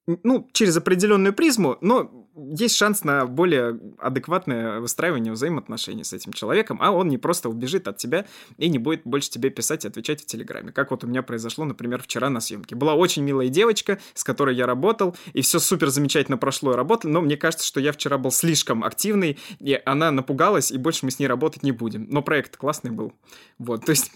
ну, 0.07 0.49
через 0.53 0.77
определенную 0.77 1.33
призму, 1.33 1.79
но 1.81 2.29
есть 2.35 2.77
шанс 2.77 3.05
на 3.05 3.27
более 3.27 3.79
адекватное 3.99 4.81
выстраивание 4.81 5.33
взаимоотношений 5.33 6.03
с 6.03 6.13
этим 6.13 6.33
человеком, 6.33 6.79
а 6.81 6.91
он 6.91 7.09
не 7.09 7.19
просто 7.19 7.49
убежит 7.49 7.87
от 7.87 7.99
тебя 7.99 8.27
и 8.57 8.69
не 8.69 8.79
будет 8.79 9.03
больше 9.05 9.31
тебе 9.31 9.51
писать 9.51 9.85
и 9.85 9.89
отвечать 9.89 10.23
в 10.23 10.27
Телеграме. 10.27 10.73
Как 10.73 10.91
вот 10.91 11.05
у 11.05 11.07
меня 11.07 11.23
произошло, 11.23 11.65
например, 11.65 12.03
вчера 12.03 12.31
на 12.31 12.41
съемке. 12.41 12.75
Была 12.75 12.95
очень 12.95 13.23
милая 13.23 13.49
девочка, 13.49 13.99
с 14.15 14.25
которой 14.25 14.57
я 14.57 14.67
работал, 14.67 15.17
и 15.35 15.43
все 15.43 15.59
супер 15.59 15.91
замечательно 15.91 16.39
прошло 16.39 16.73
и 16.73 16.77
работали, 16.77 17.13
но 17.13 17.21
мне 17.21 17.37
кажется, 17.37 17.67
что 17.67 17.79
я 17.79 17.93
вчера 17.93 18.19
был 18.19 18.33
слишком 18.33 18.83
активный, 18.83 19.39
и 19.61 19.81
она 19.85 20.11
напугалась, 20.11 20.73
и 20.73 20.79
больше 20.79 21.05
мы 21.05 21.13
с 21.13 21.19
ней 21.19 21.27
работать 21.27 21.63
не 21.63 21.73
будем. 21.73 22.07
Но 22.11 22.23
проект 22.23 22.57
классный 22.57 22.91
был. 22.91 23.13
Вот, 23.59 23.85
то 23.85 23.91
есть... 23.91 24.11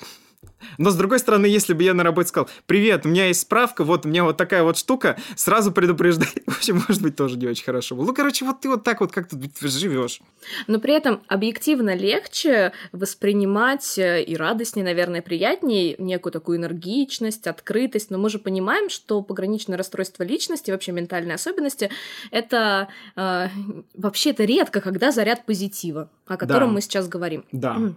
Но, 0.79 0.91
с 0.91 0.97
другой 0.97 1.19
стороны, 1.19 1.47
если 1.47 1.73
бы 1.73 1.83
я 1.83 1.95
на 1.95 2.03
работе 2.03 2.29
сказал, 2.29 2.49
привет, 2.67 3.07
у 3.07 3.09
меня 3.09 3.27
есть 3.27 3.41
справка, 3.41 3.85
вот 3.85 4.05
у 4.05 4.09
меня 4.09 4.25
вот 4.25 4.37
такая 4.37 4.63
вот 4.63 4.77
штука, 4.77 5.17
сразу 5.37 5.73
предупреждай. 5.73 6.29
В 6.47 6.57
общем, 6.57 6.83
может 6.87 7.03
быть, 7.03 7.17
тоже 7.17 7.37
не 7.39 7.47
очень 7.47 7.65
хорошо 7.65 7.95
было. 7.95 8.07
Ну, 8.07 8.15
короче, 8.15 8.45
вот 8.45 8.61
ты 8.61 8.69
вот 8.69 8.85
так 8.85 9.01
вот 9.01 9.13
как-то 9.13 9.37
живешь. 9.61 10.21
Но 10.67 10.79
при 10.81 10.95
этом 10.95 11.23
объективно 11.29 11.95
легче 11.95 12.73
воспринимать 12.93 13.99
э, 13.99 14.23
и 14.23 14.37
радостнее, 14.37 14.85
наверное, 14.85 15.23
приятнее 15.23 15.97
некую 15.99 16.33
такую 16.33 16.59
энергичность, 16.59 17.47
открытость. 17.47 18.11
Но 18.11 18.19
мы 18.19 18.31
же 18.31 18.39
понимаем, 18.39 18.91
что 18.91 19.23
пограничное 19.23 19.77
расстройство 19.79 20.23
личности, 20.23 20.71
вообще 20.71 20.93
ментальные 20.93 21.35
особенности, 21.35 21.91
это 22.31 22.89
э, 23.17 23.49
вообще 23.95 24.31
это 24.31 24.45
редко, 24.45 24.81
когда 24.81 25.13
заряд 25.13 25.47
позитива, 25.47 26.11
о 26.27 26.37
котором 26.37 26.69
Да. 26.69 26.75
мы 26.75 26.81
сейчас 26.81 27.09
говорим. 27.09 27.45
Да. 27.53 27.93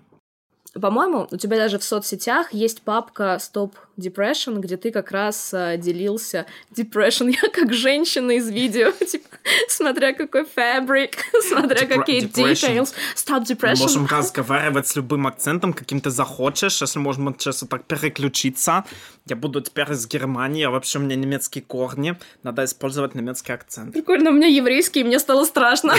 По-моему, 0.73 1.27
у 1.31 1.37
тебя 1.37 1.57
даже 1.57 1.79
в 1.79 1.83
соцсетях 1.83 2.53
есть 2.53 2.83
папка 2.83 3.39
Stop 3.39 3.73
Depression, 3.97 4.59
где 4.59 4.77
ты 4.77 4.91
как 4.91 5.11
раз 5.11 5.51
э, 5.51 5.77
делился 5.77 6.45
Depression. 6.75 7.33
Я 7.41 7.49
как 7.49 7.73
женщина 7.73 8.31
из 8.31 8.49
видео, 8.49 8.91
типа, 9.05 9.27
смотря 9.67 10.13
какой 10.13 10.45
фабрик, 10.45 11.17
смотря 11.49 11.87
Депре- 11.87 11.97
какие 11.97 12.27
details. 12.27 12.93
Stop 13.15 13.45
Depression. 13.45 13.79
Можем 13.81 14.05
разговаривать 14.05 14.87
с 14.87 14.95
любым 14.95 15.25
акцентом, 15.25 15.73
каким 15.73 16.01
ты 16.01 16.11
захочешь, 16.11 16.81
если 16.81 16.99
можно 16.99 17.33
сейчас 17.37 17.63
вот 17.63 17.71
так 17.71 17.85
переключиться. 17.85 18.85
Я 19.25 19.35
буду 19.35 19.61
теперь 19.61 19.91
из 19.91 20.07
Германии, 20.07 20.65
а 20.65 20.69
вообще 20.69 20.99
у 20.99 21.01
меня 21.01 21.15
немецкие 21.15 21.63
корни, 21.63 22.15
надо 22.43 22.63
использовать 22.63 23.15
немецкий 23.15 23.53
акцент. 23.53 23.91
Прикольно, 23.93 24.29
у 24.29 24.33
меня 24.33 24.47
еврейский, 24.47 24.99
и 25.01 25.03
мне 25.03 25.17
стало 25.17 25.45
страшно. 25.45 25.95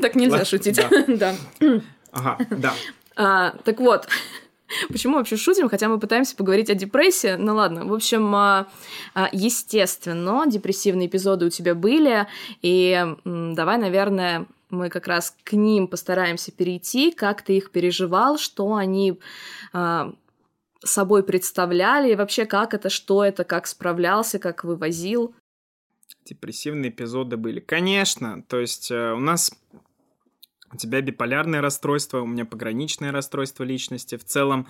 Так 0.00 0.14
нельзя 0.14 0.46
шутить. 0.46 0.80
да. 1.08 1.34
Ага, 2.16 2.38
да. 2.50 2.74
А, 3.18 3.52
так 3.64 3.80
вот, 3.80 4.06
почему 4.88 5.16
вообще 5.16 5.38
шутим, 5.38 5.70
хотя 5.70 5.88
мы 5.88 5.98
пытаемся 5.98 6.36
поговорить 6.36 6.68
о 6.68 6.74
депрессии? 6.74 7.34
Ну 7.38 7.54
ладно, 7.54 7.86
в 7.86 7.94
общем, 7.94 8.34
а, 8.34 8.66
а, 9.14 9.30
естественно, 9.32 10.44
депрессивные 10.46 11.08
эпизоды 11.08 11.46
у 11.46 11.48
тебя 11.48 11.74
были, 11.74 12.26
и 12.60 13.02
давай, 13.24 13.78
наверное, 13.78 14.46
мы 14.68 14.90
как 14.90 15.06
раз 15.06 15.34
к 15.44 15.54
ним 15.54 15.88
постараемся 15.88 16.52
перейти, 16.52 17.10
как 17.10 17.40
ты 17.40 17.56
их 17.56 17.70
переживал, 17.70 18.36
что 18.36 18.74
они 18.74 19.18
а, 19.72 20.12
собой 20.84 21.22
представляли, 21.22 22.12
и 22.12 22.16
вообще 22.16 22.46
как 22.46 22.74
это, 22.74 22.90
что 22.90 23.24
это, 23.24 23.44
как 23.44 23.66
справлялся, 23.66 24.38
как 24.38 24.64
вывозил. 24.64 25.34
Депрессивные 26.24 26.90
эпизоды 26.90 27.36
были. 27.36 27.60
Конечно, 27.60 28.42
то 28.48 28.58
есть 28.58 28.90
э, 28.90 29.12
у 29.12 29.20
нас 29.20 29.52
у 30.72 30.76
тебя 30.76 31.00
биполярное 31.00 31.60
расстройство, 31.60 32.20
у 32.20 32.26
меня 32.26 32.44
пограничное 32.44 33.12
расстройство 33.12 33.64
личности. 33.64 34.16
В 34.16 34.24
целом, 34.24 34.66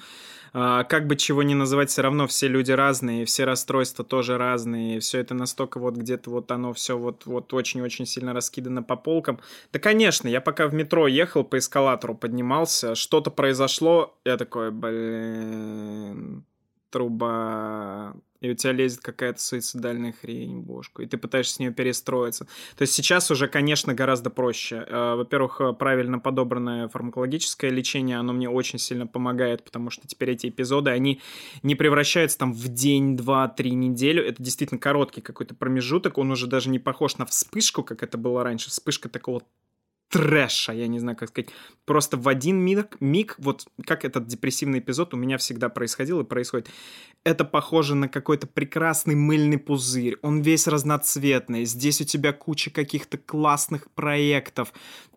э, 0.52 0.84
как 0.88 1.06
бы 1.06 1.16
чего 1.16 1.42
ни 1.42 1.54
называть, 1.54 1.90
все 1.90 2.02
равно 2.02 2.26
все 2.26 2.48
люди 2.48 2.72
разные, 2.72 3.24
все 3.24 3.44
расстройства 3.44 4.04
тоже 4.04 4.36
разные. 4.36 5.00
Все 5.00 5.18
это 5.18 5.34
настолько 5.34 5.78
вот 5.78 5.96
где-то 5.96 6.30
вот 6.30 6.50
оно 6.52 6.72
все 6.72 6.98
вот, 6.98 7.26
вот 7.26 7.52
очень-очень 7.54 8.06
сильно 8.06 8.32
раскидано 8.32 8.82
по 8.82 8.96
полкам. 8.96 9.40
Да, 9.72 9.78
конечно, 9.78 10.28
я 10.28 10.40
пока 10.40 10.68
в 10.68 10.74
метро 10.74 11.06
ехал, 11.06 11.44
по 11.44 11.58
эскалатору 11.58 12.14
поднимался, 12.14 12.94
что-то 12.94 13.30
произошло, 13.30 14.18
я 14.24 14.36
такой, 14.36 14.70
блин, 14.70 16.44
труба, 16.90 18.14
и 18.40 18.50
у 18.50 18.54
тебя 18.54 18.72
лезет 18.72 19.00
какая-то 19.00 19.40
суицидальная 19.40 20.12
хрень 20.12 20.58
в 20.58 20.62
бошку, 20.62 21.02
и 21.02 21.06
ты 21.06 21.16
пытаешься 21.16 21.54
с 21.54 21.58
нее 21.58 21.72
перестроиться. 21.72 22.46
То 22.76 22.82
есть 22.82 22.92
сейчас 22.92 23.30
уже, 23.30 23.48
конечно, 23.48 23.94
гораздо 23.94 24.30
проще. 24.30 24.84
Э, 24.86 25.14
Во-первых, 25.16 25.60
э, 25.60 25.72
правильно 25.72 26.18
подобранное 26.18 26.88
фармакологическое 26.88 27.70
лечение, 27.70 28.18
оно 28.18 28.32
мне 28.32 28.48
очень 28.48 28.78
сильно 28.78 29.06
помогает, 29.06 29.64
потому 29.64 29.90
что 29.90 30.06
теперь 30.06 30.30
эти 30.30 30.48
эпизоды, 30.48 30.90
они 30.90 31.20
не 31.62 31.74
превращаются 31.74 32.38
там 32.38 32.52
в 32.52 32.68
день, 32.68 33.16
два, 33.16 33.48
три 33.48 33.72
неделю. 33.72 34.24
Это 34.26 34.42
действительно 34.42 34.78
короткий 34.78 35.20
какой-то 35.20 35.54
промежуток, 35.54 36.18
он 36.18 36.30
уже 36.30 36.46
даже 36.46 36.70
не 36.70 36.78
похож 36.78 37.18
на 37.18 37.26
вспышку, 37.26 37.82
как 37.82 38.02
это 38.02 38.18
было 38.18 38.42
раньше. 38.44 38.70
Вспышка 38.70 39.08
такого 39.08 39.42
трэша, 40.08 40.72
я 40.72 40.86
не 40.86 40.98
знаю, 40.98 41.16
как 41.16 41.28
сказать. 41.30 41.50
Просто 41.84 42.16
в 42.16 42.28
один 42.28 42.58
миг, 42.58 42.96
миг, 43.00 43.36
вот 43.38 43.66
как 43.84 44.04
этот 44.04 44.26
депрессивный 44.26 44.78
эпизод 44.78 45.14
у 45.14 45.16
меня 45.16 45.38
всегда 45.38 45.68
происходил 45.68 46.20
и 46.20 46.24
происходит. 46.24 46.68
Это 47.24 47.44
похоже 47.44 47.94
на 47.94 48.08
какой-то 48.08 48.46
прекрасный 48.46 49.14
мыльный 49.14 49.58
пузырь. 49.58 50.16
Он 50.22 50.42
весь 50.42 50.66
разноцветный. 50.66 51.64
Здесь 51.64 52.00
у 52.00 52.04
тебя 52.04 52.32
куча 52.32 52.70
каких-то 52.70 53.18
классных 53.18 53.90
проектов. 53.92 54.72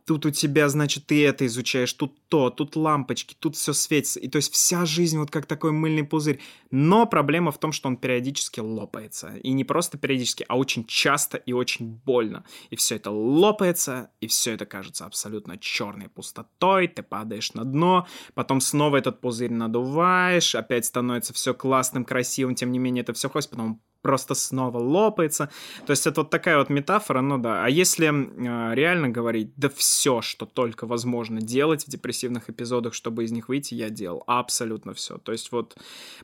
Тут 0.09 0.25
у 0.25 0.31
тебя, 0.31 0.69
значит, 0.69 1.05
ты 1.05 1.23
это 1.23 1.45
изучаешь, 1.45 1.93
тут 1.93 2.17
то, 2.29 2.49
тут 2.49 2.75
лампочки, 2.75 3.35
тут 3.37 3.55
все 3.55 3.73
светится. 3.73 4.19
И 4.19 4.27
то 4.27 4.37
есть 4.37 4.51
вся 4.51 4.83
жизнь 4.83 5.19
вот 5.19 5.29
как 5.29 5.45
такой 5.45 5.71
мыльный 5.71 6.03
пузырь. 6.03 6.39
Но 6.71 7.05
проблема 7.05 7.51
в 7.51 7.59
том, 7.59 7.71
что 7.71 7.89
он 7.89 7.95
периодически 7.95 8.59
лопается. 8.59 9.35
И 9.43 9.51
не 9.51 9.63
просто 9.63 9.99
периодически, 9.99 10.43
а 10.49 10.57
очень 10.57 10.83
часто 10.85 11.37
и 11.37 11.53
очень 11.53 11.85
больно. 11.85 12.43
И 12.71 12.75
все 12.75 12.95
это 12.95 13.11
лопается, 13.11 14.09
и 14.19 14.25
все 14.25 14.53
это 14.55 14.65
кажется 14.65 15.05
абсолютно 15.05 15.59
черной 15.59 16.09
пустотой. 16.09 16.87
Ты 16.87 17.03
падаешь 17.03 17.53
на 17.53 17.63
дно, 17.63 18.07
потом 18.33 18.61
снова 18.61 18.97
этот 18.97 19.21
пузырь 19.21 19.51
надуваешь, 19.53 20.55
опять 20.55 20.85
становится 20.85 21.35
все 21.35 21.53
классным, 21.53 22.03
красивым, 22.03 22.55
тем 22.55 22.71
не 22.71 22.79
менее 22.79 23.03
это 23.03 23.13
все 23.13 23.29
хвост, 23.29 23.51
потом 23.51 23.79
просто 24.01 24.35
снова 24.35 24.77
лопается. 24.77 25.49
То 25.85 25.91
есть 25.91 26.07
это 26.07 26.21
вот 26.21 26.29
такая 26.29 26.57
вот 26.57 26.69
метафора, 26.69 27.21
ну 27.21 27.37
да. 27.37 27.65
А 27.65 27.69
если 27.69 28.07
э, 28.07 28.75
реально 28.75 29.09
говорить, 29.09 29.51
да 29.57 29.69
все, 29.69 30.21
что 30.21 30.45
только 30.45 30.85
возможно 30.85 31.41
делать 31.41 31.85
в 31.85 31.89
депрессивных 31.89 32.49
эпизодах, 32.49 32.93
чтобы 32.93 33.23
из 33.23 33.31
них 33.31 33.49
выйти, 33.49 33.73
я 33.73 33.89
делал. 33.89 34.23
Абсолютно 34.27 34.93
все. 34.93 35.17
То 35.17 35.31
есть 35.31 35.51
вот 35.51 35.77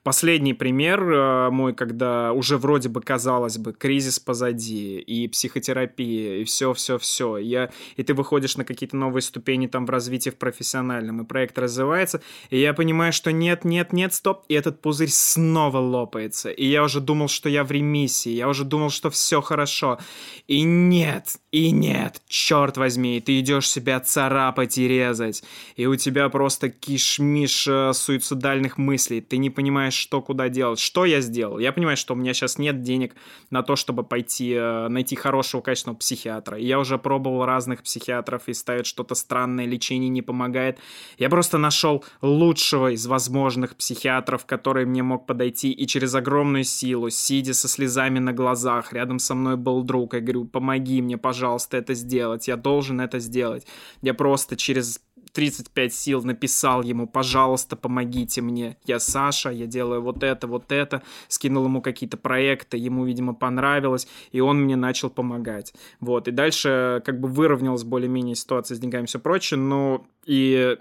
последний 0.03 0.53
пример 0.53 1.01
э, 1.03 1.49
мой, 1.49 1.73
когда 1.73 2.31
уже 2.33 2.57
вроде 2.57 2.89
бы 2.89 3.01
казалось 3.01 3.57
бы 3.57 3.73
кризис 3.73 4.19
позади, 4.19 4.99
и 4.99 5.27
психотерапия, 5.27 6.37
и 6.37 6.43
все-все-все. 6.43 7.37
Я, 7.37 7.71
и 7.97 8.03
ты 8.03 8.13
выходишь 8.13 8.57
на 8.57 8.63
какие-то 8.63 8.95
новые 8.95 9.21
ступени 9.21 9.67
там 9.67 9.85
в 9.85 9.89
развитии 9.89 10.29
в 10.29 10.37
профессиональном, 10.37 11.21
и 11.21 11.25
проект 11.25 11.57
развивается, 11.57 12.21
и 12.49 12.59
я 12.59 12.73
понимаю, 12.73 13.11
что 13.13 13.31
нет, 13.31 13.65
нет, 13.65 13.93
нет, 13.93 14.13
стоп, 14.13 14.45
и 14.47 14.53
этот 14.53 14.81
пузырь 14.81 15.09
снова 15.09 15.77
лопается. 15.77 16.49
И 16.49 16.65
я 16.65 16.83
уже 16.83 17.01
думал, 17.01 17.27
что 17.27 17.49
я 17.49 17.64
в 17.65 17.71
ремиссии, 17.71 18.31
я 18.31 18.47
уже 18.47 18.63
думал, 18.63 18.89
что 18.89 19.09
все 19.09 19.41
хорошо. 19.41 19.99
И 20.47 20.61
нет, 20.61 21.37
и 21.55 21.71
нет, 21.71 22.21
черт 22.27 22.75
возьми, 22.75 23.21
ты 23.21 23.39
идешь 23.39 23.69
себя 23.69 24.01
царапать 24.01 24.77
и 24.77 24.89
резать, 24.89 25.41
и 25.77 25.85
у 25.85 25.95
тебя 25.95 26.27
просто 26.27 26.69
кишмиш 26.69 27.65
э, 27.69 27.93
суицидальных 27.93 28.77
мыслей, 28.77 29.21
ты 29.21 29.37
не 29.37 29.49
понимаешь, 29.49 29.93
что 29.93 30.21
куда 30.21 30.49
делать. 30.49 30.79
Что 30.79 31.05
я 31.05 31.21
сделал? 31.21 31.57
Я 31.57 31.71
понимаю, 31.71 31.95
что 31.95 32.13
у 32.13 32.17
меня 32.17 32.33
сейчас 32.33 32.57
нет 32.57 32.81
денег 32.81 33.15
на 33.51 33.63
то, 33.63 33.77
чтобы 33.77 34.03
пойти 34.03 34.51
э, 34.51 34.89
найти 34.89 35.15
хорошего, 35.15 35.61
качественного 35.61 35.97
психиатра. 35.97 36.57
Я 36.57 36.77
уже 36.77 36.97
пробовал 36.97 37.45
разных 37.45 37.83
психиатров 37.83 38.49
и 38.49 38.53
ставят 38.53 38.85
что-то 38.85 39.15
странное, 39.15 39.65
лечение 39.65 40.09
не 40.09 40.21
помогает. 40.21 40.79
Я 41.17 41.29
просто 41.29 41.57
нашел 41.57 42.03
лучшего 42.21 42.91
из 42.91 43.07
возможных 43.07 43.77
психиатров, 43.77 44.45
который 44.45 44.85
мне 44.85 45.03
мог 45.03 45.25
подойти 45.25 45.71
и 45.71 45.87
через 45.87 46.15
огромную 46.15 46.65
силу, 46.65 47.09
сидя 47.09 47.53
со 47.53 47.69
слезами 47.69 48.19
на 48.19 48.33
глазах, 48.33 48.91
рядом 48.91 49.19
со 49.19 49.35
мной 49.35 49.55
был 49.55 49.83
друг, 49.83 50.15
я 50.15 50.19
говорю, 50.19 50.43
помоги 50.43 51.01
мне, 51.01 51.17
пожалуйста, 51.17 51.44
это 51.77 51.93
сделать, 51.93 52.47
я 52.47 52.57
должен 52.57 53.01
это 53.01 53.19
сделать. 53.19 53.65
Я 54.01 54.13
просто 54.13 54.55
через 54.55 54.99
35 55.35 55.93
сил 55.93 56.23
написал 56.23 56.81
ему, 56.81 57.07
пожалуйста, 57.07 57.75
помогите 57.75 58.41
мне. 58.41 58.77
Я 58.85 58.99
Саша, 58.99 59.49
я 59.49 59.65
делаю 59.65 60.01
вот 60.01 60.23
это, 60.23 60.47
вот 60.47 60.71
это. 60.71 61.03
Скинул 61.27 61.65
ему 61.65 61.81
какие-то 61.81 62.17
проекты, 62.17 62.77
ему, 62.77 63.05
видимо, 63.05 63.33
понравилось, 63.33 64.07
и 64.31 64.39
он 64.39 64.61
мне 64.61 64.75
начал 64.77 65.09
помогать. 65.09 65.73
Вот, 65.99 66.27
и 66.27 66.31
дальше 66.31 67.01
как 67.05 67.19
бы 67.19 67.27
выровнялась 67.27 67.83
более-менее 67.83 68.35
ситуация 68.35 68.75
с 68.75 68.79
деньгами 68.79 69.03
и 69.03 69.07
все 69.07 69.19
прочее, 69.19 69.59
но 69.59 70.07
и 70.25 70.77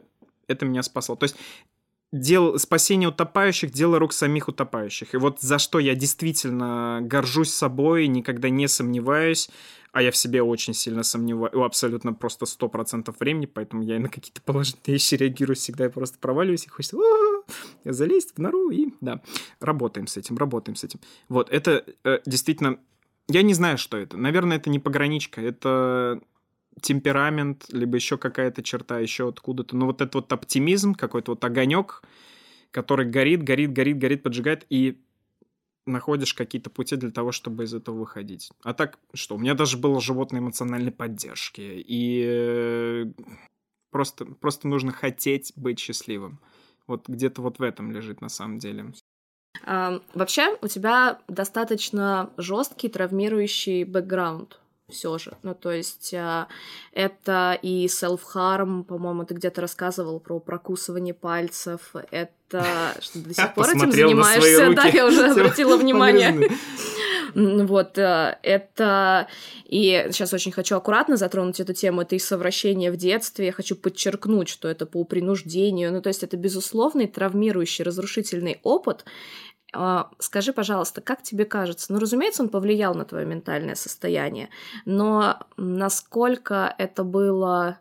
это 0.46 0.66
меня 0.66 0.82
спасло. 0.82 1.16
То 1.16 1.24
есть 1.24 1.36
дел, 2.14 2.58
спасение 2.58 3.08
утопающих– 3.08 3.70
дело 3.72 3.98
рук 3.98 4.12
самих 4.12 4.48
утопающих. 4.48 5.14
И 5.14 5.16
вот 5.16 5.40
за 5.40 5.58
что 5.58 5.78
я 5.78 5.94
действительно 5.94 7.00
горжусь 7.02 7.52
собой, 7.52 8.06
никогда 8.06 8.48
не 8.48 8.68
сомневаюсь, 8.68 9.50
а 9.92 10.02
я 10.02 10.10
в 10.10 10.16
себе 10.16 10.42
очень 10.42 10.74
сильно 10.74 11.02
сомневаюсь, 11.02 11.54
абсолютно 11.54 12.12
просто 12.12 12.46
100% 12.46 13.14
времени, 13.18 13.46
поэтому 13.46 13.82
я 13.82 13.96
и 13.96 13.98
на 13.98 14.08
какие-то 14.08 14.40
положительные 14.42 14.94
вещи 14.94 15.14
реагирую 15.14 15.56
всегда, 15.56 15.84
я 15.84 15.90
просто 15.90 16.18
проваливаюсь 16.18 16.66
и 16.66 16.68
хочется 16.68 16.96
залезть 17.84 18.34
в 18.36 18.38
нору 18.38 18.70
и, 18.70 18.92
да, 19.00 19.20
работаем 19.60 20.06
с 20.06 20.16
этим, 20.16 20.36
работаем 20.36 20.76
с 20.76 20.84
этим. 20.84 21.00
Вот, 21.28 21.50
это 21.50 21.84
э, 22.04 22.20
действительно, 22.26 22.78
я 23.28 23.42
не 23.42 23.54
знаю, 23.54 23.78
что 23.78 23.96
это. 23.96 24.16
Наверное, 24.16 24.56
это 24.56 24.70
не 24.70 24.78
пограничка, 24.78 25.40
это 25.40 26.20
темперамент, 26.80 27.66
либо 27.70 27.96
еще 27.96 28.18
какая-то 28.18 28.62
черта, 28.62 28.98
еще 28.98 29.28
откуда-то. 29.28 29.76
Но 29.76 29.86
вот 29.86 30.00
этот 30.00 30.14
вот 30.14 30.32
оптимизм, 30.32 30.94
какой-то 30.94 31.32
вот 31.32 31.44
огонек, 31.44 32.02
который 32.70 33.06
горит, 33.06 33.42
горит, 33.42 33.72
горит, 33.72 33.98
горит, 33.98 34.22
поджигает, 34.22 34.66
и 34.70 35.00
находишь 35.86 36.34
какие-то 36.34 36.70
пути 36.70 36.96
для 36.96 37.10
того, 37.10 37.32
чтобы 37.32 37.64
из 37.64 37.74
этого 37.74 37.98
выходить. 37.98 38.50
А 38.62 38.74
так, 38.74 38.98
что, 39.12 39.36
у 39.36 39.38
меня 39.38 39.54
даже 39.54 39.76
было 39.76 40.00
животное 40.00 40.40
эмоциональной 40.40 40.92
поддержки, 40.92 41.60
и 41.60 42.24
э, 42.26 43.06
просто, 43.90 44.24
просто 44.24 44.68
нужно 44.68 44.92
хотеть 44.92 45.52
быть 45.56 45.78
счастливым. 45.78 46.40
Вот 46.86 47.08
где-то 47.08 47.42
вот 47.42 47.58
в 47.58 47.62
этом 47.62 47.92
лежит 47.92 48.20
на 48.20 48.28
самом 48.28 48.58
деле. 48.58 48.92
Вообще, 49.64 50.58
у 50.60 50.68
тебя 50.68 51.20
достаточно 51.28 52.30
жесткий 52.36 52.88
травмирующий 52.88 53.84
бэкграунд 53.84 54.60
все 54.90 55.18
же. 55.18 55.32
Ну, 55.42 55.54
то 55.54 55.72
есть 55.72 56.12
э, 56.12 56.46
это 56.92 57.58
и 57.62 57.86
self-harm, 57.86 58.84
по-моему, 58.84 59.24
ты 59.24 59.34
где-то 59.34 59.60
рассказывал 59.60 60.20
про 60.20 60.40
прокусывание 60.40 61.14
пальцев, 61.14 61.94
это 62.10 62.94
что 63.00 63.18
до 63.20 63.34
сих 63.34 63.54
пор 63.54 63.70
этим 63.70 63.92
занимаешься, 63.92 64.74
да, 64.74 64.84
я 64.84 65.06
уже 65.06 65.26
обратила 65.30 65.76
внимание. 65.76 66.50
Вот, 67.34 67.98
э, 67.98 68.38
это... 68.42 69.28
И 69.64 70.08
сейчас 70.12 70.32
очень 70.32 70.52
хочу 70.52 70.76
аккуратно 70.76 71.16
затронуть 71.16 71.58
эту 71.58 71.72
тему. 71.72 72.02
Это 72.02 72.14
и 72.14 72.20
совращение 72.20 72.92
в 72.92 72.96
детстве. 72.96 73.46
Я 73.46 73.52
хочу 73.52 73.74
подчеркнуть, 73.74 74.48
что 74.48 74.68
это 74.68 74.86
по 74.86 75.02
принуждению. 75.02 75.92
Ну, 75.92 76.00
то 76.00 76.08
есть 76.08 76.22
это 76.22 76.36
безусловный 76.36 77.08
травмирующий, 77.08 77.82
разрушительный 77.82 78.60
опыт. 78.62 79.04
А, 79.74 80.10
скажи, 80.18 80.52
пожалуйста, 80.52 81.00
как 81.00 81.22
тебе 81.22 81.44
кажется? 81.44 81.92
Ну, 81.92 81.98
разумеется, 81.98 82.42
он 82.42 82.48
повлиял 82.48 82.94
на 82.94 83.04
твое 83.04 83.26
ментальное 83.26 83.74
состояние, 83.74 84.48
но 84.84 85.38
насколько 85.56 86.74
это 86.78 87.04
было 87.04 87.78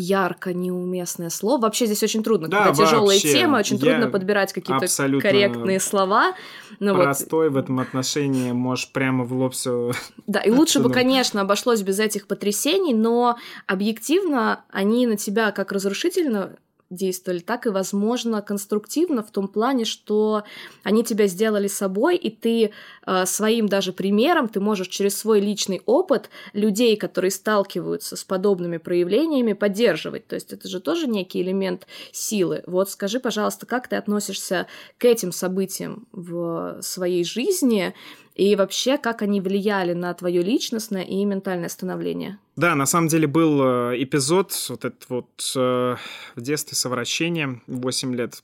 ярко 0.00 0.54
неуместное 0.54 1.28
слово. 1.28 1.62
Вообще 1.62 1.86
здесь 1.86 2.04
очень 2.04 2.22
трудно, 2.22 2.46
да, 2.46 2.66
когда 2.66 2.84
тяжелая 2.84 3.18
тема, 3.18 3.58
очень 3.58 3.80
трудно 3.80 4.08
подбирать 4.08 4.52
какие-то 4.52 4.86
корректные 5.20 5.80
слова. 5.80 6.34
Ну, 6.78 6.94
простой 6.94 7.48
вот. 7.48 7.56
в 7.56 7.58
этом 7.58 7.80
отношении, 7.80 8.52
можешь 8.52 8.92
прямо 8.92 9.24
в 9.24 9.32
лоб 9.32 9.54
все. 9.54 9.90
Да, 10.28 10.40
и 10.40 10.50
лучше 10.50 10.78
бы, 10.78 10.90
конечно, 10.90 11.40
обошлось 11.40 11.82
без 11.82 11.98
этих 11.98 12.28
потрясений, 12.28 12.94
но 12.94 13.38
объективно 13.66 14.64
они 14.70 15.08
на 15.08 15.16
тебя 15.16 15.50
как 15.50 15.72
разрушительно 15.72 16.56
действовали, 16.90 17.40
так 17.40 17.66
и, 17.66 17.70
возможно, 17.70 18.40
конструктивно 18.40 19.22
в 19.22 19.30
том 19.30 19.46
плане, 19.48 19.84
что 19.84 20.44
они 20.82 21.04
тебя 21.04 21.26
сделали 21.26 21.68
собой, 21.68 22.16
и 22.16 22.30
ты 22.30 22.70
э, 23.06 23.26
своим 23.26 23.68
даже 23.68 23.92
примером, 23.92 24.48
ты 24.48 24.60
можешь 24.60 24.88
через 24.88 25.18
свой 25.18 25.40
личный 25.40 25.82
опыт 25.84 26.30
людей, 26.54 26.96
которые 26.96 27.30
сталкиваются 27.30 28.16
с 28.16 28.24
подобными 28.24 28.78
проявлениями, 28.78 29.52
поддерживать. 29.52 30.26
То 30.26 30.34
есть 30.34 30.52
это 30.52 30.68
же 30.68 30.80
тоже 30.80 31.06
некий 31.06 31.42
элемент 31.42 31.86
силы. 32.12 32.62
Вот 32.66 32.90
скажи, 32.90 33.20
пожалуйста, 33.20 33.66
как 33.66 33.88
ты 33.88 33.96
относишься 33.96 34.66
к 34.96 35.04
этим 35.04 35.32
событиям 35.32 36.06
в 36.12 36.78
своей 36.80 37.24
жизни, 37.24 37.94
и 38.38 38.54
вообще, 38.54 38.98
как 38.98 39.20
они 39.22 39.40
влияли 39.40 39.94
на 39.94 40.14
твое 40.14 40.42
личностное 40.42 41.02
и 41.02 41.24
ментальное 41.24 41.68
становление? 41.68 42.38
Да, 42.54 42.76
на 42.76 42.86
самом 42.86 43.08
деле 43.08 43.26
был 43.26 43.60
э, 43.90 44.02
эпизод, 44.02 44.52
вот 44.68 44.84
этот 44.84 45.08
вот 45.08 45.52
э, 45.56 45.96
в 46.36 46.40
детстве 46.40 46.76
совращение, 46.76 47.60
8 47.66 48.14
лет. 48.14 48.40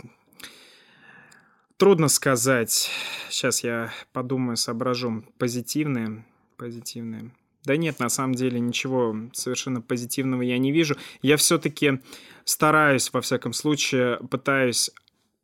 Трудно 1.76 2.08
сказать. 2.08 2.90
Сейчас 3.30 3.62
я 3.62 3.92
подумаю, 4.12 4.56
соображу. 4.56 5.24
Позитивные, 5.38 6.24
позитивные. 6.56 7.30
Да 7.64 7.76
нет, 7.76 8.00
на 8.00 8.08
самом 8.08 8.34
деле 8.34 8.58
ничего 8.58 9.16
совершенно 9.32 9.80
позитивного 9.80 10.42
я 10.42 10.58
не 10.58 10.72
вижу. 10.72 10.96
Я 11.22 11.36
все-таки 11.36 12.00
стараюсь, 12.44 13.12
во 13.12 13.20
всяком 13.20 13.52
случае, 13.52 14.18
пытаюсь 14.28 14.90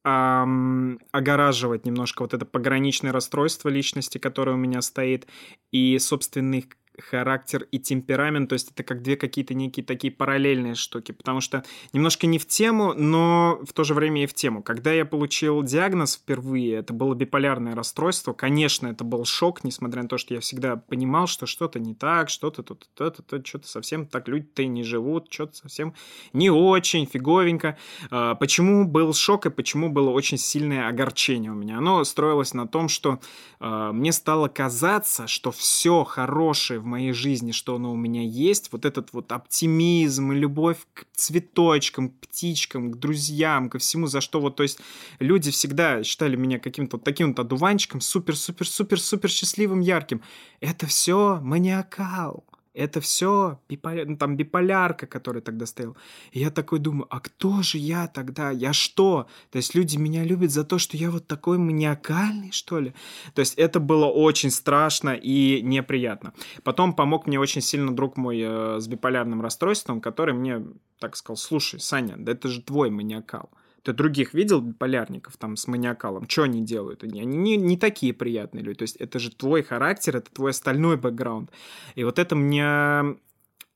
эм, 0.05 0.99
огораживать 1.13 1.85
немножко 1.87 2.23
вот 2.23 2.35
это 2.35 2.45
пограничное 2.47 3.13
расстройство 3.13 3.69
личности, 3.69 4.19
которое 4.19 4.53
у 4.53 4.57
меня 4.57 4.83
стоит, 4.83 5.27
и 5.73 5.99
собственных 5.99 6.65
характер 7.01 7.67
и 7.71 7.79
темперамент, 7.79 8.49
то 8.49 8.55
есть 8.55 8.71
это 8.73 8.83
как 8.83 9.03
две 9.03 9.17
какие-то 9.17 9.55
некие 9.55 9.85
такие 9.85 10.13
параллельные 10.13 10.75
штуки, 10.75 11.13
потому 11.13 11.41
что 11.41 11.65
немножко 11.93 12.27
не 12.27 12.39
в 12.39 12.47
тему, 12.47 12.95
но 12.95 13.61
в 13.63 13.73
то 13.73 13.85
же 13.85 13.95
время 13.95 14.25
и 14.25 14.27
в 14.27 14.35
тему. 14.35 14.63
Когда 14.63 14.93
я 14.93 15.05
получил 15.05 15.63
диагноз 15.63 16.17
впервые, 16.17 16.77
это 16.77 16.93
было 16.93 17.15
биполярное 17.15 17.75
расстройство, 17.75 18.33
конечно, 18.33 18.89
это 18.89 19.05
был 19.05 19.25
шок, 19.25 19.65
несмотря 19.65 20.03
на 20.03 20.09
то, 20.09 20.19
что 20.19 20.35
я 20.35 20.41
всегда 20.41 20.77
понимал, 20.77 21.27
что 21.27 21.47
что-то 21.47 21.79
не 21.79 21.95
так, 21.95 22.29
что-то 22.29 22.63
тут, 22.63 22.89
то-то, 22.95 23.23
то, 23.23 23.45
что-то 23.45 23.69
совсем 23.69 24.07
так 24.07 24.29
люди-то 24.29 24.63
и 24.63 24.67
не 24.67 24.83
живут, 24.83 25.33
что-то 25.33 25.57
совсем 25.57 25.95
не 26.33 26.51
очень, 26.51 27.07
фиговенько. 27.07 27.79
А, 28.11 28.35
почему 28.35 28.87
был 28.87 29.15
шок 29.15 29.47
и 29.47 29.51
почему 29.51 29.89
было 29.89 30.11
очень 30.11 30.39
сильное 30.39 30.89
огорчение 30.89 31.51
у 31.51 31.55
меня? 31.55 31.79
Оно 31.79 32.05
строилось 32.05 32.55
на 32.55 32.67
том, 32.67 32.89
что 32.89 33.21
а, 33.59 33.93
мне 33.93 34.13
стало 34.13 34.49
казаться, 34.49 35.27
что 35.27 35.51
все 35.51 36.05
хорошее 36.05 36.81
в 36.81 36.85
моей 36.91 37.13
жизни, 37.13 37.53
что 37.53 37.77
оно 37.77 37.93
у 37.93 37.97
меня 37.97 38.23
есть, 38.23 38.71
вот 38.73 38.85
этот 38.85 39.13
вот 39.13 39.33
оптимизм 39.33 40.33
и 40.33 40.37
любовь 40.37 40.79
к 40.93 41.07
цветочкам, 41.15 42.11
к 42.11 42.21
птичкам, 42.21 42.93
к 42.93 42.99
друзьям, 42.99 43.71
ко 43.71 43.79
всему, 43.79 44.07
за 44.07 44.21
что 44.21 44.41
вот, 44.41 44.57
то 44.57 44.63
есть 44.63 44.79
люди 45.19 45.51
всегда 45.51 46.03
считали 46.05 46.37
меня 46.37 46.59
каким-то 46.59 46.97
вот 46.97 47.05
таким 47.05 47.29
вот 47.29 47.39
одуванчиком, 47.39 48.01
супер-супер-супер-супер 48.01 49.31
счастливым, 49.31 49.81
ярким. 49.81 50.23
Это 50.61 50.87
все 50.87 51.41
маниакал. 51.43 52.45
Это 52.73 53.01
все 53.01 53.61
биполя... 53.69 54.05
ну, 54.05 54.17
там 54.17 54.37
биполярка, 54.37 55.07
которая 55.07 55.43
тогда 55.43 55.67
стоял. 55.67 55.97
И 56.31 56.39
я 56.39 56.51
такой 56.51 56.79
думаю, 56.79 57.07
а 57.11 57.19
кто 57.19 57.63
же 57.63 57.79
я 57.79 58.07
тогда? 58.07 58.51
Я 58.51 58.73
что? 58.73 59.27
То 59.51 59.57
есть 59.57 59.75
люди 59.75 59.97
меня 59.97 60.23
любят 60.23 60.53
за 60.53 60.65
то, 60.65 60.79
что 60.79 60.97
я 60.97 61.11
вот 61.11 61.27
такой 61.27 61.59
маниакальный, 61.59 62.53
что 62.53 62.79
ли? 62.79 62.95
То 63.35 63.41
есть 63.41 63.55
это 63.55 63.81
было 63.81 64.07
очень 64.07 64.51
страшно 64.51 65.11
и 65.11 65.61
неприятно. 65.63 66.33
Потом 66.63 66.95
помог 66.95 67.27
мне 67.27 67.41
очень 67.41 67.61
сильно 67.61 67.95
друг 67.95 68.17
мой 68.17 68.41
э, 68.41 68.79
с 68.81 68.87
биполярным 68.87 69.43
расстройством, 69.43 70.01
который 70.01 70.35
мне 70.35 70.65
так 71.01 71.17
сказал, 71.17 71.37
слушай, 71.37 71.81
Саня, 71.81 72.17
да 72.19 72.33
это 72.33 72.49
же 72.49 72.63
твой 72.63 72.91
маниакал. 72.91 73.51
Ты 73.83 73.93
других 73.93 74.35
видел 74.35 74.73
полярников 74.73 75.37
там 75.37 75.57
с 75.57 75.67
маниакалом? 75.67 76.29
Что 76.29 76.45
они 76.45 76.63
делают? 76.63 77.03
Они, 77.05 77.21
они 77.21 77.37
не, 77.37 77.57
не 77.57 77.77
такие 77.77 78.13
приятные 78.13 78.63
люди. 78.63 78.79
То 78.79 78.83
есть 78.83 78.97
это 78.97 79.19
же 79.19 79.31
твой 79.31 79.63
характер, 79.63 80.17
это 80.17 80.31
твой 80.31 80.51
остальной 80.51 80.97
бэкграунд. 80.97 81.51
И 81.95 82.05
вот 82.05 82.19
это 82.19 82.37
мне 82.37 83.17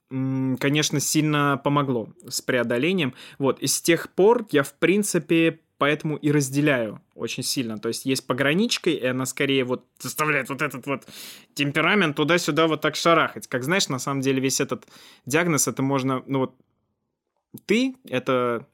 конечно, 0.08 1.00
сильно 1.00 1.60
помогло 1.64 2.08
с 2.28 2.40
преодолением. 2.40 3.14
Вот, 3.38 3.58
и 3.60 3.66
с 3.66 3.80
тех 3.80 4.10
пор 4.10 4.46
я, 4.52 4.62
в 4.62 4.74
принципе, 4.74 5.60
поэтому 5.78 6.16
и 6.16 6.30
разделяю 6.30 7.00
очень 7.14 7.42
сильно. 7.42 7.78
То 7.78 7.88
есть 7.88 8.04
есть 8.04 8.26
пограничка, 8.26 8.90
и 8.90 9.04
она 9.04 9.26
скорее 9.26 9.64
вот 9.64 9.84
заставляет 9.98 10.48
вот 10.48 10.62
этот 10.62 10.86
вот 10.86 11.06
темперамент 11.54 12.16
туда-сюда 12.16 12.66
вот 12.66 12.80
так 12.80 12.96
шарахать. 12.96 13.48
Как 13.48 13.64
знаешь, 13.64 13.88
на 13.88 13.98
самом 13.98 14.20
деле 14.20 14.40
весь 14.40 14.60
этот 14.60 14.86
диагноз, 15.26 15.68
это 15.68 15.82
можно, 15.82 16.22
ну 16.26 16.40
вот, 16.40 16.54
ты— 17.66 17.96
это 18.04 18.66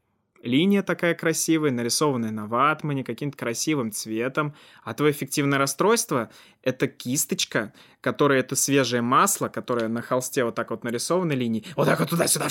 линия 0.43 0.82
такая 0.82 1.14
красивая, 1.14 1.70
нарисованная 1.70 2.30
на 2.30 2.47
ватмане 2.47 3.05
каким-то 3.05 3.36
красивым 3.36 3.93
цветом, 3.93 4.55
а 4.82 4.95
твое 4.95 5.12
эффективное 5.12 5.59
расстройство— 5.59 6.30
это 6.62 6.88
кисточка, 6.88 7.72
которая 8.01 8.40
это 8.40 8.57
свежее 8.57 9.03
масло, 9.03 9.48
которое 9.48 9.88
на 9.88 10.03
холсте 10.03 10.44
вот 10.44 10.55
так 10.55 10.70
вот 10.70 10.84
нарисованы 10.84 11.32
линии, 11.32 11.64
вот 11.76 11.86
так 11.86 12.01
вот 12.01 12.11
туда-сюда, 12.11 12.48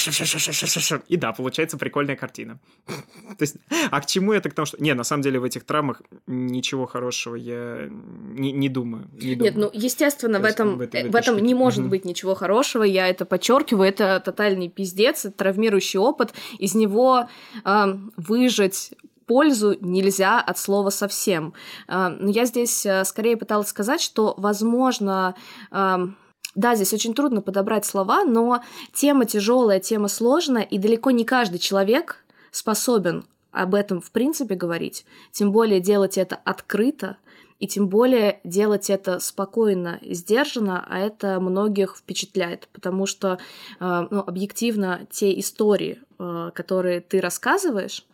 и 1.07 1.17
да, 1.17 1.33
получается 1.33 1.77
прикольная 1.77 2.15
картина. 2.15 2.59
То 2.85 3.41
есть, 3.41 3.57
а 3.91 4.01
к 4.01 4.05
чему 4.05 4.33
это? 4.33 4.49
К 4.49 4.53
тому, 4.53 4.65
что... 4.65 4.81
Не, 4.81 4.93
на 4.93 5.03
самом 5.03 5.23
деле 5.23 5.39
в 5.39 5.43
этих 5.43 5.63
травмах 5.63 6.01
ничего 6.27 6.85
хорошего 6.85 7.35
я 7.35 7.87
не, 7.89 8.51
не 8.51 8.69
думаю. 8.69 9.09
Не 9.13 9.35
Нет, 9.35 9.55
ну, 9.55 9.69
естественно, 9.73 10.39
в 10.39 10.45
этом, 10.45 10.77
в, 10.77 10.81
этой, 10.81 11.09
в, 11.09 11.15
этом 11.15 11.35
штуке. 11.35 11.47
не 11.47 11.55
может 11.55 11.79
угу. 11.79 11.89
быть 11.89 12.05
ничего 12.05 12.35
хорошего, 12.35 12.83
я 12.83 13.07
это 13.07 13.25
подчеркиваю, 13.25 13.89
это 13.89 14.21
тотальный 14.23 14.69
пиздец, 14.69 15.25
это 15.25 15.37
травмирующий 15.37 15.99
опыт, 15.99 16.33
из 16.59 16.75
него 16.75 17.27
э, 17.65 17.97
выжить 18.17 18.91
пользу 19.29 19.77
нельзя 19.79 20.41
от 20.41 20.57
слова 20.57 20.89
совсем. 20.89 21.53
А, 21.87 22.09
но 22.09 22.31
я 22.31 22.45
здесь 22.45 22.83
э, 22.85 23.05
скорее 23.05 23.37
пыталась 23.37 23.67
сказать, 23.67 24.01
что, 24.01 24.33
возможно, 24.37 25.35
да, 25.71 26.75
здесь 26.75 26.93
очень 26.93 27.13
трудно 27.13 27.41
подобрать 27.41 27.85
слова, 27.85 28.23
но 28.23 28.63
тема 28.91 29.25
тяжелая, 29.25 29.79
тема 29.79 30.07
сложная, 30.07 30.63
и 30.63 30.79
далеко 30.79 31.11
не 31.11 31.23
каждый 31.23 31.59
человек 31.59 32.25
способен 32.51 33.23
об 33.51 33.75
этом 33.75 34.01
в 34.01 34.11
принципе 34.11 34.55
говорить, 34.55 35.05
тем 35.31 35.51
более 35.51 35.79
делать 35.79 36.17
это 36.17 36.39
открыто, 36.43 37.17
и 37.59 37.67
тем 37.67 37.89
более 37.89 38.39
делать 38.43 38.89
это 38.89 39.19
спокойно, 39.19 39.99
сдержанно, 40.01 40.85
а 40.87 40.97
это 40.97 41.39
многих 41.39 41.97
впечатляет, 41.97 42.69
потому 42.71 43.05
что 43.05 43.37
э, 43.79 44.07
ну, 44.09 44.21
объективно 44.21 45.07
те 45.11 45.37
истории, 45.37 45.99
э, 46.17 46.51
которые 46.55 47.01
ты 47.01 47.19
рассказываешь, 47.19 48.05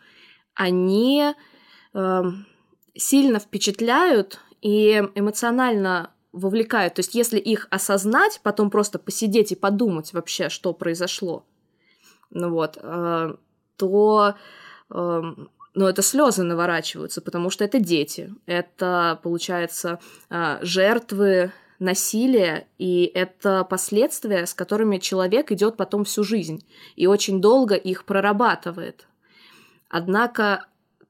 они 0.56 1.34
э, 1.94 2.22
сильно 2.94 3.38
впечатляют 3.38 4.40
и 4.60 5.08
эмоционально 5.14 6.10
вовлекают. 6.32 6.94
То 6.94 7.00
есть, 7.00 7.14
если 7.14 7.38
их 7.38 7.68
осознать, 7.70 8.40
потом 8.42 8.70
просто 8.70 8.98
посидеть 8.98 9.52
и 9.52 9.56
подумать 9.56 10.12
вообще, 10.12 10.48
что 10.48 10.72
произошло, 10.72 11.44
ну 12.30 12.50
вот, 12.50 12.78
э, 12.82 13.36
то 13.76 14.34
э, 14.90 15.22
ну, 15.74 15.86
это 15.86 16.02
слезы 16.02 16.42
наворачиваются, 16.42 17.20
потому 17.20 17.50
что 17.50 17.64
это 17.64 17.78
дети, 17.78 18.34
это, 18.46 19.20
получается, 19.22 20.00
э, 20.30 20.58
жертвы 20.62 21.52
насилия, 21.78 22.66
и 22.78 23.10
это 23.14 23.64
последствия, 23.64 24.46
с 24.46 24.54
которыми 24.54 24.96
человек 24.98 25.52
идет 25.52 25.76
потом 25.76 26.04
всю 26.04 26.24
жизнь 26.24 26.64
и 26.96 27.06
очень 27.06 27.40
долго 27.40 27.74
их 27.74 28.04
прорабатывает. 28.04 29.06
Однако 29.88 30.66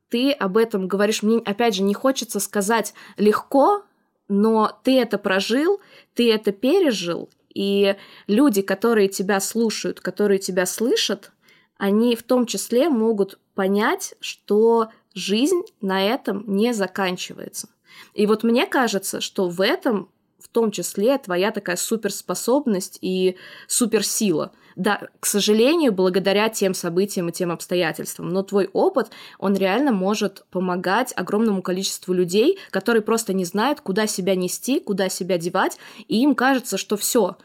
ты 0.09 0.33
об 0.33 0.57
этом 0.57 0.89
говоришь, 0.89 1.22
мне 1.22 1.39
опять 1.39 1.74
же 1.74 1.83
не 1.83 1.95
хочется 1.95 2.41
сказать 2.41 2.95
легко, 3.16 3.85
но 4.29 4.79
ты 4.83 5.01
это 5.01 5.18
прожил, 5.18 5.81
ты 6.14 6.33
это 6.33 6.53
пережил, 6.53 7.31
и 7.55 7.97
люди, 8.27 8.62
которые 8.62 9.09
тебя 9.09 9.41
слушают, 9.41 10.01
которые 10.01 10.39
тебя 10.39 10.66
слышат, 10.66 11.33
они 11.79 12.14
в 12.14 12.22
том 12.22 12.47
числе 12.47 12.89
могут 12.89 13.39
понять, 13.55 14.14
что 14.20 14.91
жизнь 15.14 15.62
на 15.81 16.07
этом 16.07 16.45
не 16.47 16.74
заканчивается. 16.74 17.68
И 18.14 18.27
вот 18.27 18.43
мне 18.43 18.66
кажется, 18.66 19.20
что 19.20 19.49
в 19.49 19.61
этом 19.61 20.11
в 20.47 20.49
том 20.49 20.70
числе 20.70 21.18
твоя 21.18 21.51
такая 21.51 21.76
суперспособность 21.76 22.99
и 23.01 23.36
суперсила. 23.66 24.53
Да, 24.76 25.09
к 25.20 25.26
сожалению, 25.26 25.92
благодаря 25.92 26.49
тем 26.51 26.72
событиям 26.72 27.30
и 27.30 27.32
тем 27.32 27.51
обстоятельствам, 27.51 28.28
но 28.28 28.42
твой 28.42 28.68
опыт, 28.72 29.11
он 29.38 29.57
реально 29.57 29.90
может 29.90 30.44
помогать 30.51 31.12
огромному 31.16 31.62
количеству 31.62 32.12
людей, 32.12 32.59
которые 32.70 33.03
просто 33.03 33.32
не 33.32 33.44
знают, 33.44 33.80
куда 33.80 34.07
себя 34.07 34.36
нести, 34.36 34.78
куда 34.78 35.09
себя 35.09 35.38
девать, 35.38 35.78
и 36.09 36.22
им 36.22 36.34
кажется, 36.34 36.76
что 36.76 36.97
все, 36.97 37.36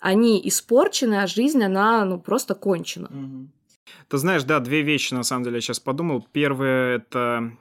они 0.00 0.40
испорчены, 0.42 1.22
а 1.22 1.26
жизнь, 1.26 1.62
она 1.62 2.04
ну, 2.04 2.18
просто 2.18 2.54
кончена. 2.54 3.10
Ты 4.08 4.18
знаешь, 4.18 4.44
да, 4.44 4.58
две 4.58 4.82
вещи, 4.82 5.14
на 5.14 5.22
самом 5.22 5.44
деле, 5.44 5.56
я 5.56 5.60
сейчас 5.60 5.80
подумал. 5.80 6.26
Первое— 6.32 6.96
это 6.96 7.52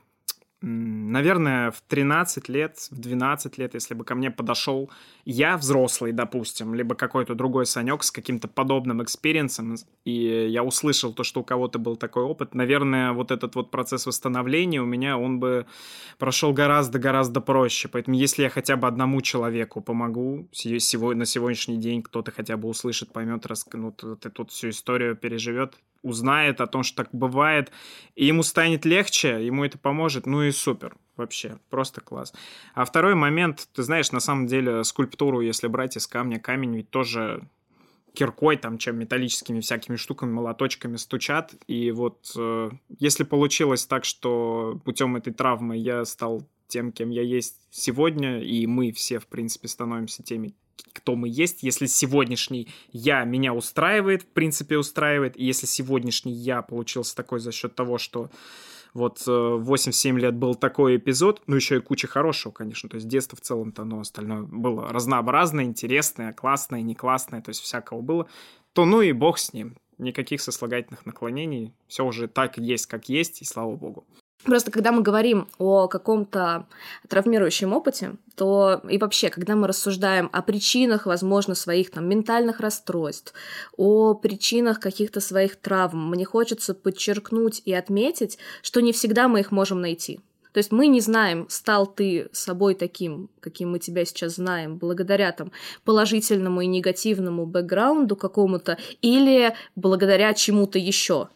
наверное, 0.61 1.71
в 1.71 1.81
13 1.81 2.49
лет, 2.49 2.77
в 2.91 2.99
12 2.99 3.57
лет, 3.57 3.73
если 3.73 3.93
бы 3.93 4.03
ко 4.03 4.15
мне 4.15 4.29
подошел 4.29 4.89
я, 5.25 5.57
взрослый, 5.57 6.11
допустим, 6.11 6.73
либо 6.73 6.95
какой-то 6.95 7.35
другой 7.35 7.65
Санек 7.65 8.03
с 8.03 8.11
каким-то 8.11 8.47
подобным 8.47 9.01
experience 9.03 9.59
ом, 9.59 9.75
и 10.05 10.47
я 10.49 10.63
услышал 10.63 11.13
то, 11.13 11.23
что 11.23 11.41
у 11.41 11.43
кого-то 11.43 11.79
был 11.79 11.95
такой 11.95 12.23
опыт, 12.23 12.55
наверное, 12.55 13.13
вот 13.13 13.31
этот 13.31 13.55
вот 13.55 13.71
процесс 13.71 14.05
восстановления 14.05 14.81
у 14.81 14.85
меня, 14.85 15.17
он 15.17 15.39
бы 15.39 15.65
прошел 16.17 16.51
гораздо-гораздо 16.51 17.41
проще. 17.41 17.87
Поэтому 17.87 18.17
если 18.17 18.43
я 18.43 18.49
хотя 18.49 18.75
бы 18.75 18.87
одному 18.87 19.21
человеку 19.21 19.81
помогу, 19.81 20.49
на 20.51 21.25
сегодняшний 21.25 21.77
день 21.77 22.01
кто-то 22.01 22.31
хотя 22.31 22.57
бы 22.57 22.67
услышит, 22.67 23.13
поймет, 23.13 23.45
ну, 23.73 23.93
вот 24.01 24.25
эту 24.25 24.45
всю 24.47 24.69
историю 24.69 25.15
переживет, 25.15 25.75
узнает 26.01 26.61
о 26.61 26.67
том, 26.67 26.83
что 26.83 27.03
так 27.03 27.09
бывает, 27.11 27.71
и 28.15 28.25
ему 28.25 28.43
станет 28.43 28.85
легче, 28.85 29.45
ему 29.45 29.65
это 29.65 29.77
поможет, 29.77 30.25
ну 30.25 30.43
и 30.43 30.51
супер, 30.51 30.95
вообще, 31.15 31.59
просто 31.69 32.01
класс. 32.01 32.33
А 32.73 32.85
второй 32.85 33.15
момент, 33.15 33.67
ты 33.73 33.83
знаешь, 33.83 34.11
на 34.11 34.19
самом 34.19 34.47
деле 34.47 34.83
скульптуру, 34.83 35.41
если 35.41 35.67
брать 35.67 35.97
из 35.97 36.07
камня, 36.07 36.39
камень 36.39 36.75
ведь 36.75 36.89
тоже 36.89 37.47
киркой, 38.13 38.57
там, 38.57 38.77
чем 38.77 38.97
металлическими 38.97 39.59
всякими 39.59 39.95
штуками, 39.95 40.31
молоточками 40.31 40.97
стучат. 40.97 41.53
И 41.67 41.91
вот 41.91 42.31
э, 42.37 42.69
если 42.97 43.23
получилось 43.23 43.85
так, 43.85 44.03
что 44.03 44.81
путем 44.83 45.15
этой 45.15 45.31
травмы 45.31 45.77
я 45.77 46.05
стал 46.05 46.47
тем, 46.67 46.91
кем 46.91 47.09
я 47.09 47.21
есть 47.21 47.57
сегодня, 47.69 48.41
и 48.41 48.65
мы 48.67 48.91
все, 48.91 49.19
в 49.19 49.27
принципе, 49.27 49.67
становимся 49.67 50.23
теми, 50.23 50.53
кто 50.93 51.15
мы 51.15 51.29
есть, 51.29 51.63
если 51.63 51.85
сегодняшний 51.85 52.67
я 52.91 53.23
меня 53.23 53.53
устраивает, 53.53 54.23
в 54.23 54.27
принципе 54.27 54.77
устраивает, 54.77 55.37
и 55.37 55.45
если 55.45 55.65
сегодняшний 55.65 56.33
я 56.33 56.61
получился 56.61 57.15
такой 57.15 57.39
за 57.39 57.51
счет 57.51 57.75
того, 57.75 57.97
что 57.97 58.29
вот 58.93 59.19
8-7 59.27 60.15
э, 60.15 60.19
лет 60.19 60.35
был 60.35 60.55
такой 60.55 60.97
эпизод, 60.97 61.41
ну 61.47 61.55
еще 61.55 61.77
и 61.77 61.81
куча 61.81 62.07
хорошего, 62.07 62.51
конечно, 62.51 62.89
то 62.89 62.95
есть 62.95 63.07
детство 63.07 63.37
в 63.37 63.41
целом-то, 63.41 63.83
но 63.83 63.99
остальное 63.99 64.41
было 64.41 64.87
разнообразное, 64.89 65.65
интересное, 65.65 66.33
классное, 66.33 66.81
не 66.81 66.95
классное, 66.95 67.41
то 67.41 67.49
есть 67.49 67.61
всякого 67.61 68.01
было, 68.01 68.27
то 68.73 68.85
ну 68.85 69.01
и 69.01 69.11
бог 69.11 69.37
с 69.37 69.53
ним, 69.53 69.77
никаких 69.97 70.41
сослагательных 70.41 71.05
наклонений, 71.05 71.73
все 71.87 72.05
уже 72.05 72.27
так 72.27 72.57
есть, 72.57 72.87
как 72.87 73.09
есть, 73.09 73.41
и 73.41 73.45
слава 73.45 73.75
богу. 73.75 74.05
Просто 74.45 74.71
когда 74.71 74.93
мы 74.93 75.01
говорим 75.01 75.49
о 75.57 75.87
каком-то 75.87 76.65
травмирующем 77.09 77.73
опыте, 77.73 78.15
то 78.35 78.81
и 78.89 78.97
вообще, 78.97 79.29
когда 79.29 79.55
мы 79.55 79.67
рассуждаем 79.67 80.29
о 80.31 80.41
причинах, 80.41 81.05
возможно, 81.05 81.55
своих 81.55 81.91
там 81.91 82.07
ментальных 82.07 82.61
расстройств, 82.61 83.33
о 83.75 84.13
причинах 84.13 84.79
каких-то 84.79 85.19
своих 85.19 85.57
травм, 85.57 86.09
мне 86.09 86.23
хочется 86.23 86.73
подчеркнуть 86.73 87.61
и 87.65 87.73
отметить, 87.73 88.37
что 88.61 88.81
не 88.81 88.93
всегда 88.93 89.27
мы 89.27 89.41
их 89.41 89.51
можем 89.51 89.81
найти. 89.81 90.21
То 90.53 90.57
есть 90.59 90.71
мы 90.71 90.87
не 90.87 91.01
знаем, 91.01 91.45
стал 91.49 91.85
ты 91.85 92.29
собой 92.31 92.75
таким, 92.75 93.29
каким 93.39 93.71
мы 93.71 93.79
тебя 93.79 94.05
сейчас 94.05 94.35
знаем, 94.35 94.77
благодаря 94.77 95.31
там 95.31 95.51
положительному 95.83 96.61
и 96.61 96.67
негативному 96.67 97.45
бэкграунду 97.45 98.15
какому-то, 98.15 98.77
или 99.01 99.53
благодаря 99.75 100.33
чему-то 100.33 100.79
еще. 100.79 101.27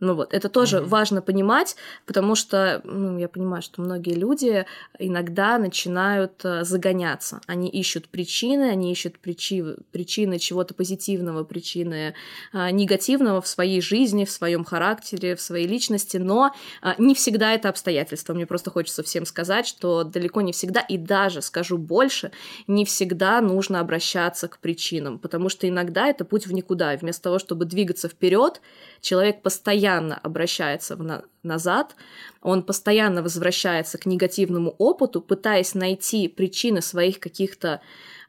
Ну 0.00 0.14
вот, 0.14 0.32
это 0.32 0.48
тоже 0.48 0.76
mm-hmm. 0.76 0.84
важно 0.84 1.22
понимать, 1.22 1.74
потому 2.06 2.36
что, 2.36 2.80
ну, 2.84 3.18
я 3.18 3.28
понимаю, 3.28 3.62
что 3.62 3.82
многие 3.82 4.14
люди 4.14 4.64
иногда 4.96 5.58
начинают 5.58 6.44
э, 6.44 6.62
загоняться. 6.62 7.40
Они 7.48 7.68
ищут 7.68 8.08
причины, 8.08 8.70
они 8.70 8.92
ищут 8.92 9.18
причи... 9.18 9.64
причины 9.90 10.38
чего-то 10.38 10.74
позитивного, 10.74 11.42
причины 11.42 12.14
э, 12.52 12.70
негативного 12.70 13.40
в 13.40 13.48
своей 13.48 13.80
жизни, 13.80 14.24
в 14.24 14.30
своем 14.30 14.62
характере, 14.62 15.34
в 15.34 15.40
своей 15.40 15.66
личности, 15.66 16.16
но 16.16 16.54
э, 16.80 16.92
не 16.98 17.16
всегда 17.16 17.54
это 17.54 17.68
обстоятельства. 17.68 18.34
Мне 18.34 18.46
просто 18.46 18.70
хочется 18.70 19.02
всем 19.02 19.26
сказать, 19.26 19.66
что 19.66 20.04
далеко 20.04 20.42
не 20.42 20.52
всегда, 20.52 20.80
и 20.80 20.96
даже, 20.96 21.42
скажу 21.42 21.76
больше, 21.76 22.30
не 22.68 22.84
всегда 22.84 23.40
нужно 23.40 23.80
обращаться 23.80 24.46
к 24.46 24.60
причинам, 24.60 25.18
потому 25.18 25.48
что 25.48 25.68
иногда 25.68 26.06
это 26.06 26.24
путь 26.24 26.46
в 26.46 26.52
никуда. 26.52 26.96
Вместо 26.96 27.24
того, 27.24 27.40
чтобы 27.40 27.64
двигаться 27.64 28.08
вперед, 28.08 28.60
человек 29.00 29.42
постоянно 29.42 29.87
обращается 29.96 30.96
в 30.96 31.02
на 31.02 31.24
назад, 31.42 31.96
он 32.42 32.62
постоянно 32.62 33.22
возвращается 33.22 33.98
к 33.98 34.06
негативному 34.06 34.74
опыту, 34.78 35.20
пытаясь 35.20 35.74
найти 35.74 36.28
причины 36.28 36.82
своих 36.82 37.20
каких-то 37.20 37.80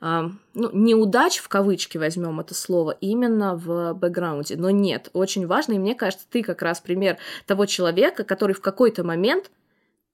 э, 0.02 0.30
ну, 0.54 0.70
неудач, 0.72 1.38
в 1.38 1.48
кавычки 1.48 1.98
возьмем 1.98 2.40
это 2.40 2.54
слово, 2.54 2.96
именно 3.02 3.56
в 3.56 3.94
бэкграунде. 3.94 4.56
Но 4.56 4.70
нет, 4.70 5.10
очень 5.14 5.46
важно, 5.46 5.74
и 5.74 5.80
мне 5.80 5.96
кажется, 5.96 6.26
ты 6.30 6.42
как 6.44 6.62
раз 6.62 6.80
пример 6.80 7.18
того 7.46 7.66
человека, 7.66 8.24
который 8.24 8.54
в 8.54 8.62
какой-то 8.62 9.04
момент 9.04 9.52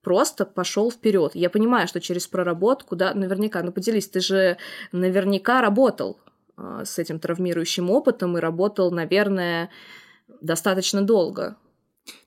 просто 0.06 0.46
пошел 0.46 0.92
вперед. 0.92 1.32
Я 1.34 1.50
понимаю, 1.50 1.88
что 1.88 2.00
через 2.00 2.28
проработку, 2.28 2.96
да, 2.96 3.14
наверняка, 3.14 3.64
ну 3.64 3.72
поделись, 3.72 4.08
ты 4.08 4.20
же 4.20 4.58
наверняка 4.92 5.62
работал 5.62 6.20
э, 6.58 6.84
с 6.86 7.00
этим 7.00 7.20
травмирующим 7.20 7.90
опытом 7.90 8.38
и 8.38 8.42
работал, 8.42 8.92
наверное, 8.92 9.70
достаточно 10.42 11.02
долго. 11.02 11.58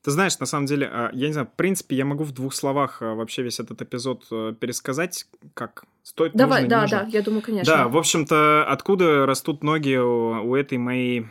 Ты 0.02 0.10
знаешь, 0.10 0.38
на 0.38 0.46
самом 0.46 0.66
деле, 0.66 0.88
а, 0.90 1.10
я 1.12 1.28
не 1.28 1.32
знаю, 1.32 1.48
в 1.52 1.56
принципе, 1.56 1.96
я 1.96 2.04
могу 2.04 2.24
в 2.24 2.32
двух 2.32 2.54
словах 2.54 3.00
а, 3.00 3.14
вообще 3.14 3.42
весь 3.42 3.60
этот 3.60 3.80
эпизод 3.80 4.24
э, 4.30 4.54
пересказать, 4.58 5.26
как 5.54 5.84
стоит. 6.02 6.32
Давай, 6.34 6.62
нужно, 6.62 6.76
да, 6.76 6.82
нужно. 6.82 6.98
да, 6.98 7.06
я 7.06 7.22
думаю, 7.22 7.42
конечно. 7.42 7.72
Да, 7.72 7.88
в 7.88 7.96
общем-то, 7.96 8.66
откуда 8.68 9.24
растут 9.26 9.62
ноги 9.62 9.96
у, 9.96 10.50
у 10.50 10.54
этой 10.56 10.78
моей 10.78 11.26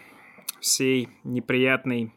всей 0.61 1.09
неприятной 1.23 2.13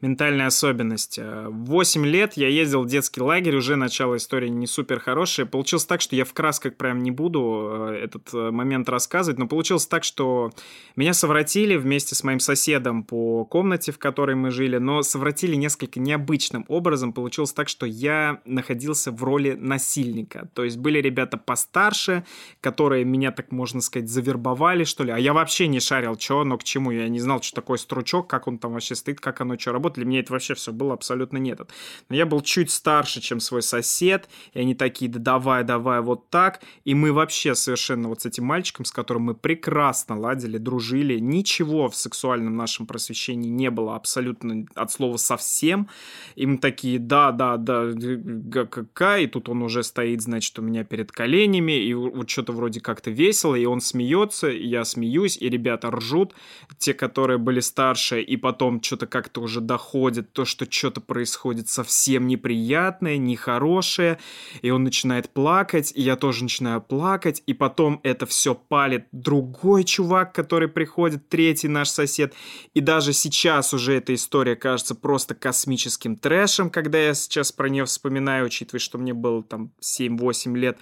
ментальная 0.00 0.46
особенность. 0.46 1.18
В 1.18 1.64
8 1.66 2.06
лет 2.06 2.34
я 2.34 2.48
ездил 2.48 2.82
в 2.82 2.86
детский 2.86 3.20
лагерь, 3.20 3.56
уже 3.56 3.76
начало 3.76 4.16
истории 4.16 4.48
не 4.48 4.66
супер 4.66 5.00
хорошее. 5.00 5.46
Получилось 5.46 5.86
так, 5.86 6.00
что 6.00 6.14
я 6.14 6.24
в 6.24 6.32
красках 6.32 6.76
прям 6.76 7.02
не 7.02 7.10
буду 7.10 7.88
э, 7.90 8.04
этот 8.04 8.32
э, 8.32 8.50
момент 8.50 8.88
рассказывать, 8.88 9.38
но 9.38 9.48
получилось 9.48 9.86
так, 9.86 10.04
что 10.04 10.52
меня 10.94 11.14
совратили 11.14 11.76
вместе 11.76 12.14
с 12.14 12.22
моим 12.22 12.38
соседом 12.38 13.02
по 13.02 13.44
комнате, 13.44 13.90
в 13.90 13.98
которой 13.98 14.36
мы 14.36 14.52
жили, 14.52 14.78
но 14.78 15.02
совратили 15.02 15.56
несколько 15.56 15.98
необычным 15.98 16.64
образом. 16.68 17.12
Получилось 17.12 17.52
так, 17.52 17.68
что 17.68 17.84
я 17.84 18.40
находился 18.44 19.10
в 19.10 19.24
роли 19.24 19.54
насильника. 19.54 20.48
То 20.54 20.62
есть 20.62 20.76
были 20.76 21.00
ребята 21.00 21.38
постарше, 21.38 22.24
которые 22.60 23.04
меня, 23.04 23.32
так 23.32 23.50
можно 23.50 23.80
сказать, 23.80 24.08
завербовали, 24.08 24.84
что 24.84 25.02
ли, 25.02 25.10
а 25.10 25.18
я 25.18 25.32
вообще 25.32 25.66
не 25.66 25.80
шарил, 25.80 26.16
что 26.18 26.40
оно 26.40 26.56
к 26.56 26.62
чему. 26.62 26.92
Я 26.92 27.08
не 27.08 27.18
знал, 27.18 27.42
что 27.42 27.56
такое 27.56 27.78
стручок, 27.78 28.28
как 28.28 28.46
он 28.46 28.58
там 28.58 28.74
вообще 28.74 28.94
стоит, 28.94 29.20
как 29.20 29.40
оно 29.40 29.58
что 29.58 29.72
работает 29.72 29.87
работали, 29.88 30.04
мне 30.04 30.20
это 30.20 30.32
вообще 30.32 30.54
все 30.54 30.72
было 30.72 30.94
абсолютно 30.94 31.38
нет. 31.38 31.60
Но 32.08 32.16
я 32.16 32.26
был 32.26 32.40
чуть 32.42 32.70
старше, 32.70 33.20
чем 33.20 33.40
свой 33.40 33.62
сосед, 33.62 34.28
и 34.52 34.60
они 34.60 34.74
такие, 34.74 35.10
да 35.10 35.18
давай, 35.18 35.64
давай, 35.64 36.00
вот 36.00 36.28
так. 36.30 36.60
И 36.84 36.94
мы 36.94 37.12
вообще 37.12 37.54
совершенно 37.54 38.08
вот 38.08 38.22
с 38.22 38.26
этим 38.26 38.44
мальчиком, 38.44 38.84
с 38.84 38.92
которым 38.92 39.22
мы 39.22 39.34
прекрасно 39.34 40.18
ладили, 40.18 40.58
дружили, 40.58 41.18
ничего 41.18 41.88
в 41.88 41.96
сексуальном 41.96 42.56
нашем 42.56 42.86
просвещении 42.86 43.48
не 43.48 43.70
было 43.70 43.96
абсолютно 43.96 44.66
от 44.74 44.92
слова 44.92 45.16
совсем. 45.16 45.88
И 46.36 46.46
мы 46.46 46.58
такие, 46.58 46.98
да, 46.98 47.32
да, 47.32 47.56
да, 47.56 47.86
ГКК, 47.92 49.18
и 49.18 49.26
тут 49.26 49.48
он 49.48 49.62
уже 49.62 49.82
стоит, 49.82 50.22
значит, 50.22 50.58
у 50.58 50.62
меня 50.62 50.84
перед 50.84 51.12
коленями, 51.12 51.72
и 51.72 51.94
вот 51.94 52.28
что-то 52.28 52.52
вроде 52.52 52.80
как-то 52.80 53.10
весело, 53.10 53.54
и 53.54 53.64
он 53.64 53.80
смеется, 53.80 54.50
и 54.50 54.66
я 54.66 54.84
смеюсь, 54.84 55.38
и 55.40 55.48
ребята 55.48 55.90
ржут, 55.90 56.34
те, 56.78 56.94
которые 56.94 57.38
были 57.38 57.60
старше, 57.60 58.20
и 58.20 58.36
потом 58.36 58.82
что-то 58.82 59.06
как-то 59.06 59.40
уже 59.40 59.60
доходит, 59.78 60.32
то, 60.32 60.44
что 60.44 60.66
что-то 60.68 61.00
происходит 61.00 61.68
совсем 61.68 62.26
неприятное, 62.26 63.16
нехорошее, 63.16 64.18
и 64.60 64.70
он 64.70 64.82
начинает 64.82 65.30
плакать, 65.30 65.92
и 65.94 66.02
я 66.02 66.16
тоже 66.16 66.42
начинаю 66.42 66.82
плакать, 66.82 67.44
и 67.46 67.54
потом 67.54 68.00
это 68.02 68.26
все 68.26 68.56
палит 68.56 69.06
другой 69.12 69.84
чувак, 69.84 70.34
который 70.34 70.66
приходит, 70.66 71.28
третий 71.28 71.68
наш 71.68 71.90
сосед, 71.90 72.34
и 72.74 72.80
даже 72.80 73.12
сейчас 73.12 73.72
уже 73.72 73.94
эта 73.94 74.12
история 74.14 74.56
кажется 74.56 74.96
просто 74.96 75.36
космическим 75.36 76.16
трэшем, 76.16 76.70
когда 76.70 76.98
я 76.98 77.14
сейчас 77.14 77.52
про 77.52 77.68
нее 77.68 77.84
вспоминаю, 77.84 78.46
учитывая, 78.46 78.80
что 78.80 78.98
мне 78.98 79.14
было 79.14 79.44
там 79.44 79.70
7-8 79.80 80.56
лет, 80.56 80.78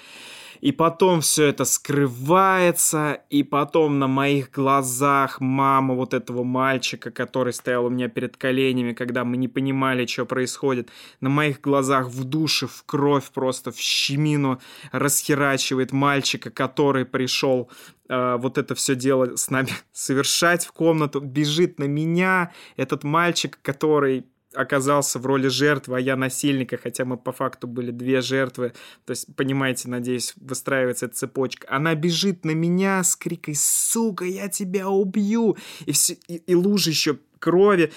и 0.60 0.72
потом 0.72 1.20
все 1.20 1.46
это 1.46 1.64
скрывается, 1.64 3.20
и 3.30 3.42
потом 3.42 3.98
на 3.98 4.06
моих 4.06 4.50
глазах 4.50 5.40
мама 5.40 5.94
вот 5.94 6.14
этого 6.14 6.42
мальчика, 6.44 7.10
который 7.10 7.52
стоял 7.52 7.86
у 7.86 7.90
меня 7.90 8.08
перед 8.08 8.36
коленями, 8.36 8.92
когда 8.92 9.24
мы 9.24 9.36
не 9.36 9.48
понимали, 9.48 10.06
что 10.06 10.26
происходит, 10.26 10.90
на 11.20 11.28
моих 11.28 11.60
глазах 11.60 12.08
в 12.08 12.24
душе, 12.24 12.66
в 12.66 12.84
кровь 12.84 13.30
просто, 13.30 13.72
в 13.72 13.78
щемину 13.78 14.60
расхерачивает 14.92 15.92
мальчика, 15.92 16.50
который 16.50 17.04
пришел 17.04 17.70
э, 18.08 18.36
вот 18.38 18.58
это 18.58 18.74
все 18.74 18.94
дело 18.94 19.36
с 19.36 19.50
нами 19.50 19.68
совершать 19.92 20.64
в 20.66 20.72
комнату, 20.72 21.20
бежит 21.20 21.78
на 21.78 21.84
меня, 21.84 22.52
этот 22.76 23.04
мальчик, 23.04 23.58
который 23.62 24.26
оказался 24.56 25.18
в 25.18 25.26
роли 25.26 25.48
жертвы, 25.48 25.96
а 25.96 26.00
я 26.00 26.16
насильника, 26.16 26.76
хотя 26.76 27.04
мы 27.04 27.16
по 27.16 27.32
факту 27.32 27.66
были 27.66 27.90
две 27.90 28.20
жертвы. 28.20 28.72
То 29.04 29.12
есть, 29.12 29.34
понимаете, 29.36 29.88
надеюсь, 29.88 30.34
выстраивается 30.36 31.06
эта 31.06 31.14
цепочка. 31.14 31.66
Она 31.70 31.94
бежит 31.94 32.44
на 32.44 32.52
меня 32.52 33.02
с 33.02 33.16
крикой 33.16 33.54
«Сука, 33.54 34.24
я 34.24 34.48
тебя 34.48 34.88
убью!» 34.88 35.56
И, 35.84 35.92
все, 35.92 36.16
и, 36.28 36.36
и 36.36 36.54
лужа 36.54 36.90
еще 36.90 37.18
крови. 37.38 37.92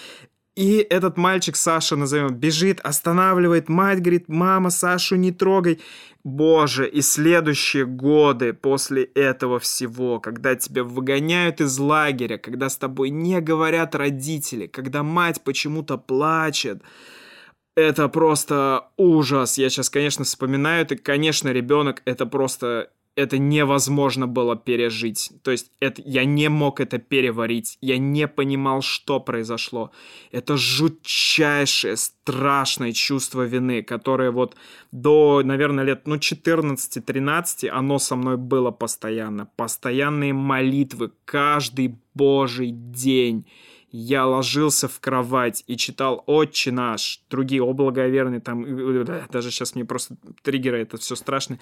И 0.59 0.85
этот 0.89 1.15
мальчик, 1.15 1.55
Саша, 1.55 1.95
назовем, 1.95 2.35
бежит, 2.35 2.81
останавливает. 2.81 3.69
Мать 3.69 4.01
говорит, 4.01 4.27
мама, 4.27 4.71
Сашу 4.71 5.15
не 5.15 5.31
трогай. 5.31 5.79
Боже, 6.25 6.85
и 6.85 7.01
следующие 7.01 7.85
годы 7.85 8.51
после 8.51 9.03
этого 9.03 9.59
всего, 9.59 10.19
когда 10.19 10.55
тебя 10.55 10.83
выгоняют 10.83 11.61
из 11.61 11.79
лагеря, 11.79 12.37
когда 12.37 12.67
с 12.67 12.75
тобой 12.75 13.09
не 13.09 13.39
говорят 13.39 13.95
родители, 13.95 14.67
когда 14.67 15.01
мать 15.01 15.41
почему-то 15.45 15.97
плачет, 15.97 16.83
это 17.77 18.09
просто 18.09 18.89
ужас. 18.97 19.57
Я 19.57 19.69
сейчас, 19.69 19.89
конечно, 19.89 20.25
вспоминаю, 20.25 20.85
и, 20.85 20.97
конечно, 20.97 21.47
ребенок 21.53 22.01
это 22.03 22.25
просто 22.25 22.89
это 23.19 23.37
невозможно 23.37 24.27
было 24.27 24.55
пережить. 24.55 25.31
То 25.43 25.51
есть 25.51 25.71
это, 25.79 26.01
я 26.05 26.23
не 26.25 26.49
мог 26.49 26.79
это 26.79 26.97
переварить. 26.97 27.77
Я 27.81 27.97
не 27.97 28.27
понимал, 28.27 28.81
что 28.81 29.19
произошло. 29.19 29.91
Это 30.31 30.55
жутчайшее, 30.57 31.97
страшное 31.97 32.93
чувство 32.93 33.43
вины, 33.43 33.83
которое 33.83 34.31
вот 34.31 34.55
до, 34.91 35.41
наверное, 35.43 35.83
лет 35.83 36.07
ну, 36.07 36.15
14-13 36.15 37.67
оно 37.67 37.99
со 37.99 38.15
мной 38.15 38.37
было 38.37 38.71
постоянно. 38.71 39.49
Постоянные 39.57 40.33
молитвы 40.33 41.11
каждый 41.25 41.95
божий 42.13 42.71
день 42.71 43.45
я 43.91 44.25
ложился 44.25 44.87
в 44.87 44.99
кровать 44.99 45.63
и 45.67 45.75
читал 45.75 46.23
«Отче 46.27 46.71
наш», 46.71 47.23
другие 47.29 47.63
«О 47.63 47.73
благоверный», 47.73 48.39
там, 48.39 48.63
даже 49.31 49.49
сейчас 49.51 49.75
мне 49.75 49.83
просто 49.83 50.15
триггеры, 50.43 50.81
это 50.81 50.97
все 50.97 51.15
страшно. 51.15 51.59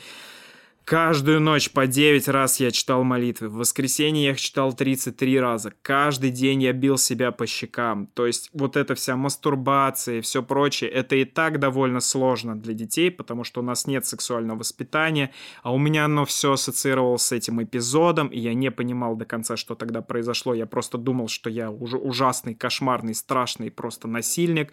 Каждую 0.88 1.42
ночь 1.42 1.70
по 1.70 1.86
9 1.86 2.30
раз 2.30 2.62
я 2.62 2.72
читал 2.72 3.04
молитвы. 3.04 3.50
В 3.50 3.56
воскресенье 3.56 4.24
я 4.24 4.32
их 4.32 4.40
читал 4.40 4.72
33 4.72 5.38
раза. 5.38 5.74
Каждый 5.82 6.30
день 6.30 6.64
я 6.64 6.72
бил 6.72 6.98
себя 6.98 7.34
по 7.34 7.46
щекам. 7.46 8.08
То 8.14 8.26
есть 8.26 8.50
вот 8.54 8.78
эта 8.78 8.96
вся 8.96 9.18
мастурбация 9.18 10.20
и 10.20 10.22
все 10.22 10.42
прочее, 10.42 10.90
это 10.90 11.18
и 11.18 11.26
так 11.26 11.60
довольно 11.60 12.00
сложно 12.00 12.58
для 12.58 12.74
детей, 12.74 13.12
потому 13.12 13.44
что 13.44 13.60
у 13.60 13.64
нас 13.66 13.86
нет 13.86 14.06
сексуального 14.06 14.60
воспитания, 14.60 15.34
а 15.62 15.74
у 15.74 15.78
меня 15.78 16.06
оно 16.06 16.24
все 16.24 16.54
ассоциировалось 16.54 17.24
с 17.24 17.34
этим 17.34 17.62
эпизодом, 17.62 18.30
и 18.30 18.40
я 18.40 18.54
не 18.54 18.72
понимал 18.72 19.18
до 19.18 19.26
конца, 19.26 19.58
что 19.58 19.76
тогда 19.76 20.02
произошло. 20.02 20.54
Я 20.54 20.68
просто 20.68 20.98
думал, 20.98 21.28
что 21.28 21.50
я 21.50 21.70
уже 21.70 21.98
ужасный, 21.98 22.56
кошмарный, 22.56 23.14
страшный 23.14 23.72
просто 23.72 24.08
насильник. 24.08 24.72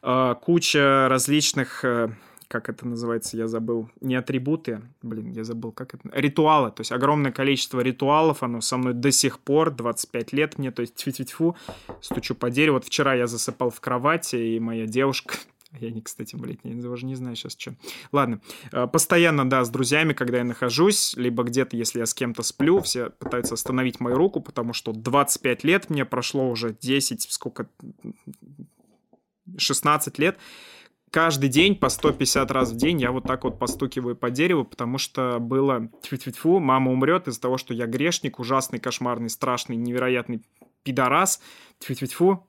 А, 0.00 0.34
куча 0.34 1.08
различных 1.10 1.84
э, 1.84 2.08
как 2.52 2.68
это 2.68 2.86
называется, 2.86 3.38
я 3.38 3.48
забыл, 3.48 3.88
не 4.02 4.14
атрибуты, 4.14 4.82
блин, 5.00 5.32
я 5.32 5.42
забыл, 5.42 5.72
как 5.72 5.94
это, 5.94 6.10
ритуалы, 6.12 6.70
то 6.70 6.82
есть 6.82 6.92
огромное 6.92 7.32
количество 7.32 7.80
ритуалов, 7.80 8.42
оно 8.42 8.60
со 8.60 8.76
мной 8.76 8.92
до 8.92 9.10
сих 9.10 9.38
пор, 9.38 9.70
25 9.70 10.34
лет 10.34 10.58
мне, 10.58 10.70
то 10.70 10.82
есть 10.82 10.94
тьфу-тьфу-тьфу, 10.96 11.56
стучу 12.02 12.34
по 12.34 12.50
дереву, 12.50 12.74
вот 12.74 12.84
вчера 12.84 13.14
я 13.14 13.26
засыпал 13.26 13.70
в 13.70 13.80
кровати, 13.80 14.36
и 14.36 14.60
моя 14.60 14.86
девушка, 14.86 15.36
я 15.80 15.90
не, 15.90 16.02
кстати, 16.02 16.36
блядь, 16.36 16.58
я 16.62 16.74
даже 16.74 17.06
не 17.06 17.14
знаю 17.14 17.36
сейчас, 17.36 17.56
что. 17.58 17.74
Ладно. 18.12 18.42
Э, 18.70 18.86
постоянно, 18.86 19.48
да, 19.48 19.64
с 19.64 19.70
друзьями, 19.70 20.12
когда 20.12 20.38
я 20.38 20.44
нахожусь, 20.44 21.16
либо 21.16 21.44
где-то, 21.44 21.74
если 21.74 22.00
я 22.00 22.06
с 22.06 22.12
кем-то 22.12 22.42
сплю, 22.42 22.82
все 22.82 23.08
пытаются 23.08 23.54
остановить 23.54 23.98
мою 23.98 24.16
руку, 24.16 24.42
потому 24.42 24.74
что 24.74 24.92
25 24.92 25.64
лет 25.64 25.88
мне 25.88 26.04
прошло 26.04 26.50
уже 26.50 26.76
10, 26.78 27.22
сколько, 27.32 27.66
16 29.56 30.18
лет, 30.18 30.36
каждый 31.12 31.50
день 31.50 31.76
по 31.76 31.88
150 31.88 32.50
раз 32.50 32.72
в 32.72 32.76
день 32.76 33.00
я 33.00 33.12
вот 33.12 33.24
так 33.24 33.44
вот 33.44 33.58
постукиваю 33.58 34.16
по 34.16 34.30
дереву, 34.30 34.64
потому 34.64 34.98
что 34.98 35.38
было 35.38 35.88
тьфу-тьфу-тьфу, 36.02 36.58
мама 36.58 36.90
умрет 36.90 37.28
из-за 37.28 37.40
того, 37.40 37.58
что 37.58 37.74
я 37.74 37.86
грешник, 37.86 38.40
ужасный, 38.40 38.80
кошмарный, 38.80 39.30
страшный, 39.30 39.76
невероятный 39.76 40.42
пидорас, 40.82 41.40
тьфу-тьфу-тьфу, 41.78 42.44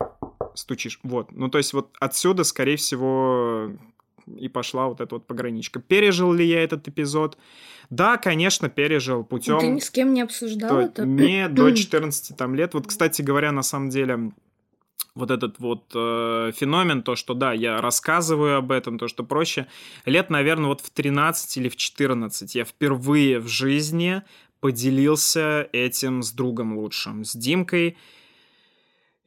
стучишь. 0.55 0.99
Вот. 1.03 1.31
Ну, 1.33 1.49
то 1.49 1.57
есть 1.57 1.73
вот 1.73 1.89
отсюда, 1.99 2.45
скорее 2.45 2.77
всего, 2.77 3.71
и 4.25 4.47
пошла 4.47 4.87
вот 4.87 5.01
эта 5.01 5.15
вот 5.15 5.27
пограничка. 5.27 5.79
Пережил 5.81 6.31
ли 6.31 6.45
я 6.47 6.63
этот 6.63 6.87
эпизод? 6.87 7.37
Да, 7.89 8.17
конечно, 8.17 8.69
пережил 8.69 9.25
путем... 9.25 9.59
Ты 9.59 9.67
ни 9.67 9.79
с 9.79 9.89
кем 9.89 10.13
не 10.13 10.21
обсуждал 10.21 10.69
то, 10.69 10.79
это? 10.79 11.05
Не, 11.05 11.49
до 11.49 11.69
14 11.69 12.37
там, 12.37 12.55
лет. 12.55 12.73
Вот, 12.73 12.87
кстати 12.87 13.21
говоря, 13.21 13.51
на 13.51 13.61
самом 13.61 13.89
деле, 13.89 14.31
вот 15.15 15.29
этот 15.29 15.59
вот 15.59 15.91
э, 15.93 16.51
феномен, 16.55 17.03
то, 17.03 17.15
что 17.15 17.33
да, 17.33 17.53
я 17.53 17.81
рассказываю 17.81 18.57
об 18.57 18.71
этом, 18.71 18.97
то, 18.97 19.07
что 19.07 19.23
проще. 19.23 19.67
Лет, 20.05 20.29
наверное, 20.29 20.67
вот 20.67 20.81
в 20.81 20.89
13 20.89 21.57
или 21.57 21.69
в 21.69 21.75
14 21.75 22.55
я 22.55 22.65
впервые 22.65 23.39
в 23.39 23.47
жизни 23.47 24.23
поделился 24.59 25.69
этим 25.71 26.23
с 26.23 26.31
другом 26.31 26.77
лучшим, 26.77 27.25
с 27.25 27.35
Димкой. 27.35 27.97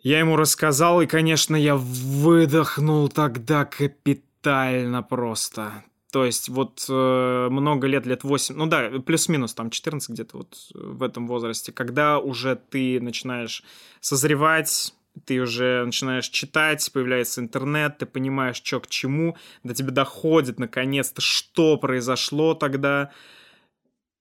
Я 0.00 0.18
ему 0.18 0.36
рассказал, 0.36 1.02
и, 1.02 1.06
конечно, 1.06 1.56
я 1.56 1.76
выдохнул 1.76 3.08
тогда 3.08 3.64
капитально 3.64 5.02
просто. 5.02 5.84
То 6.10 6.24
есть 6.24 6.48
вот 6.48 6.86
э, 6.88 7.48
много 7.50 7.86
лет, 7.86 8.06
лет 8.06 8.24
8, 8.24 8.54
ну 8.54 8.66
да, 8.66 8.90
плюс-минус 9.04 9.54
там 9.54 9.70
14 9.70 10.08
где-то 10.10 10.38
вот 10.38 10.56
в 10.72 11.02
этом 11.02 11.26
возрасте, 11.26 11.72
когда 11.72 12.18
уже 12.18 12.56
ты 12.56 13.00
начинаешь 13.00 13.62
созревать, 14.00 14.94
ты 15.24 15.40
уже 15.40 15.84
начинаешь 15.84 16.28
читать, 16.28 16.90
появляется 16.92 17.40
интернет, 17.40 17.98
ты 17.98 18.06
понимаешь, 18.06 18.60
что 18.62 18.80
к 18.80 18.88
чему, 18.88 19.36
до 19.62 19.74
тебя 19.74 19.90
доходит 19.90 20.58
наконец-то, 20.58 21.20
что 21.20 21.76
произошло 21.76 22.54
тогда, 22.54 23.12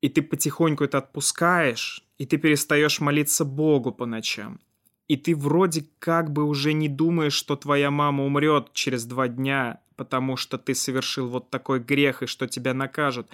и 0.02 0.10
ты 0.10 0.22
потихоньку 0.22 0.84
это 0.84 1.00
отпускаешь, 1.00 2.04
и 2.18 2.26
ты 2.26 2.38
перестаешь 2.38 3.00
молиться 3.00 3.44
Богу 3.44 3.92
по 3.92 4.06
ночам. 4.06 4.60
И 5.08 5.18
ты 5.18 5.36
вроде 5.36 5.86
как 6.00 6.32
бы 6.32 6.44
уже 6.44 6.74
не 6.74 6.90
думаешь, 6.90 7.34
что 7.34 7.56
твоя 7.56 7.92
мама 7.92 8.24
умрет 8.24 8.74
через 8.74 9.06
два 9.06 9.28
дня, 9.28 9.82
потому 9.96 10.36
что 10.36 10.58
ты 10.58 10.74
совершил 10.74 11.28
вот 11.28 11.50
такой 11.50 11.80
грех 11.80 12.24
и 12.24 12.26
что 12.26 12.48
тебя 12.48 12.74
накажут. 12.74 13.30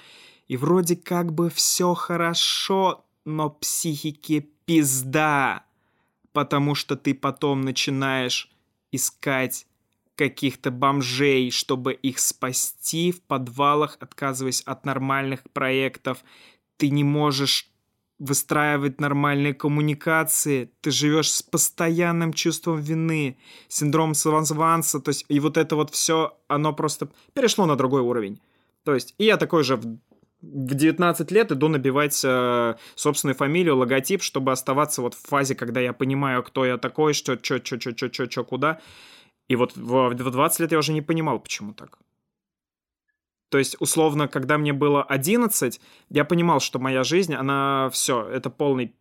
И 0.48 0.58
вроде 0.58 0.98
как 0.98 1.32
бы 1.32 1.50
все 1.50 1.94
хорошо, 1.94 3.06
но 3.24 3.50
психике 3.50 4.48
пизда 4.66 5.64
потому 6.34 6.76
что 6.76 6.96
ты 6.96 7.14
потом 7.14 7.62
начинаешь 7.62 8.52
искать 8.92 9.66
каких-то 10.16 10.72
бомжей, 10.72 11.52
чтобы 11.52 11.94
их 11.94 12.20
спасти 12.20 13.12
в 13.12 13.22
подвалах, 13.22 13.98
отказываясь 14.00 14.62
от 14.62 14.86
нормальных 14.86 15.44
проектов. 15.52 16.24
Ты 16.78 16.90
не 16.90 17.04
можешь 17.04 17.72
выстраивать 18.20 19.02
нормальные 19.02 19.56
коммуникации, 19.56 20.72
ты 20.82 20.92
живешь 20.92 21.32
с 21.32 21.42
постоянным 21.42 22.34
чувством 22.34 22.80
вины, 22.80 23.38
синдром 23.68 24.14
самозванца, 24.14 25.00
то 25.00 25.10
есть 25.10 25.26
и 25.28 25.40
вот 25.40 25.58
это 25.58 25.76
вот 25.76 25.90
все, 25.90 26.38
оно 26.48 26.72
просто 26.72 27.10
перешло 27.34 27.66
на 27.66 27.76
другой 27.76 28.02
уровень. 28.02 28.40
То 28.84 28.94
есть 28.94 29.16
и 29.18 29.26
я 29.26 29.38
такой 29.38 29.64
же 29.64 29.82
в 30.42 30.74
19 30.74 31.32
лет 31.32 31.52
иду 31.52 31.68
набивать 31.68 32.20
э, 32.24 32.76
собственную 32.96 33.36
фамилию, 33.36 33.78
логотип, 33.78 34.24
чтобы 34.24 34.52
оставаться 34.52 35.02
вот 35.02 35.14
в 35.14 35.22
фазе, 35.22 35.56
когда 35.56 35.80
я 35.80 35.94
понимаю, 35.94 36.44
кто 36.44 36.66
я 36.66 36.78
такой, 36.78 37.14
что, 37.14 37.38
что, 37.42 37.64
что, 37.64 37.80
что, 37.80 37.92
что, 37.96 38.12
что, 38.12 38.30
что, 38.30 38.44
куда. 38.44 38.80
И 39.48 39.56
вот 39.56 39.76
в, 39.76 40.10
в 40.10 40.32
20 40.32 40.60
лет 40.62 40.72
я 40.72 40.80
уже 40.80 40.94
не 40.94 41.02
понимал, 41.02 41.40
почему 41.40 41.74
так. 41.74 42.00
То 43.50 43.58
есть, 43.58 43.76
условно, 43.80 44.28
когда 44.28 44.58
мне 44.58 44.72
было 44.72 45.04
11, 45.04 45.82
я 46.10 46.26
понимал, 46.26 46.60
что 46.62 46.80
моя 46.80 47.04
жизнь, 47.04 47.34
она 47.34 47.90
все, 47.92 48.26
это 48.26 48.50
полный 48.50 48.96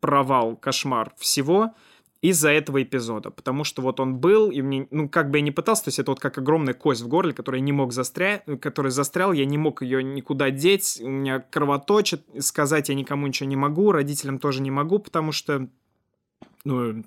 провал, 0.00 0.56
кошмар 0.56 1.12
всего 1.18 1.74
из-за 2.22 2.50
этого 2.50 2.82
эпизода. 2.82 3.30
Потому 3.30 3.64
что 3.64 3.80
вот 3.82 3.98
он 3.98 4.16
был, 4.18 4.50
и 4.50 4.60
мне, 4.60 4.86
ну, 4.90 5.08
как 5.08 5.30
бы 5.30 5.38
я 5.38 5.42
не 5.42 5.50
пытался, 5.50 5.84
то 5.84 5.88
есть 5.88 5.98
это 5.98 6.10
вот 6.10 6.20
как 6.20 6.36
огромная 6.38 6.74
кость 6.74 7.00
в 7.00 7.08
горле, 7.08 7.32
которую 7.32 7.60
я 7.60 7.64
не 7.64 7.72
мог 7.72 7.92
застрять, 7.92 8.42
который 8.60 8.90
застрял, 8.90 9.32
я 9.32 9.46
не 9.46 9.56
мог 9.56 9.82
ее 9.82 10.02
никуда 10.02 10.50
деть, 10.50 11.00
у 11.02 11.08
меня 11.08 11.40
кровоточит, 11.40 12.22
сказать 12.40 12.88
я 12.90 12.94
никому 12.94 13.26
ничего 13.26 13.48
не 13.48 13.56
могу, 13.56 13.90
родителям 13.92 14.38
тоже 14.38 14.60
не 14.60 14.70
могу, 14.70 14.98
потому 14.98 15.32
что, 15.32 15.68
ну, 16.64 17.04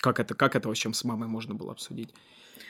как 0.00 0.18
это, 0.18 0.34
как 0.34 0.56
это 0.56 0.68
вообще 0.68 0.92
с 0.92 1.04
мамой 1.04 1.28
можно 1.28 1.54
было 1.54 1.72
обсудить? 1.72 2.12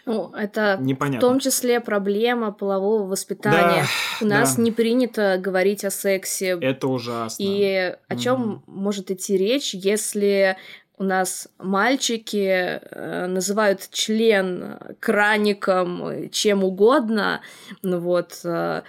Ну, 0.05 0.33
это 0.35 0.79
Непонятно. 0.81 1.27
в 1.27 1.31
том 1.31 1.39
числе 1.41 1.81
проблема 1.81 2.51
полового 2.53 3.07
воспитания. 3.07 3.85
Да, 4.21 4.27
У 4.27 4.29
нас 4.29 4.57
да. 4.57 4.63
не 4.63 4.73
принято 4.73 5.37
говорить 5.39 5.85
о 5.85 5.91
сексе. 5.91 6.59
Это 6.61 6.89
ужасно. 6.89 7.43
И 7.43 7.95
о 8.09 8.17
чем 8.17 8.41
Мгм. 8.41 8.63
может 8.67 9.11
идти 9.11 9.37
речь, 9.37 9.75
если 9.75 10.57
у 10.99 11.05
нас 11.05 11.49
мальчики 11.59 12.81
э, 12.81 13.27
называют 13.27 13.89
член 13.91 14.79
краником, 15.01 16.07
э, 16.07 16.29
чем 16.29 16.65
угодно, 16.65 17.41
ну 17.83 17.99
вот, 17.99 18.41
э, 18.45 18.83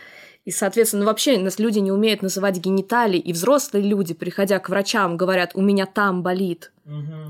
и, 0.45 0.51
соответственно, 0.51 1.03
ну, 1.03 1.07
вообще 1.07 1.38
нас 1.38 1.60
люди 1.60 1.80
не 1.80 1.91
умеют 1.91 2.24
называть 2.24 2.57
гениталии, 2.57 3.20
и 3.20 3.34
взрослые 3.34 3.86
люди, 3.86 4.14
приходя 4.14 4.57
к 4.57 4.70
врачам, 4.70 5.16
говорят, 5.16 5.51
у 5.53 5.62
меня 5.62 5.86
там 5.86 6.24
болит. 6.24 6.72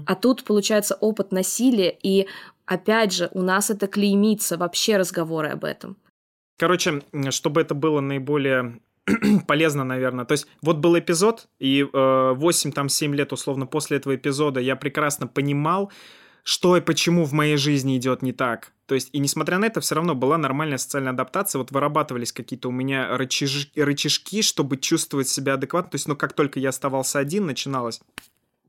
А 0.05 0.15
тут, 0.15 0.45
получается, 0.45 0.95
опыт 0.95 1.33
насилия, 1.33 1.93
и, 2.01 2.27
опять 2.65 3.13
же, 3.13 3.29
у 3.33 3.41
нас 3.41 3.69
это 3.69 3.87
клеймится, 3.87 4.57
вообще 4.57 4.95
разговоры 4.95 5.49
об 5.49 5.65
этом. 5.65 5.97
Короче, 6.57 7.01
чтобы 7.31 7.59
это 7.59 7.75
было 7.75 7.99
наиболее 7.99 8.79
полезно, 9.47 9.83
наверное. 9.83 10.25
То 10.25 10.33
есть 10.33 10.47
вот 10.61 10.77
был 10.77 10.97
эпизод, 10.97 11.47
и 11.59 11.87
э, 11.91 12.33
8, 12.35 12.71
там, 12.71 12.89
7 12.89 13.15
лет 13.15 13.33
условно 13.33 13.65
после 13.65 13.97
этого 13.97 14.15
эпизода 14.15 14.59
я 14.59 14.75
прекрасно 14.75 15.27
понимал, 15.27 15.91
что 16.43 16.77
и 16.77 16.81
почему 16.81 17.25
в 17.25 17.33
моей 17.33 17.57
жизни 17.57 17.97
идет 17.97 18.21
не 18.21 18.31
так. 18.31 18.71
То 18.85 18.95
есть, 18.95 19.09
и 19.13 19.19
несмотря 19.19 19.59
на 19.59 19.65
это, 19.65 19.81
все 19.81 19.95
равно 19.95 20.15
была 20.15 20.37
нормальная 20.37 20.79
социальная 20.79 21.11
адаптация. 21.11 21.59
Вот 21.59 21.69
вырабатывались 21.71 22.33
какие-то 22.33 22.69
у 22.69 22.71
меня 22.71 23.15
рычаж- 23.15 23.69
рычажки, 23.75 24.41
чтобы 24.41 24.77
чувствовать 24.77 25.29
себя 25.29 25.53
адекватно. 25.53 25.91
То 25.91 25.95
есть, 25.95 26.07
ну, 26.07 26.15
как 26.15 26.33
только 26.33 26.59
я 26.59 26.69
оставался 26.69 27.19
один, 27.19 27.45
начиналось 27.45 28.01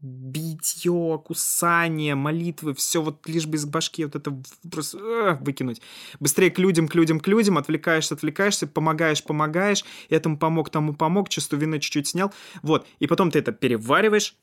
битье, 0.02 1.22
кусание, 1.24 2.14
молитвы, 2.14 2.74
все 2.74 3.02
вот 3.02 3.26
лишь 3.28 3.46
бы 3.46 3.56
из 3.56 3.64
башки 3.66 4.04
вот 4.04 4.16
это 4.16 4.34
просто 4.70 5.38
выкинуть. 5.40 5.82
Быстрее 6.20 6.50
к 6.50 6.58
людям, 6.58 6.88
к 6.88 6.94
людям, 6.94 7.20
к 7.20 7.26
людям, 7.26 7.58
отвлекаешься, 7.58 8.14
отвлекаешься, 8.14 8.66
помогаешь, 8.66 9.22
помогаешь, 9.22 9.84
этому 10.08 10.38
помог, 10.38 10.70
тому 10.70 10.94
помог, 10.94 11.28
чувство 11.28 11.56
вины 11.56 11.80
чуть-чуть 11.80 12.08
снял. 12.08 12.32
Вот, 12.62 12.86
и 12.98 13.06
потом 13.06 13.30
ты 13.30 13.38
это 13.38 13.52
перевариваешь, 13.52 14.36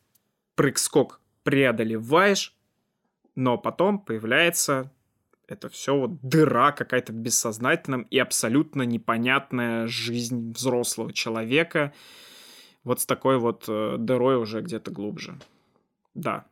прыг-скок 0.55 1.19
преодолеваешь, 1.43 2.53
но 3.35 3.57
потом 3.57 3.99
появляется 3.99 4.91
это 5.47 5.69
все 5.69 5.95
вот 5.97 6.21
дыра 6.21 6.71
какая-то 6.71 7.13
в 7.13 7.15
бессознательном 7.15 8.01
и 8.03 8.19
абсолютно 8.19 8.81
непонятная 8.81 9.87
жизнь 9.87 10.51
взрослого 10.51 11.13
человека, 11.13 11.93
вот 12.87 13.01
с 13.01 13.05
такой 13.05 13.37
вот 13.37 13.65
э, 13.67 13.95
дырой 13.99 14.37
уже 14.37 14.61
где-то 14.61 14.91
глубже. 14.91 15.37
Да. 16.15 16.45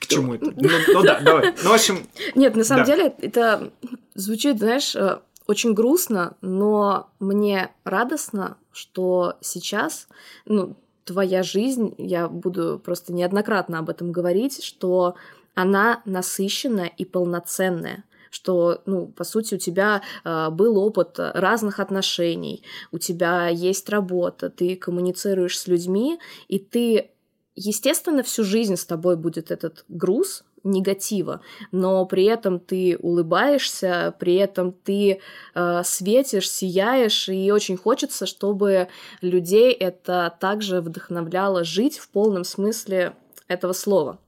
К 0.00 0.06
чему 0.06 0.34
это? 0.34 0.52
Ну, 0.56 0.68
ну 0.94 1.02
да, 1.02 1.20
давай. 1.20 1.54
Ну, 1.62 1.70
в 1.70 1.72
общем, 1.74 2.06
Нет, 2.34 2.56
на 2.56 2.64
самом 2.64 2.86
Да. 2.86 2.96
деле 2.96 3.14
это 3.20 3.72
звучит, 4.14 4.58
знаешь, 4.58 4.94
э, 4.96 5.18
очень 5.46 5.74
грустно, 5.74 6.36
но 6.40 7.10
мне 7.18 7.72
радостно, 7.84 8.56
что 8.70 9.34
сейчас, 9.40 10.08
ну, 10.46 10.76
твоя 11.04 11.42
жизнь, 11.42 11.94
я 11.98 12.28
буду 12.28 12.80
просто 12.82 13.12
неоднократно 13.12 13.80
об 13.80 13.90
этом 13.90 14.12
говорить, 14.12 14.62
что 14.62 15.16
она 15.54 16.00
насыщенная 16.04 16.86
и 16.86 17.04
полноценная 17.04 18.04
что, 18.32 18.80
ну, 18.86 19.06
по 19.06 19.24
сути, 19.24 19.54
у 19.54 19.58
тебя 19.58 20.02
э, 20.24 20.48
был 20.50 20.78
опыт 20.78 21.16
разных 21.18 21.80
отношений, 21.80 22.64
у 22.90 22.98
тебя 22.98 23.48
есть 23.48 23.88
работа, 23.90 24.48
ты 24.48 24.74
коммуницируешь 24.74 25.58
с 25.58 25.66
людьми, 25.66 26.18
и 26.48 26.58
ты, 26.58 27.10
естественно, 27.54 28.22
всю 28.22 28.42
жизнь 28.42 28.76
с 28.76 28.86
тобой 28.86 29.16
будет 29.16 29.50
этот 29.50 29.84
груз 29.88 30.44
негатива, 30.64 31.42
но 31.72 32.06
при 32.06 32.24
этом 32.24 32.58
ты 32.58 32.96
улыбаешься, 32.98 34.14
при 34.18 34.36
этом 34.36 34.72
ты 34.72 35.20
э, 35.54 35.82
светишь, 35.84 36.50
сияешь, 36.50 37.28
и 37.28 37.52
очень 37.52 37.76
хочется, 37.76 38.24
чтобы 38.24 38.88
людей 39.20 39.72
это 39.72 40.34
также 40.40 40.80
вдохновляло 40.80 41.64
жить 41.64 41.98
в 41.98 42.08
полном 42.08 42.44
смысле 42.44 43.14
этого 43.48 43.72
слова. 43.74 44.18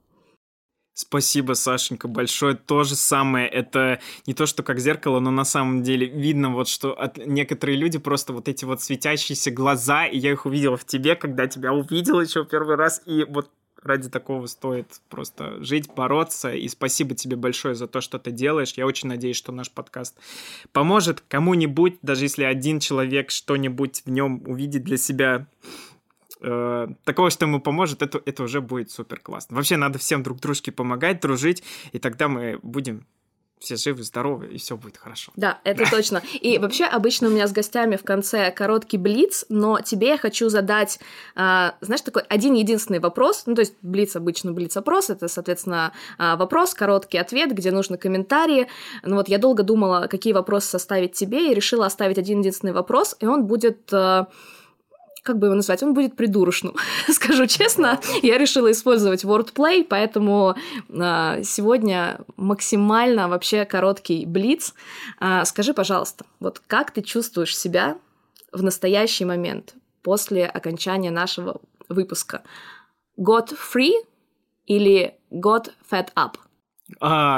Спасибо, 0.95 1.55
Сашенька, 1.55 2.07
большое. 2.07 2.55
То 2.55 2.85
же 2.85 2.95
самое. 2.95 3.49
Это 3.49 4.01
не 4.27 4.35
то, 4.35 4.47
что 4.47 4.63
как 4.63 4.79
зеркало, 4.79 5.19
но 5.19 5.33
на 5.33 5.45
самом 5.45 5.83
деле 5.83 6.07
видно 6.07 6.51
вот, 6.51 6.69
что 6.69 6.93
от... 6.93 7.19
некоторые 7.27 7.77
люди 7.77 7.99
просто 7.99 8.33
вот 8.33 8.49
эти 8.49 8.65
вот 8.65 8.81
светящиеся 8.81 9.51
глаза, 9.51 10.07
и 10.07 10.17
я 10.17 10.31
их 10.31 10.47
увидел 10.47 10.77
в 10.77 10.85
тебе, 10.85 11.17
когда 11.17 11.49
тебя 11.49 11.73
увидел 11.73 12.21
еще 12.21 12.45
первый 12.45 12.77
раз, 12.77 13.03
и 13.07 13.25
вот 13.29 13.51
ради 13.83 14.09
такого 14.09 14.47
стоит 14.47 14.87
просто 15.11 15.63
жить, 15.63 15.91
бороться. 15.95 16.53
И 16.53 16.69
спасибо 16.69 17.15
тебе 17.15 17.37
большое 17.37 17.75
за 17.75 17.87
то, 17.87 18.01
что 18.01 18.19
ты 18.19 18.31
делаешь. 18.31 18.75
Я 18.77 18.87
очень 18.87 19.09
надеюсь, 19.09 19.37
что 19.37 19.53
наш 19.53 19.71
подкаст 19.71 20.17
поможет 20.73 21.23
кому-нибудь, 21.29 21.99
даже 22.03 22.25
если 22.25 22.45
один 22.45 22.81
человек 22.81 23.31
что-нибудь 23.31 24.03
в 24.05 24.11
нем 24.11 24.43
увидит 24.47 24.85
для 24.85 24.97
себя 24.97 25.47
э, 26.41 26.89
такого, 27.05 27.31
что 27.31 27.47
ему 27.47 27.61
поможет, 27.61 28.03
это, 28.03 28.21
это 28.25 28.43
уже 28.43 28.61
будет 28.61 28.91
супер 28.91 29.21
классно. 29.21 29.57
Вообще 29.57 29.77
надо 29.77 29.99
всем 29.99 30.23
друг 30.23 30.41
дружке 30.41 30.73
помогать, 30.73 31.21
дружить, 31.21 31.63
и 31.93 31.99
тогда 31.99 32.29
мы 32.29 32.59
будем 32.63 33.07
все 33.65 33.77
живы, 33.77 34.03
здоровы, 34.03 34.47
и 34.47 34.59
все 34.59 34.77
будет 34.77 34.99
хорошо. 34.99 35.33
Да, 35.37 35.59
это 35.65 35.89
точно. 35.91 36.23
И 36.41 36.59
вообще 36.61 36.85
обычно 36.85 37.29
у 37.29 37.31
меня 37.31 37.47
с 37.47 37.53
гостями 37.53 37.97
в 37.97 38.05
конце 38.05 38.51
короткий 38.51 38.99
блиц, 38.99 39.47
но 39.49 39.81
тебе 39.81 40.09
я 40.09 40.19
хочу 40.19 40.49
задать, 40.49 41.01
а, 41.35 41.75
знаешь, 41.81 42.03
такой 42.03 42.23
один 42.23 42.55
единственный 42.55 43.01
вопрос. 43.01 43.45
Ну, 43.47 43.55
то 43.55 43.61
есть 43.61 43.75
блиц 43.83 44.17
обычно 44.17 44.53
блиц-опрос, 44.53 45.11
это, 45.11 45.29
соответственно, 45.29 45.93
а, 46.19 46.37
вопрос, 46.37 46.75
короткий 46.75 47.19
ответ, 47.19 47.53
где 47.53 47.71
нужно 47.71 47.97
комментарии. 47.97 48.69
Ну 49.03 49.17
вот 49.17 49.29
я 49.29 49.39
долго 49.39 49.63
думала, 49.63 50.07
какие 50.11 50.33
вопросы 50.33 50.69
составить 50.69 51.13
тебе, 51.13 51.51
и 51.51 51.55
решила 51.55 51.87
оставить 51.87 52.19
один 52.19 52.41
единственный 52.41 52.73
вопрос, 52.73 53.17
и 53.21 53.27
он 53.27 53.47
будет... 53.47 53.93
а, 53.93 54.29
как 55.25 55.39
бы 55.39 55.47
его 55.47 55.57
назвать, 55.57 55.83
он 55.83 55.95
будет 55.95 56.17
придурочным. 56.17 56.77
Скажу 57.09 57.47
честно, 57.47 57.99
я 58.23 58.39
решила 58.39 58.71
использовать 58.71 59.25
wordplay, 59.25 59.83
поэтому 59.83 60.55
а, 60.91 61.43
сегодня 61.43 62.21
максимально 62.37 63.29
вообще 63.29 63.65
короткий 63.65 64.27
блиц. 64.27 64.75
А, 65.19 65.45
скажи, 65.47 65.73
пожалуйста, 65.73 66.27
вот 66.41 66.61
как 66.67 66.93
ты 66.93 67.03
чувствуешь 67.03 67.57
себя 67.57 67.97
в 68.53 68.63
настоящий 68.63 69.25
момент 69.25 69.75
после 70.03 70.45
окончания 70.47 71.11
нашего 71.11 71.61
выпуска? 71.89 72.43
Got 73.19 73.57
free 73.57 73.95
или 74.67 75.15
got 75.33 75.71
fed 75.91 76.09
up? 76.15 76.37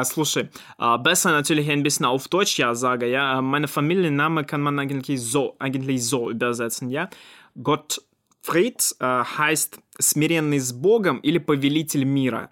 Slушай, 0.05 0.51
ah, 0.77 0.99
besser 0.99 1.31
natürlich 1.31 1.71
ein 1.71 1.85
bisschen 1.85 2.05
auf 2.05 2.27
Deutsch 2.27 2.59
ja 2.59 2.75
sage, 2.75 3.07
ja. 3.07 3.41
Meine 3.41 3.69
Familienname 3.69 4.45
kann 4.45 4.61
man 4.61 4.77
eigentlich 4.79 5.23
so, 5.23 5.55
eigentlich 5.61 6.05
so 6.05 6.31
übersetzen, 6.31 6.91
ja. 6.91 7.09
Gottfried 7.57 8.97
äh, 9.01 9.25
heißt 9.39 9.79
смиренный 9.99 10.59
с 10.59 10.73
Богом 10.73 11.19
или 11.19 11.39
повелитель 11.39 12.05
мира. 12.05 12.51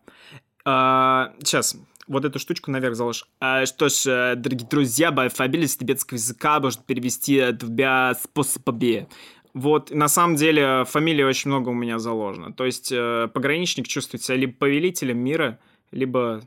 А, 0.64 1.34
сейчас, 1.38 1.76
вот 2.07 2.24
эту 2.24 2.38
штучку 2.38 2.70
наверх 2.70 2.96
заложишь. 2.96 3.26
А, 3.40 3.66
что 3.66 3.88
ж, 3.88 4.07
э, 4.07 4.34
дорогие 4.36 4.68
друзья, 4.68 5.09
алфавиту 5.09 5.68
с 5.68 5.76
тибетского 5.76 6.16
языка 6.16 6.61
можно 6.61 6.82
перевести 6.82 7.52
двумя 7.52 8.14
способами. 8.14 9.09
Вот, 9.52 9.90
на 9.90 10.09
самом 10.09 10.36
деле, 10.36 10.84
фамилия 10.84 11.26
очень 11.26 11.50
много 11.50 11.68
у 11.68 11.74
меня 11.74 11.98
заложено. 11.98 12.52
То 12.52 12.64
есть, 12.64 12.90
э, 12.90 13.28
пограничник 13.32 13.86
чувствует 13.86 14.22
себя 14.22 14.36
либо 14.36 14.55
повелителем 14.55 15.18
мира, 15.18 15.61
либо 15.92 16.42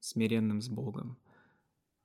смиренным 0.00 0.60
с 0.60 0.68
Богом. 0.68 1.16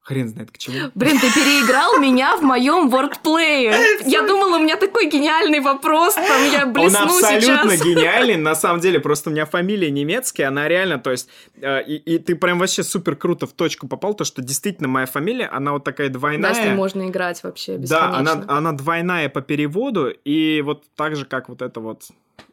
Хрен 0.06 0.30
знает 0.30 0.52
к 0.52 0.60
чему. 0.60 0.92
Блин, 0.94 1.20
ты 1.20 1.34
переиграл 1.34 1.98
меня 1.98 2.38
в 2.38 2.44
моем 2.44 2.90
вордплее. 2.90 3.76
Я 4.06 4.22
думала, 4.22 4.58
у 4.58 4.60
меня 4.60 4.76
такой 4.76 5.10
гениальный 5.10 5.62
вопрос, 5.62 6.14
там 6.14 6.44
я 6.52 6.68
блесну 6.68 7.00
Он 7.00 7.06
абсолютно 7.06 7.72
сейчас. 7.72 7.84
гениальный, 7.84 8.36
на 8.38 8.54
самом 8.56 8.82
деле, 8.82 9.00
просто 9.00 9.32
у 9.32 9.34
меня 9.34 9.48
фамилия 9.48 9.90
немецкая, 9.90 10.46
она 10.50 10.68
реально, 10.68 11.00
то 11.00 11.10
есть, 11.10 11.28
э, 11.60 11.84
и, 11.88 11.96
и 11.96 12.20
ты 12.20 12.36
прям 12.36 12.60
вообще 12.60 12.84
супер 12.84 13.16
круто 13.16 13.48
в 13.48 13.54
точку 13.54 13.88
попал, 13.88 14.14
то, 14.14 14.26
что 14.26 14.44
действительно 14.44 14.88
моя 14.88 15.08
фамилия, 15.08 15.48
она 15.48 15.72
вот 15.72 15.84
такая 15.84 16.10
двойная. 16.10 16.54
Да, 16.54 16.62
с 16.62 16.64
ним 16.64 16.76
можно 16.76 17.10
играть 17.10 17.42
вообще 17.42 17.78
Да, 17.80 18.12
бесконечно. 18.12 18.32
она, 18.32 18.46
она 18.48 18.72
двойная 18.74 19.28
по 19.30 19.42
переводу, 19.42 20.10
и 20.24 20.62
вот 20.62 20.84
так 20.96 21.16
же, 21.16 21.26
как 21.26 21.50
вот 21.50 21.64
это 21.64 21.80
вот 21.80 22.04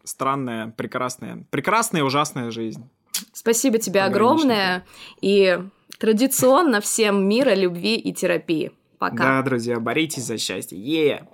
странная, 0.05 0.73
прекрасная, 0.75 1.45
прекрасная 1.51 2.01
и 2.01 2.05
ужасная 2.05 2.51
жизнь. 2.51 2.89
Спасибо 3.35 3.79
тебе 3.79 4.03
огромное. 4.03 4.85
И 5.21 5.59
традиционно 6.03 6.81
всем 6.81 7.29
мира, 7.29 7.55
любви 7.55 7.95
и 7.95 8.13
терапии. 8.13 8.73
Пока. 8.99 9.17
Да, 9.17 9.43
друзья, 9.43 9.79
боритесь 9.79 10.25
за 10.25 10.37
счастье. 10.37 10.77
Е! 10.77 11.29